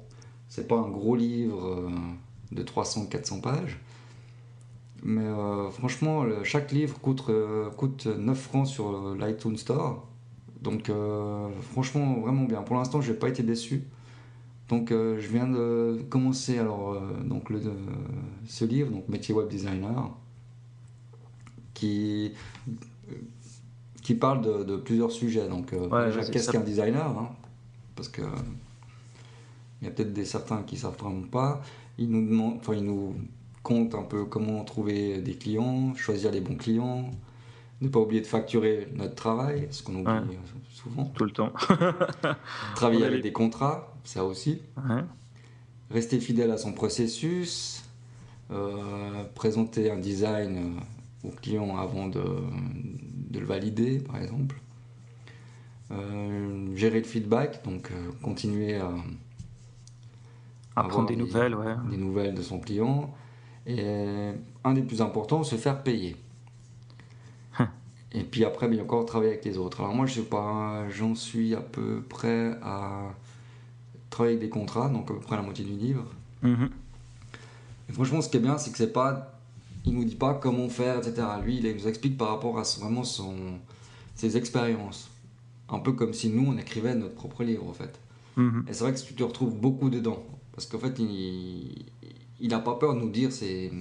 c'est 0.47 0.67
pas 0.67 0.77
un 0.77 0.89
gros 0.89 1.15
livre 1.15 1.65
euh, 1.65 1.89
de 2.51 2.63
300-400 2.63 3.41
pages. 3.41 3.79
Mais 5.03 5.25
euh, 5.25 5.69
franchement, 5.71 6.25
chaque 6.43 6.71
livre 6.71 6.99
coûte, 6.99 7.23
euh, 7.29 7.69
coûte 7.71 8.07
9 8.07 8.39
francs 8.39 8.67
sur 8.67 9.15
l'iTunes 9.15 9.57
Store. 9.57 10.07
Donc 10.61 10.89
franchement, 11.73 12.21
vraiment 12.21 12.45
bien. 12.45 12.61
Pour 12.61 12.77
l'instant, 12.77 13.01
je 13.01 13.11
n'ai 13.11 13.17
pas 13.17 13.27
été 13.27 13.43
déçu. 13.43 13.83
Donc 14.69 14.91
je 14.91 15.27
viens 15.27 15.45
de 15.45 16.01
commencer 16.09 16.57
alors, 16.57 16.97
donc 17.25 17.49
le, 17.49 17.61
ce 18.47 18.63
livre, 18.63 18.89
donc 18.89 19.09
Métier 19.09 19.35
Web 19.35 19.49
Designer, 19.49 20.09
qui, 21.73 22.31
qui 24.03 24.15
parle 24.15 24.41
de, 24.41 24.63
de 24.63 24.75
plusieurs 24.75 25.11
sujets. 25.11 25.47
Donc 25.47 25.73
euh, 25.73 25.87
Ouais, 25.87 26.11
qu'est-ce 26.31 26.51
qu'un 26.51 26.59
designer 26.61 27.07
hein? 27.07 27.29
Parce 27.95 28.09
que 28.09 28.21
il 29.81 29.85
y 29.85 29.87
a 29.87 29.91
peut-être 29.91 30.13
des 30.13 30.25
certains 30.25 30.61
qui 30.63 30.77
savent 30.77 30.97
vraiment 30.97 31.27
pas. 31.27 31.61
Il 31.97 32.09
nous 32.09 32.25
demande, 32.27 32.57
enfin 32.59 32.73
il 32.73 32.83
nous 32.83 33.15
compte 33.63 33.95
un 33.95 34.03
peu 34.03 34.25
comment 34.25 34.63
trouver 34.63 35.19
des 35.21 35.35
clients, 35.35 35.93
choisir 35.95 36.31
les 36.31 36.41
bons 36.41 36.55
clients, 36.55 37.09
ne 37.81 37.87
pas 37.87 37.99
oublier 37.99 38.21
de 38.21 38.27
facturer 38.27 38.87
notre 38.95 39.15
travail, 39.15 39.67
ce 39.71 39.83
qu'on 39.83 39.93
oublie 39.95 40.05
Ouais. 40.05 40.19
euh, 40.35 40.59
souvent. 40.71 41.05
Tout 41.15 41.25
le 41.25 41.31
temps. 41.31 41.51
Travailler 42.75 43.05
avec 43.05 43.21
des 43.21 43.31
contrats, 43.31 43.93
ça 44.03 44.23
aussi. 44.25 44.61
Ouais. 44.77 45.01
Rester 45.91 46.19
fidèle 46.19 46.51
à 46.51 46.57
son 46.57 46.73
processus. 46.73 47.83
euh, 48.51 49.23
présenter 49.35 49.89
un 49.91 49.97
design 49.97 50.75
au 51.23 51.29
client 51.29 51.77
avant 51.77 52.07
de, 52.07 52.21
de 53.33 53.39
le 53.39 53.45
valider, 53.45 53.99
par 53.99 54.17
exemple. 54.17 54.55
Euh, 55.91 56.75
gérer 56.75 56.99
le 56.99 57.05
feedback, 57.05 57.63
donc 57.65 57.91
euh, 57.91 58.11
continuer 58.21 58.75
à 58.75 58.91
Apprendre 60.75 60.93
avoir 60.93 61.05
des 61.05 61.15
nouvelles, 61.15 61.55
ouais. 61.55 61.75
des 61.89 61.97
nouvelles 61.97 62.33
de 62.33 62.41
son 62.41 62.59
client. 62.59 63.13
Et 63.65 64.31
un 64.63 64.73
des 64.73 64.81
plus 64.81 65.01
importants, 65.01 65.43
se 65.43 65.55
faire 65.55 65.83
payer. 65.83 66.15
Hein. 67.59 67.69
Et 68.11 68.23
puis 68.23 68.43
après, 68.43 68.67
bien 68.67 68.81
encore, 68.83 69.05
travailler 69.05 69.31
avec 69.31 69.45
les 69.45 69.57
autres. 69.57 69.81
Alors 69.81 69.93
moi, 69.93 70.05
je 70.05 70.15
sais 70.15 70.21
pas, 70.21 70.89
j'en 70.89 71.15
suis 71.15 71.53
à 71.53 71.61
peu 71.61 72.01
près 72.01 72.57
à 72.61 73.13
travailler 74.09 74.37
avec 74.37 74.47
des 74.47 74.49
contrats, 74.49 74.89
donc 74.89 75.09
à 75.11 75.13
peu 75.13 75.19
près 75.19 75.35
la 75.35 75.41
moitié 75.41 75.63
du 75.63 75.73
livre. 75.73 76.05
Mhm. 76.41 76.69
Et 77.89 77.93
franchement, 77.93 78.21
ce 78.21 78.29
qui 78.29 78.37
est 78.37 78.41
bien, 78.41 78.57
c'est 78.57 78.71
que 78.71 78.77
c'est 78.77 78.93
pas, 78.93 79.32
il 79.85 79.93
nous 79.93 80.05
dit 80.05 80.15
pas 80.15 80.33
comment 80.33 80.69
faire, 80.69 80.97
etc. 80.97 81.27
Lui, 81.43 81.57
il 81.57 81.75
nous 81.75 81.87
explique 81.87 82.17
par 82.17 82.29
rapport 82.29 82.57
à 82.57 82.63
vraiment 82.79 83.03
son, 83.03 83.59
ses 84.15 84.37
expériences. 84.37 85.09
Un 85.69 85.79
peu 85.79 85.93
comme 85.93 86.13
si 86.13 86.29
nous, 86.29 86.51
on 86.51 86.57
écrivait 86.57 86.95
notre 86.95 87.15
propre 87.15 87.43
livre, 87.43 87.67
en 87.67 87.73
fait. 87.73 87.99
Mhm. 88.35 88.65
Et 88.67 88.73
c'est 88.73 88.83
vrai 88.83 88.93
que 88.93 88.99
tu 88.99 89.13
te 89.13 89.23
retrouves 89.23 89.55
beaucoup 89.55 89.89
dedans. 89.89 90.23
Parce 90.53 90.67
qu'en 90.67 90.79
fait, 90.79 90.99
il 90.99 91.85
il 92.43 92.49
n'a 92.49 92.59
pas 92.59 92.75
peur 92.75 92.93
de 92.93 92.99
nous 92.99 93.09
dire 93.09 93.31
ses, 93.31 93.71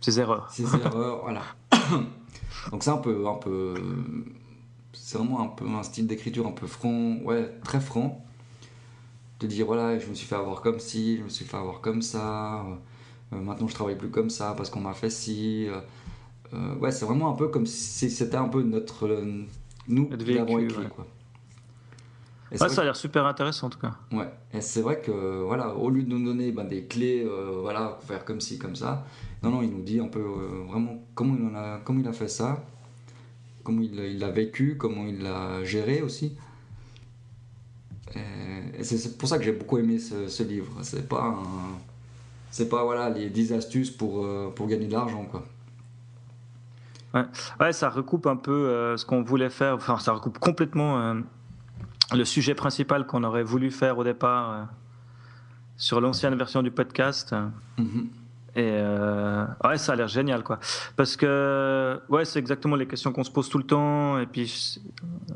Ses 0.00 0.20
erreurs. 0.20 0.50
ses 0.52 0.62
erreurs. 0.62 1.22
Voilà. 1.22 1.42
Donc 2.70 2.84
c'est 2.84 2.90
un 2.90 2.98
peu, 2.98 3.26
un 3.26 3.34
peu, 3.34 3.74
c'est 4.92 5.18
vraiment 5.18 5.40
un 5.40 5.48
peu 5.48 5.66
un 5.68 5.82
style 5.82 6.06
d'écriture 6.06 6.46
un 6.46 6.52
peu 6.52 6.66
franc, 6.68 7.16
ouais, 7.24 7.50
très 7.64 7.80
franc. 7.80 8.24
De 9.40 9.46
dire 9.48 9.66
voilà, 9.66 9.98
je 9.98 10.06
me 10.06 10.14
suis 10.14 10.26
fait 10.26 10.36
avoir 10.36 10.62
comme 10.62 10.78
ci, 10.78 11.18
je 11.18 11.24
me 11.24 11.28
suis 11.28 11.44
fait 11.44 11.56
avoir 11.56 11.80
comme 11.80 12.02
ça. 12.02 12.64
Euh, 13.32 13.40
maintenant, 13.40 13.68
je 13.68 13.74
travaille 13.74 13.96
plus 13.96 14.10
comme 14.10 14.30
ça 14.30 14.54
parce 14.56 14.70
qu'on 14.70 14.80
m'a 14.80 14.94
fait 14.94 15.10
ci. 15.10 15.66
euh, 15.68 15.80
euh, 16.54 16.76
ouais, 16.76 16.92
c'est 16.92 17.04
vraiment 17.04 17.32
un 17.32 17.36
peu 17.36 17.48
comme 17.48 17.66
si 17.66 18.10
c'était 18.10 18.36
un 18.36 18.48
peu 18.48 18.62
notre, 18.62 19.08
nous 19.88 20.08
qui 20.08 20.34
l'avons 20.34 20.58
écrit, 20.58 20.78
ouais. 20.78 20.90
quoi. 20.94 21.06
ça 22.68 22.80
a 22.80 22.84
l'air 22.84 22.96
super 22.96 23.26
intéressant 23.26 23.66
en 23.66 23.70
tout 23.70 23.78
cas. 23.78 23.94
Ouais, 24.12 24.30
et 24.52 24.60
c'est 24.60 24.82
vrai 24.82 25.00
que 25.00 25.42
voilà, 25.42 25.74
au 25.74 25.90
lieu 25.90 26.02
de 26.02 26.08
nous 26.08 26.24
donner 26.24 26.52
ben, 26.52 26.64
des 26.64 26.84
clés, 26.84 27.24
euh, 27.24 27.58
voilà, 27.60 27.98
faire 28.06 28.24
comme 28.24 28.40
ci, 28.40 28.58
comme 28.58 28.76
ça, 28.76 29.04
non, 29.42 29.50
non, 29.50 29.62
il 29.62 29.70
nous 29.70 29.82
dit 29.82 30.00
un 30.00 30.08
peu 30.08 30.20
euh, 30.20 30.64
vraiment 30.68 31.02
comment 31.14 31.36
il, 31.36 31.56
a, 31.56 31.80
comment 31.84 32.00
il 32.00 32.08
a 32.08 32.12
fait 32.12 32.28
ça, 32.28 32.64
comment 33.64 33.80
il 33.82 34.18
l'a 34.18 34.30
vécu, 34.30 34.76
comment 34.76 35.06
il 35.06 35.22
l'a 35.22 35.64
géré 35.64 36.02
aussi. 36.02 36.36
Et, 38.14 38.84
c'est 38.84 39.18
pour 39.18 39.28
ça 39.28 39.38
que 39.38 39.44
j'ai 39.44 39.52
beaucoup 39.52 39.78
aimé 39.78 39.98
ce, 39.98 40.42
livre. 40.42 40.72
C'est 40.82 41.08
pas 41.08 41.42
c'est 42.56 42.68
pas 42.68 42.84
voilà 42.84 43.10
les 43.10 43.28
10 43.28 43.52
astuces 43.52 43.90
pour, 43.90 44.24
euh, 44.24 44.52
pour 44.54 44.66
gagner 44.66 44.86
de 44.86 44.92
l'argent 44.92 45.24
quoi. 45.24 45.44
Ouais. 47.14 47.24
ouais. 47.60 47.72
ça 47.72 47.88
recoupe 47.90 48.26
un 48.26 48.36
peu 48.36 48.94
ce 48.96 49.04
qu'on 49.04 49.22
voulait 49.22 49.50
faire, 49.50 49.74
enfin 49.74 49.98
ça 49.98 50.12
recoupe 50.12 50.38
complètement 50.38 51.14
le 52.14 52.24
sujet 52.24 52.54
principal 52.54 53.06
qu'on 53.06 53.24
aurait 53.24 53.42
voulu 53.42 53.70
faire 53.70 53.98
au 53.98 54.04
départ 54.04 54.52
euh, 54.52 54.62
sur 55.76 56.00
l'ancienne 56.00 56.34
version 56.36 56.62
du 56.62 56.70
podcast. 56.70 57.34
Mm-hmm. 57.78 58.06
Et 58.58 58.70
euh, 58.72 59.44
ouais, 59.64 59.76
ça 59.76 59.92
a 59.92 59.96
l'air 59.96 60.08
génial, 60.08 60.42
quoi. 60.42 60.58
Parce 60.96 61.16
que 61.16 62.00
ouais, 62.08 62.24
c'est 62.24 62.38
exactement 62.38 62.76
les 62.76 62.86
questions 62.86 63.12
qu'on 63.12 63.24
se 63.24 63.30
pose 63.30 63.50
tout 63.50 63.58
le 63.58 63.64
temps. 63.64 64.18
Et 64.18 64.26
puis, 64.26 64.80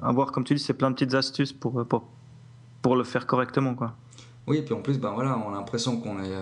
avoir, 0.00 0.32
comme 0.32 0.44
tu 0.44 0.54
dis, 0.54 0.62
c'est 0.62 0.74
plein 0.74 0.90
de 0.90 0.94
petites 0.94 1.14
astuces 1.14 1.52
pour, 1.52 1.86
pour, 1.86 2.08
pour 2.80 2.96
le 2.96 3.04
faire 3.04 3.26
correctement, 3.26 3.74
quoi. 3.74 3.94
Oui, 4.46 4.58
et 4.58 4.62
puis 4.62 4.72
en 4.72 4.80
plus, 4.80 4.98
ben 4.98 5.10
voilà, 5.10 5.38
on 5.38 5.52
a 5.52 5.56
l'impression 5.56 6.00
qu'on 6.00 6.22
est. 6.22 6.32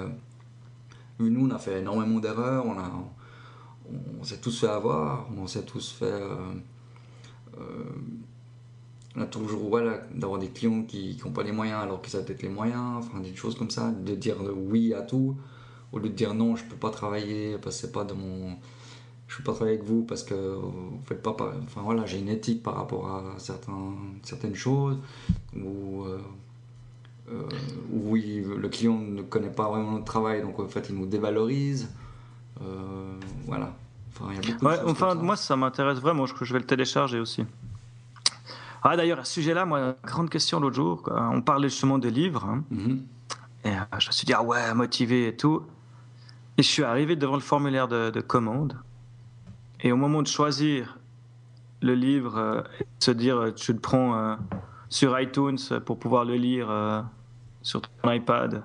Euh, 1.21 1.29
nous, 1.29 1.47
on 1.47 1.51
a 1.51 1.59
fait 1.59 1.81
énormément 1.81 2.21
d'erreurs, 2.21 2.67
on, 2.67 2.77
on, 4.21 4.25
s'est 4.25 4.39
tous 4.39 4.61
fait 4.61 4.69
avoir, 4.69 5.29
on 5.37 5.47
s'est 5.47 5.65
tous 5.65 5.93
fait. 5.93 6.05
Euh, 6.07 7.85
on 9.17 9.23
a 9.23 9.27
toujours 9.27 9.69
voilà, 9.69 10.01
d'avoir 10.15 10.39
des 10.39 10.49
clients 10.49 10.83
qui 10.83 11.19
n'ont 11.25 11.33
pas 11.33 11.43
les 11.43 11.53
moyens 11.53 11.83
alors 11.83 12.01
qu'ils 12.01 12.17
ont 12.17 12.23
peut-être 12.23 12.43
les 12.43 12.49
moyens, 12.49 12.99
enfin 12.99 13.21
des 13.21 13.35
choses 13.35 13.57
comme 13.57 13.71
ça, 13.71 13.91
de 13.91 14.15
dire 14.15 14.37
oui 14.55 14.95
à 14.95 15.03
tout, 15.03 15.37
au 15.93 15.99
lieu 15.99 16.09
de 16.09 16.15
dire 16.15 16.35
non, 16.35 16.55
je 16.55 16.65
peux 16.65 16.77
pas 16.77 16.91
travailler 16.91 17.59
parce 17.59 17.77
que 17.77 17.83
c'est 17.83 17.93
pas 17.93 18.05
de 18.05 18.15
mon. 18.15 18.57
Je 19.27 19.37
peux 19.39 19.45
pas 19.45 19.53
travailler 19.53 19.77
avec 19.77 19.89
vous 19.89 20.05
parce 20.05 20.23
que 20.23 20.35
vous 20.35 21.01
faites 21.05 21.23
pas. 21.23 21.37
Enfin 21.65 21.83
voilà, 21.83 22.07
j'ai 22.07 22.19
une 22.19 22.29
éthique 22.29 22.63
par 22.63 22.77
rapport 22.77 23.09
à 23.09 23.37
certaines 23.39 24.55
choses, 24.55 24.99
ou. 25.57 26.05
Euh, 27.31 27.43
oui, 27.91 28.45
le 28.45 28.69
client 28.69 28.99
ne 28.99 29.23
connaît 29.23 29.51
pas 29.51 29.69
vraiment 29.69 29.93
notre 29.93 30.05
travail, 30.05 30.43
donc 30.43 30.59
en 30.59 30.69
fait 30.69 30.87
il 30.89 30.97
nous 30.97 31.07
dévalorise. 31.07 31.91
Euh, 32.63 33.13
voilà. 33.47 33.75
Enfin, 34.11 34.33
il 34.33 34.49
y 34.49 34.53
a 34.53 34.55
beaucoup 34.55 34.65
de 34.65 34.71
choses 34.71 34.91
enfin 34.91 35.15
moi 35.15 35.37
ça 35.37 35.57
m'intéresse 35.57 35.99
vraiment, 35.99 36.27
je, 36.27 36.35
je 36.41 36.53
vais 36.53 36.59
le 36.59 36.67
télécharger 36.67 37.21
aussi. 37.21 37.45
Ah, 38.83 38.97
d'ailleurs, 38.97 39.19
à 39.19 39.25
ce 39.25 39.35
sujet-là, 39.35 39.65
moi, 39.65 39.97
grande 40.05 40.31
question 40.31 40.61
l'autre 40.61 40.77
jour, 40.77 41.03
on 41.11 41.43
parlait 41.43 41.69
justement 41.69 41.99
de 41.99 42.09
livres. 42.09 42.45
Hein. 42.45 42.65
Mhm. 42.71 43.03
Et 43.65 43.71
euh, 43.71 43.99
je 43.99 44.07
me 44.07 44.13
suis 44.13 44.25
dit, 44.25 44.33
ah 44.33 44.43
ouais, 44.43 44.73
motivé 44.75 45.29
et 45.29 45.37
tout. 45.37 45.63
Et 46.57 46.63
je 46.63 46.69
suis 46.69 46.85
arrivé 46.85 47.17
devant 47.17 47.35
le 47.35 47.41
formulaire 47.41 47.89
de, 47.89 48.21
commande. 48.21 48.77
Et 49.81 49.93
au 49.93 49.97
moment 49.97 50.23
de 50.23 50.29
choisir 50.29 50.99
le 51.83 51.95
livre, 51.95 52.37
euh, 52.39 52.63
se 52.99 53.11
dire, 53.11 53.53
tu 53.55 53.73
le 53.73 53.79
prends 53.79 54.37
sur 54.89 55.19
iTunes 55.19 55.59
pour 55.85 55.99
pouvoir 55.99 56.25
le 56.25 56.35
lire 56.35 56.69
sur 57.69 57.83
ton 57.83 58.11
iPad, 58.11 58.63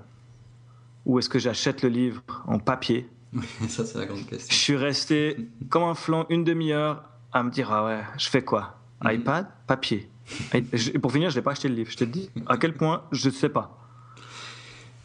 ou 1.05 1.19
est-ce 1.19 1.27
que 1.27 1.37
j'achète 1.37 1.81
le 1.81 1.89
livre 1.89 2.21
en 2.47 2.57
papier? 2.57 3.09
Ça, 3.67 3.85
c'est 3.85 3.97
la 3.97 4.05
grande 4.05 4.25
question. 4.25 4.47
Je 4.49 4.55
suis 4.55 4.77
resté 4.77 5.49
comme 5.69 5.83
un 5.83 5.93
flanc 5.93 6.25
une 6.29 6.45
demi-heure 6.45 7.03
à 7.33 7.43
me 7.43 7.51
dire, 7.51 7.69
ah 7.73 7.85
ouais, 7.85 7.99
je 8.17 8.29
fais 8.29 8.43
quoi? 8.43 8.77
Mhm. 9.03 9.11
iPad, 9.11 9.47
papier. 9.67 10.09
Et 10.53 10.61
pour 10.99 11.11
finir, 11.11 11.29
je 11.31 11.35
n'ai 11.35 11.41
pas 11.41 11.51
acheté 11.51 11.67
le 11.67 11.75
livre. 11.75 11.91
Je 11.91 11.97
te 11.97 12.05
dis 12.05 12.29
à 12.47 12.55
quel 12.55 12.73
point 12.75 13.03
je 13.11 13.27
ne 13.27 13.33
sais 13.33 13.49
pas. 13.49 13.77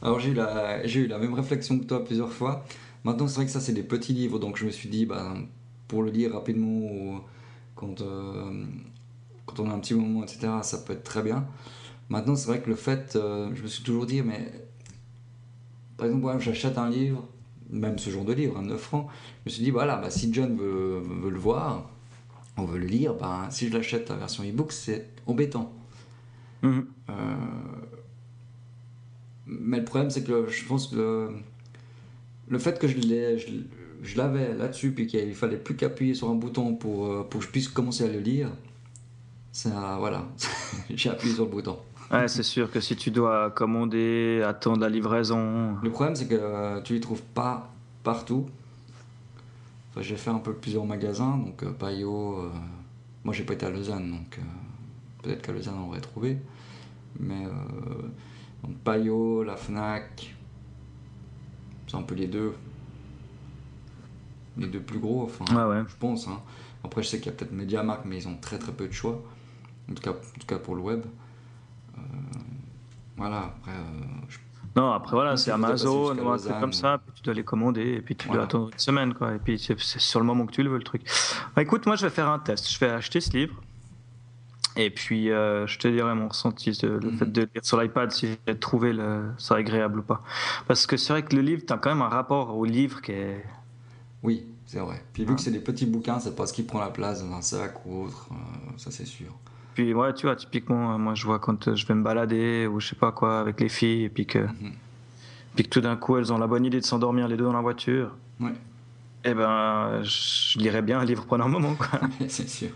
Alors 0.00 0.20
j'ai 0.20 0.30
eu, 0.30 0.34
la, 0.34 0.86
j'ai 0.86 1.00
eu 1.00 1.06
la 1.08 1.18
même 1.18 1.34
réflexion 1.34 1.76
que 1.80 1.84
toi 1.84 2.04
plusieurs 2.04 2.30
fois. 2.30 2.64
Maintenant, 3.02 3.26
c'est 3.26 3.36
vrai 3.36 3.46
que 3.46 3.50
ça, 3.50 3.60
c'est 3.60 3.72
des 3.72 3.82
petits 3.82 4.12
livres, 4.12 4.38
donc 4.38 4.58
je 4.58 4.64
me 4.64 4.70
suis 4.70 4.88
dit, 4.88 5.06
bah, 5.06 5.34
pour 5.88 6.04
le 6.04 6.12
lire 6.12 6.34
rapidement, 6.34 7.24
quand, 7.74 8.00
euh, 8.00 8.64
quand 9.44 9.58
on 9.58 9.68
a 9.70 9.74
un 9.74 9.80
petit 9.80 9.94
moment, 9.94 10.22
etc., 10.22 10.52
ça 10.62 10.78
peut 10.78 10.92
être 10.92 11.02
très 11.02 11.22
bien. 11.22 11.48
Maintenant, 12.08 12.36
c'est 12.36 12.48
vrai 12.48 12.60
que 12.60 12.70
le 12.70 12.76
fait, 12.76 13.16
euh, 13.16 13.50
je 13.54 13.62
me 13.62 13.68
suis 13.68 13.82
toujours 13.82 14.06
dit, 14.06 14.22
mais 14.22 14.50
par 15.96 16.06
exemple, 16.06 16.22
moi, 16.22 16.38
j'achète 16.38 16.78
un 16.78 16.88
livre, 16.88 17.28
même 17.70 17.98
ce 17.98 18.08
genre 18.10 18.24
de 18.24 18.32
livre, 18.32 18.56
à 18.56 18.62
9 18.62 18.80
francs, 18.80 19.08
je 19.44 19.50
me 19.50 19.54
suis 19.54 19.64
dit, 19.64 19.70
voilà, 19.70 19.96
bah, 19.96 20.10
si 20.10 20.32
John 20.32 20.56
veut, 20.56 21.00
veut 21.00 21.30
le 21.30 21.38
voir, 21.38 21.90
on 22.56 22.64
veut 22.64 22.78
le 22.78 22.86
lire, 22.86 23.14
ben, 23.14 23.48
si 23.50 23.68
je 23.68 23.76
l'achète 23.76 24.08
la 24.08 24.16
version 24.16 24.42
e-book, 24.44 24.72
c'est 24.72 25.10
embêtant. 25.26 25.72
Mhm. 26.62 26.86
Euh, 27.10 27.14
mais 29.46 29.78
le 29.78 29.84
problème, 29.84 30.10
c'est 30.10 30.24
que 30.24 30.48
je 30.48 30.64
pense 30.64 30.88
que 30.88 30.96
le, 30.96 31.30
le 32.48 32.58
fait 32.58 32.78
que 32.78 32.88
je 32.88 32.96
l'ai, 32.96 33.38
je, 33.38 34.16
l'avais 34.16 34.54
là-dessus, 34.54 34.92
puis 34.92 35.06
qu'il 35.06 35.34
fallait 35.34 35.56
plus 35.56 35.76
qu'appuyer 35.76 36.14
sur 36.14 36.30
un 36.30 36.34
bouton 36.34 36.74
pour, 36.74 37.06
euh, 37.06 37.26
pour 37.28 37.40
que 37.40 37.46
je 37.46 37.50
puisse 37.50 37.68
commencer 37.68 38.04
à 38.04 38.08
le 38.08 38.20
lire, 38.20 38.50
ça, 39.52 39.96
voilà, 39.98 40.28
j'ai 40.90 41.10
appuyé 41.10 41.34
sur 41.34 41.44
le 41.44 41.50
bouton. 41.50 41.78
Ouais, 42.10 42.26
c'est 42.28 42.42
sûr 42.42 42.70
que 42.70 42.80
si 42.80 42.96
tu 42.96 43.10
dois 43.10 43.50
commander, 43.50 44.42
attendre 44.46 44.80
la 44.80 44.88
livraison. 44.88 45.76
Le 45.82 45.90
problème, 45.90 46.16
c'est 46.16 46.26
que 46.26 46.36
euh, 46.38 46.80
tu 46.80 46.94
les 46.94 47.00
trouves 47.00 47.22
pas 47.22 47.70
partout 48.02 48.46
j'ai 50.02 50.16
fait 50.16 50.30
un 50.30 50.38
peu 50.38 50.54
plusieurs 50.54 50.84
magasins, 50.84 51.36
donc 51.36 51.62
euh, 51.62 51.72
Payot. 51.72 52.38
Euh, 52.38 52.50
moi, 53.24 53.34
j'ai 53.34 53.44
pas 53.44 53.54
été 53.54 53.66
à 53.66 53.70
Lausanne, 53.70 54.10
donc 54.10 54.38
euh, 54.38 54.42
peut-être 55.22 55.42
qu'à 55.42 55.52
Lausanne 55.52 55.76
on 55.78 55.88
aurait 55.88 56.00
trouvé. 56.00 56.38
Mais 57.18 57.44
donc 58.62 58.76
Payot, 58.84 59.42
la 59.42 59.56
Fnac, 59.56 60.34
c'est 61.86 61.96
un 61.96 62.02
peu 62.02 62.14
les 62.14 62.28
deux. 62.28 62.54
Les 64.56 64.66
deux 64.66 64.80
plus 64.80 64.98
gros, 64.98 65.22
enfin, 65.22 65.44
je 65.88 65.96
pense. 65.98 66.28
Hein. 66.28 66.40
Après, 66.84 67.02
je 67.02 67.08
sais 67.08 67.18
qu'il 67.18 67.26
y 67.26 67.28
a 67.28 67.32
peut-être 67.32 67.52
MediaMarkt, 67.52 68.04
mais 68.04 68.18
ils 68.18 68.28
ont 68.28 68.36
très 68.36 68.58
très 68.58 68.72
peu 68.72 68.86
de 68.86 68.92
choix. 68.92 69.22
En 69.90 69.94
tout 69.94 70.02
cas, 70.02 70.10
en 70.10 70.38
tout 70.38 70.46
cas 70.46 70.58
pour 70.58 70.74
le 70.74 70.82
web. 70.82 71.02
Voilà, 73.16 73.38
après, 73.38 73.72
je 74.28 74.38
non, 74.76 74.92
après 74.92 75.16
voilà, 75.16 75.36
c'est 75.36 75.50
Amazon 75.50 76.14
truc 76.14 76.60
comme 76.60 76.72
ça, 76.72 76.98
puis 76.98 77.12
tu 77.16 77.22
dois 77.22 77.34
les 77.34 77.42
commander 77.42 77.94
et 77.94 78.00
puis 78.00 78.14
tu 78.14 78.28
dois 78.28 78.44
attendre 78.44 78.70
une 78.72 78.78
semaine 78.78 79.12
quoi. 79.12 79.34
Et 79.34 79.38
puis 79.38 79.58
c'est 79.58 79.76
sur 80.00 80.20
le 80.20 80.26
moment 80.26 80.46
que 80.46 80.52
tu 80.52 80.62
le 80.62 80.70
veux 80.70 80.78
le 80.78 80.84
truc. 80.84 81.02
Bah, 81.56 81.62
écoute, 81.62 81.84
moi 81.86 81.96
je 81.96 82.06
vais 82.06 82.10
faire 82.10 82.28
un 82.28 82.38
test. 82.38 82.70
Je 82.70 82.78
vais 82.78 82.90
acheter 82.90 83.20
ce 83.20 83.36
livre 83.36 83.54
et 84.76 84.90
puis 84.90 85.32
euh, 85.32 85.66
je 85.66 85.78
te 85.78 85.88
dirai 85.88 86.14
mon 86.14 86.28
ressenti, 86.28 86.78
le 86.82 87.00
fait 87.10 87.24
mhm. 87.24 87.32
de 87.32 87.40
lire 87.40 87.64
sur 87.64 87.80
l'iPad 87.80 88.12
si 88.12 88.38
j'ai 88.46 88.58
trouvé 88.58 88.92
le, 88.92 89.32
ça 89.36 89.56
agréable 89.56 89.98
ou 89.98 90.02
pas. 90.02 90.22
Parce 90.68 90.86
que 90.86 90.96
c'est 90.96 91.12
vrai 91.12 91.24
que 91.24 91.34
le 91.34 91.42
livre, 91.42 91.62
tu 91.66 91.72
as 91.72 91.78
quand 91.78 91.90
même 91.90 92.02
un 92.02 92.08
rapport 92.08 92.56
au 92.56 92.64
livre 92.64 93.02
qui 93.02 93.12
est. 93.12 93.44
Oui, 94.22 94.46
c'est 94.66 94.78
vrai. 94.78 95.02
Puis 95.12 95.24
vu 95.24 95.34
que 95.34 95.40
c'est 95.40 95.50
des 95.50 95.58
petits 95.58 95.86
bouquins, 95.86 96.20
c'est 96.20 96.36
pas 96.36 96.46
ce 96.46 96.52
qui 96.52 96.62
prend 96.62 96.78
la 96.78 96.90
place 96.90 97.24
dans 97.24 97.34
un 97.34 97.42
sac 97.42 97.84
ou 97.84 98.04
autre, 98.04 98.28
euh, 98.30 98.34
ça 98.76 98.92
c'est 98.92 99.06
sûr. 99.06 99.34
Puis 99.78 99.94
ouais, 99.94 100.12
tu 100.12 100.26
vois, 100.26 100.34
typiquement, 100.34 100.94
euh, 100.94 100.98
moi 100.98 101.14
je 101.14 101.24
vois 101.24 101.38
quand 101.38 101.68
euh, 101.68 101.76
je 101.76 101.86
vais 101.86 101.94
me 101.94 102.02
balader 102.02 102.66
ou 102.66 102.80
je 102.80 102.88
sais 102.88 102.96
pas 102.96 103.12
quoi 103.12 103.38
avec 103.38 103.60
les 103.60 103.68
filles 103.68 104.06
et 104.06 104.08
puis 104.08 104.26
que, 104.26 104.40
mhm. 104.40 104.72
puis 105.54 105.62
que 105.62 105.68
tout 105.68 105.80
d'un 105.80 105.94
coup 105.94 106.16
elles 106.16 106.32
ont 106.32 106.38
la 106.38 106.48
bonne 106.48 106.64
idée 106.64 106.80
de 106.80 106.84
s'endormir 106.84 107.28
les 107.28 107.36
deux 107.36 107.44
dans 107.44 107.52
la 107.52 107.60
voiture. 107.60 108.10
Ouais. 108.40 108.54
Eh 109.22 109.34
ben, 109.34 110.02
je 110.02 110.58
lirais 110.58 110.82
bien 110.82 110.98
un 110.98 111.04
livre 111.04 111.26
pendant 111.26 111.44
un 111.44 111.48
moment, 111.48 111.76
quoi. 111.76 112.00
C'est 112.28 112.48
sûr. 112.48 112.70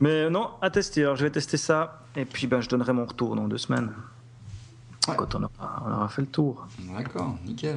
Mais 0.00 0.28
non, 0.28 0.50
à 0.60 0.70
tester. 0.70 1.02
Alors 1.02 1.14
je 1.14 1.22
vais 1.22 1.30
tester 1.30 1.56
ça 1.56 2.02
et 2.16 2.24
puis 2.24 2.48
ben 2.48 2.60
je 2.60 2.68
donnerai 2.68 2.92
mon 2.92 3.06
retour 3.06 3.36
dans 3.36 3.46
deux 3.46 3.58
semaines. 3.58 3.92
Quand 5.06 5.36
on 5.36 5.44
aura, 5.44 5.84
on 5.86 5.92
aura 5.92 6.08
fait 6.08 6.22
le 6.22 6.28
tour. 6.28 6.66
D'accord, 6.96 7.38
nickel. 7.46 7.76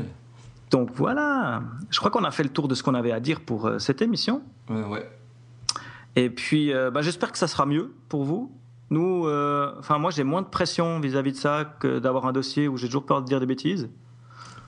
Donc 0.72 0.90
voilà, 0.96 1.62
je 1.92 2.00
crois 2.00 2.10
qu'on 2.10 2.24
a 2.24 2.32
fait 2.32 2.42
le 2.42 2.50
tour 2.50 2.68
de 2.68 2.74
ce 2.74 2.82
qu'on 2.82 2.96
avait 2.96 3.12
à 3.12 3.20
dire 3.20 3.42
pour 3.42 3.68
euh, 3.68 3.78
cette 3.78 4.02
émission. 4.02 4.42
Ouais. 4.68 5.08
Et 6.16 6.30
puis, 6.30 6.74
euh, 6.74 6.92
bah, 6.92 7.02
j'espère 7.02 7.32
que 7.32 7.38
ça 7.38 7.48
sera 7.48 7.66
mieux 7.66 7.94
pour 8.10 8.24
vous. 8.24 8.52
Nous, 8.90 9.26
euh, 9.28 9.74
enfin, 9.80 9.98
moi, 9.98 10.12
j'ai 10.12 10.24
moins 10.24 10.42
de 10.42 10.48
pression 10.48 11.00
vis-à-vis 11.00 11.34
de 11.34 11.38
ça 11.38 11.76
que 11.80 12.00
d'avoir 12.00 12.26
un 12.26 12.34
dossier 12.34 12.68
où 12.68 12.78
j'ai 12.78 12.88
toujours 12.88 13.06
peur 13.06 13.22
de 13.22 13.28
dire 13.28 13.40
des 13.40 13.46
bêtises. 13.46 13.90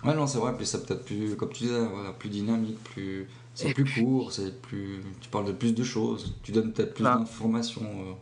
Ouais, 0.03 0.15
non, 0.15 0.27
c'est 0.27 0.39
vrai. 0.39 0.53
Puis 0.57 0.65
c'est 0.65 0.85
peut-être 0.85 1.05
plus, 1.05 1.35
comme 1.35 1.49
tu 1.49 1.63
disais, 1.63 1.87
plus 2.17 2.29
dynamique, 2.29 2.83
plus, 2.83 3.27
c'est 3.53 3.73
plus 3.73 3.85
court, 3.85 4.31
c'est 4.31 4.61
plus, 4.61 5.01
tu 5.21 5.29
parles 5.29 5.45
de 5.45 5.51
plus 5.51 5.73
de 5.73 5.83
choses, 5.83 6.35
tu 6.43 6.51
donnes 6.51 6.71
peut-être 6.71 6.93
plus 6.93 7.03
d'informations. 7.03 7.81
Euh. 7.81 8.13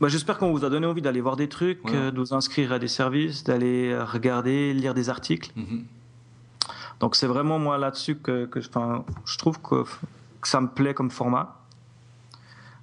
Bah, 0.00 0.08
j'espère 0.08 0.38
qu'on 0.38 0.52
vous 0.52 0.64
a 0.64 0.70
donné 0.70 0.86
envie 0.86 1.02
d'aller 1.02 1.20
voir 1.20 1.36
des 1.36 1.48
trucs, 1.48 1.84
de 1.86 2.16
vous 2.16 2.34
inscrire 2.34 2.72
à 2.72 2.78
des 2.78 2.88
services, 2.88 3.44
d'aller 3.44 3.96
regarder, 3.98 4.72
lire 4.74 4.94
des 4.94 5.10
articles. 5.10 5.50
Mhm. 5.56 5.84
Donc 7.00 7.14
c'est 7.14 7.26
vraiment 7.26 7.58
moi 7.58 7.78
là-dessus 7.78 8.16
que, 8.16 8.46
que 8.46 8.60
je 8.60 8.68
trouve 9.38 9.60
que, 9.60 9.84
que, 10.40 10.48
ça 10.48 10.60
me 10.60 10.68
plaît 10.68 10.94
comme 10.94 11.10
format. 11.10 11.58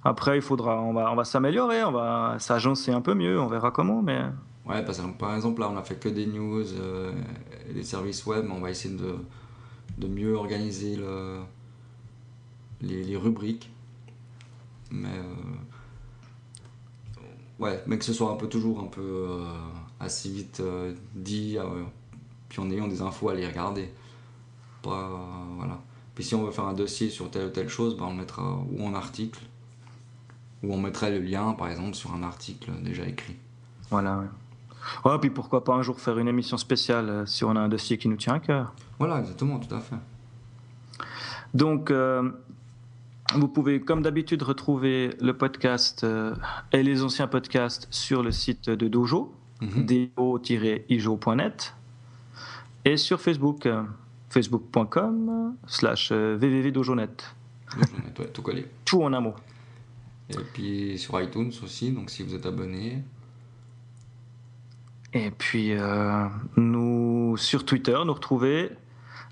Après, 0.06 0.36
il 0.36 0.42
faudra, 0.42 0.80
on 0.80 0.92
va, 0.92 1.10
on 1.10 1.16
va 1.16 1.24
s'améliorer, 1.24 1.82
on 1.82 1.90
va 1.90 2.36
s'agencer 2.38 2.92
un 2.92 3.00
peu 3.00 3.14
mieux, 3.14 3.40
on 3.40 3.48
verra 3.48 3.72
comment, 3.72 4.02
mais. 4.02 4.20
Ouais, 4.64 4.84
parce 4.84 5.00
que, 5.00 5.06
par 5.18 5.34
exemple, 5.34 5.60
là, 5.60 5.68
on 5.68 5.76
a 5.76 5.82
fait 5.82 5.96
que 5.96 6.08
des 6.08 6.26
news, 6.26 6.64
euh, 6.74 7.12
et 7.68 7.72
des 7.72 7.82
services 7.82 8.24
web, 8.24 8.44
mais 8.46 8.52
on 8.52 8.60
va 8.60 8.70
essayer 8.70 8.94
de, 8.94 9.16
de 9.98 10.06
mieux 10.06 10.34
organiser 10.34 10.94
le, 10.94 11.40
les, 12.82 13.16
rubriques. 13.16 13.68
Mais. 14.92 15.08
Euh, 15.08 15.22
Ouais, 17.58 17.82
mais 17.86 17.96
que 17.96 18.04
ce 18.04 18.12
soit 18.12 18.30
un 18.30 18.36
peu 18.36 18.50
toujours 18.50 18.80
un 18.80 18.86
peu 18.86 19.00
euh, 19.00 19.46
assez 19.98 20.28
vite 20.28 20.62
dit, 21.14 21.56
puis 22.50 22.60
en 22.60 22.70
ayant 22.70 22.86
des 22.86 23.00
infos 23.00 23.30
à 23.30 23.34
les 23.34 23.46
regarder. 23.46 23.88
Pas, 24.82 25.10
voilà. 25.56 25.80
Puis 26.14 26.22
si 26.22 26.34
on 26.34 26.44
veut 26.44 26.50
faire 26.50 26.66
un 26.66 26.74
dossier 26.74 27.08
sur 27.08 27.30
telle 27.30 27.46
ou 27.46 27.50
telle 27.50 27.70
chose, 27.70 27.96
bah, 27.96 28.04
on 28.06 28.10
le 28.10 28.18
mettra 28.18 28.62
ou 28.70 28.84
en 28.84 28.92
article, 28.92 29.40
ou 30.62 30.72
on 30.72 30.78
mettrait 30.78 31.10
le 31.10 31.18
lien, 31.20 31.52
par 31.52 31.68
exemple, 31.68 31.94
sur 31.94 32.14
un 32.14 32.22
article 32.22 32.70
déjà 32.82 33.04
écrit. 33.06 33.36
Voilà, 33.90 34.18
ouais. 34.18 34.26
Ouais, 35.04 35.18
puis 35.18 35.30
pourquoi 35.30 35.64
pas 35.64 35.74
un 35.74 35.82
jour 35.82 36.00
faire 36.00 36.16
une 36.18 36.28
émission 36.28 36.56
spéciale 36.56 37.08
euh, 37.08 37.26
si 37.26 37.42
on 37.44 37.50
a 37.56 37.60
un 37.60 37.68
dossier 37.68 37.98
qui 37.98 38.08
nous 38.08 38.16
tient 38.16 38.34
à 38.34 38.38
cœur. 38.40 38.72
Voilà, 38.98 39.18
exactement, 39.18 39.58
tout 39.58 39.74
à 39.74 39.80
fait. 39.80 39.96
Donc, 41.54 41.90
euh, 41.90 42.30
vous 43.34 43.48
pouvez, 43.48 43.80
comme 43.80 44.02
d'habitude, 44.02 44.42
retrouver 44.42 45.16
le 45.20 45.36
podcast 45.36 46.04
euh, 46.04 46.34
et 46.72 46.82
les 46.84 47.02
anciens 47.02 47.26
podcasts 47.26 47.88
sur 47.90 48.22
le 48.22 48.30
site 48.30 48.70
de 48.70 48.86
Dojo, 48.88 49.34
Mhm. 49.60 49.86
do-ijo.net, 49.86 51.74
et 52.84 52.96
sur 52.98 53.20
Facebook, 53.20 53.66
facebook.com 54.28 55.54
slash 55.66 56.10
ouais, 56.12 56.38
tout 58.32 58.42
collé. 58.42 58.66
Tout 58.84 59.02
en 59.02 59.12
un 59.14 59.20
mot. 59.20 59.34
Et 60.30 60.42
puis 60.52 60.98
sur 60.98 61.20
iTunes 61.20 61.52
aussi, 61.62 61.92
donc 61.92 62.10
si 62.10 62.22
vous 62.22 62.34
êtes 62.34 62.46
abonné, 62.46 63.02
Et 65.12 65.30
puis, 65.30 65.72
euh, 65.72 66.26
nous, 66.56 67.36
sur 67.38 67.64
Twitter, 67.64 67.96
nous 68.04 68.12
retrouver. 68.12 68.70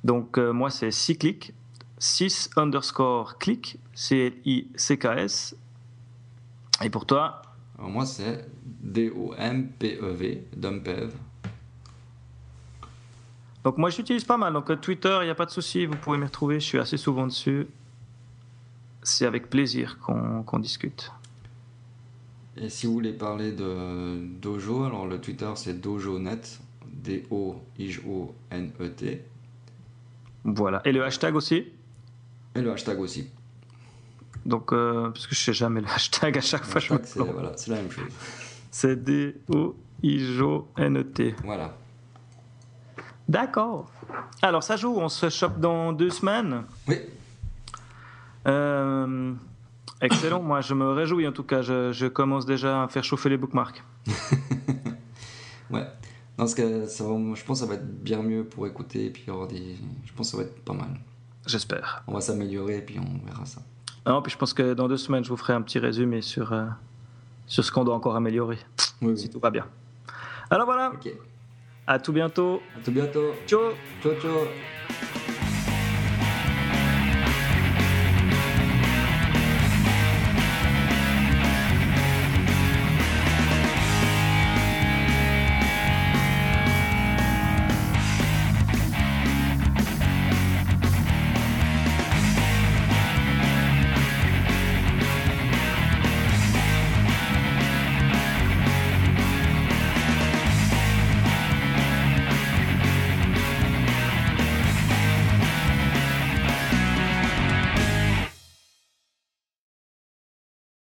Donc, 0.03 0.39
euh, 0.39 0.53
moi, 0.53 0.71
c'est 0.71 0.91
6 0.91 1.19
clics, 1.19 1.53
6 1.99 2.51
underscore 2.57 3.39
click, 3.39 3.79
C-L-I-C-K-S. 3.93 5.57
Et 6.83 6.91
pour 6.91 7.07
toi, 7.07 7.43
alors 7.79 7.91
moi 7.91 8.07
c'est 8.07 8.49
D-O-M-P-E-V, 8.83 10.45
Dumpev. 10.57 11.13
donc 13.63 13.79
moi, 13.79 13.91
j'utilise 13.91 14.25
pas 14.25 14.37
mal. 14.37 14.53
Donc, 14.53 14.71
euh, 14.71 14.77
Twitter, 14.77 15.19
il 15.23 15.25
n'y 15.25 15.31
a 15.31 15.35
pas 15.35 15.47
de 15.47 15.51
souci, 15.51 15.87
vous 15.87 15.97
pouvez 15.97 16.19
m'y 16.19 16.25
retrouver. 16.25 16.61
Je 16.61 16.65
suis 16.65 16.79
assez 16.79 16.97
souvent 16.97 17.27
dessus. 17.27 17.67
C'est 19.05 19.27
avec 19.27 19.49
plaisir 19.51 19.99
qu'on 20.01 20.59
discute. 20.59 21.13
Et 22.57 22.69
si 22.69 22.87
vous 22.87 22.95
voulez 22.95 23.13
parler 23.13 23.53
de 23.53 24.17
Dojo, 24.41 24.85
alors 24.85 25.07
le 25.07 25.21
Twitter 25.21 25.51
c'est 25.57 25.81
DojoNet, 25.81 26.59
D-O-I-O-N-E-T. 27.85 29.25
Voilà. 30.45 30.81
Et 30.85 30.93
le 30.93 31.05
hashtag 31.05 31.35
aussi? 31.37 31.67
Et 32.55 32.61
le 32.61 32.73
hashtag 32.73 32.99
aussi. 33.01 33.29
Donc, 34.47 34.73
euh, 34.73 35.11
parce 35.11 35.27
que 35.27 35.35
je 35.35 35.41
sais 35.41 35.53
jamais 35.53 35.81
le 35.81 35.89
hashtag 35.89 36.39
à 36.39 36.41
chaque 36.41 36.63
Le 36.65 36.67
fois, 36.67 36.81
je 36.81 36.93
me 36.95 36.99
hashtag, 36.99 37.13
c'est 37.13 37.19
trompe. 37.19 37.33
voilà, 37.33 37.53
c'est 37.57 37.71
la 37.71 37.77
même 37.79 37.91
chose. 37.91 38.05
C'est 38.71 39.03
D-O-I-J-O-N-E-T. 39.05 39.75
Voilà. 41.45 41.75
D'accord. 43.29 43.91
Alors, 44.43 44.63
ça 44.63 44.77
joue, 44.77 44.95
on 44.97 45.09
se 45.09 45.29
chope 45.31 45.59
dans 45.59 45.93
deux 45.93 46.11
semaines? 46.11 46.65
Oui, 46.89 46.99
Euh, 48.47 49.33
excellent, 50.01 50.43
moi 50.43 50.61
je 50.61 50.75
me 50.75 50.89
réjouis 50.91 51.27
en 51.27 51.33
tout 51.33 51.43
cas, 51.45 51.63
je, 51.63 51.93
je 51.93 52.07
commence 52.07 52.47
déjà 52.47 52.83
à 52.83 52.89
faire 52.89 53.05
chauffer 53.05 53.29
les 53.29 53.37
bookmarks. 53.37 53.83
ouais. 55.71 55.81
Non, 56.37 56.45
parce 56.47 56.55
que 56.55 56.87
ça 56.87 57.05
va- 57.05 57.11
je 57.35 57.45
pense 57.45 57.61
que 57.61 57.67
ça 57.67 57.67
va 57.67 57.75
être 57.75 58.03
bien 58.03 58.21
mieux 58.23 58.45
pour 58.45 58.67
écouter 58.67 59.07
et 59.07 59.11
puis 59.11 59.25
avoir 59.31 59.47
des... 59.47 59.77
Je 60.05 60.13
pense 60.15 60.27
que 60.33 60.37
ça 60.37 60.43
va 60.43 60.43
être 60.49 60.65
pas 60.65 60.73
mal. 60.75 60.89
J'espère. 61.47 62.03
On 62.09 62.15
va 62.15 62.21
s'améliorer 62.21 62.79
et 62.79 62.81
puis 62.83 62.99
on 62.99 63.25
verra 63.27 63.45
ça. 63.47 63.61
Non, 64.07 64.21
puis 64.21 64.33
je 64.33 64.37
pense 64.37 64.53
que 64.53 64.75
dans 64.75 64.89
deux 64.89 64.97
semaines, 64.97 65.23
je 65.25 65.29
vous 65.31 65.37
ferai 65.37 65.53
un 65.53 65.63
petit 65.63 65.79
résumé 65.79 66.21
sur, 66.23 66.53
euh, 66.53 66.65
sur 67.47 67.65
ce 67.65 67.71
qu'on 67.71 67.85
doit 67.85 67.95
encore 67.95 68.17
améliorer, 68.17 68.59
Oui, 69.01 69.17
si 69.17 69.25
oui. 69.27 69.31
tout 69.31 69.39
va 69.41 69.51
bien. 69.51 69.67
Alors 70.51 70.67
voilà, 70.67 70.91
Ok. 70.93 71.09
à 71.87 71.99
tout 72.01 72.13
bientôt. 72.13 72.61
À 72.77 72.81
tout 72.85 72.91
bientôt. 72.93 73.33
Ciao 73.47 73.61
Ciao, 74.03 74.13
ciao. 74.21 75.34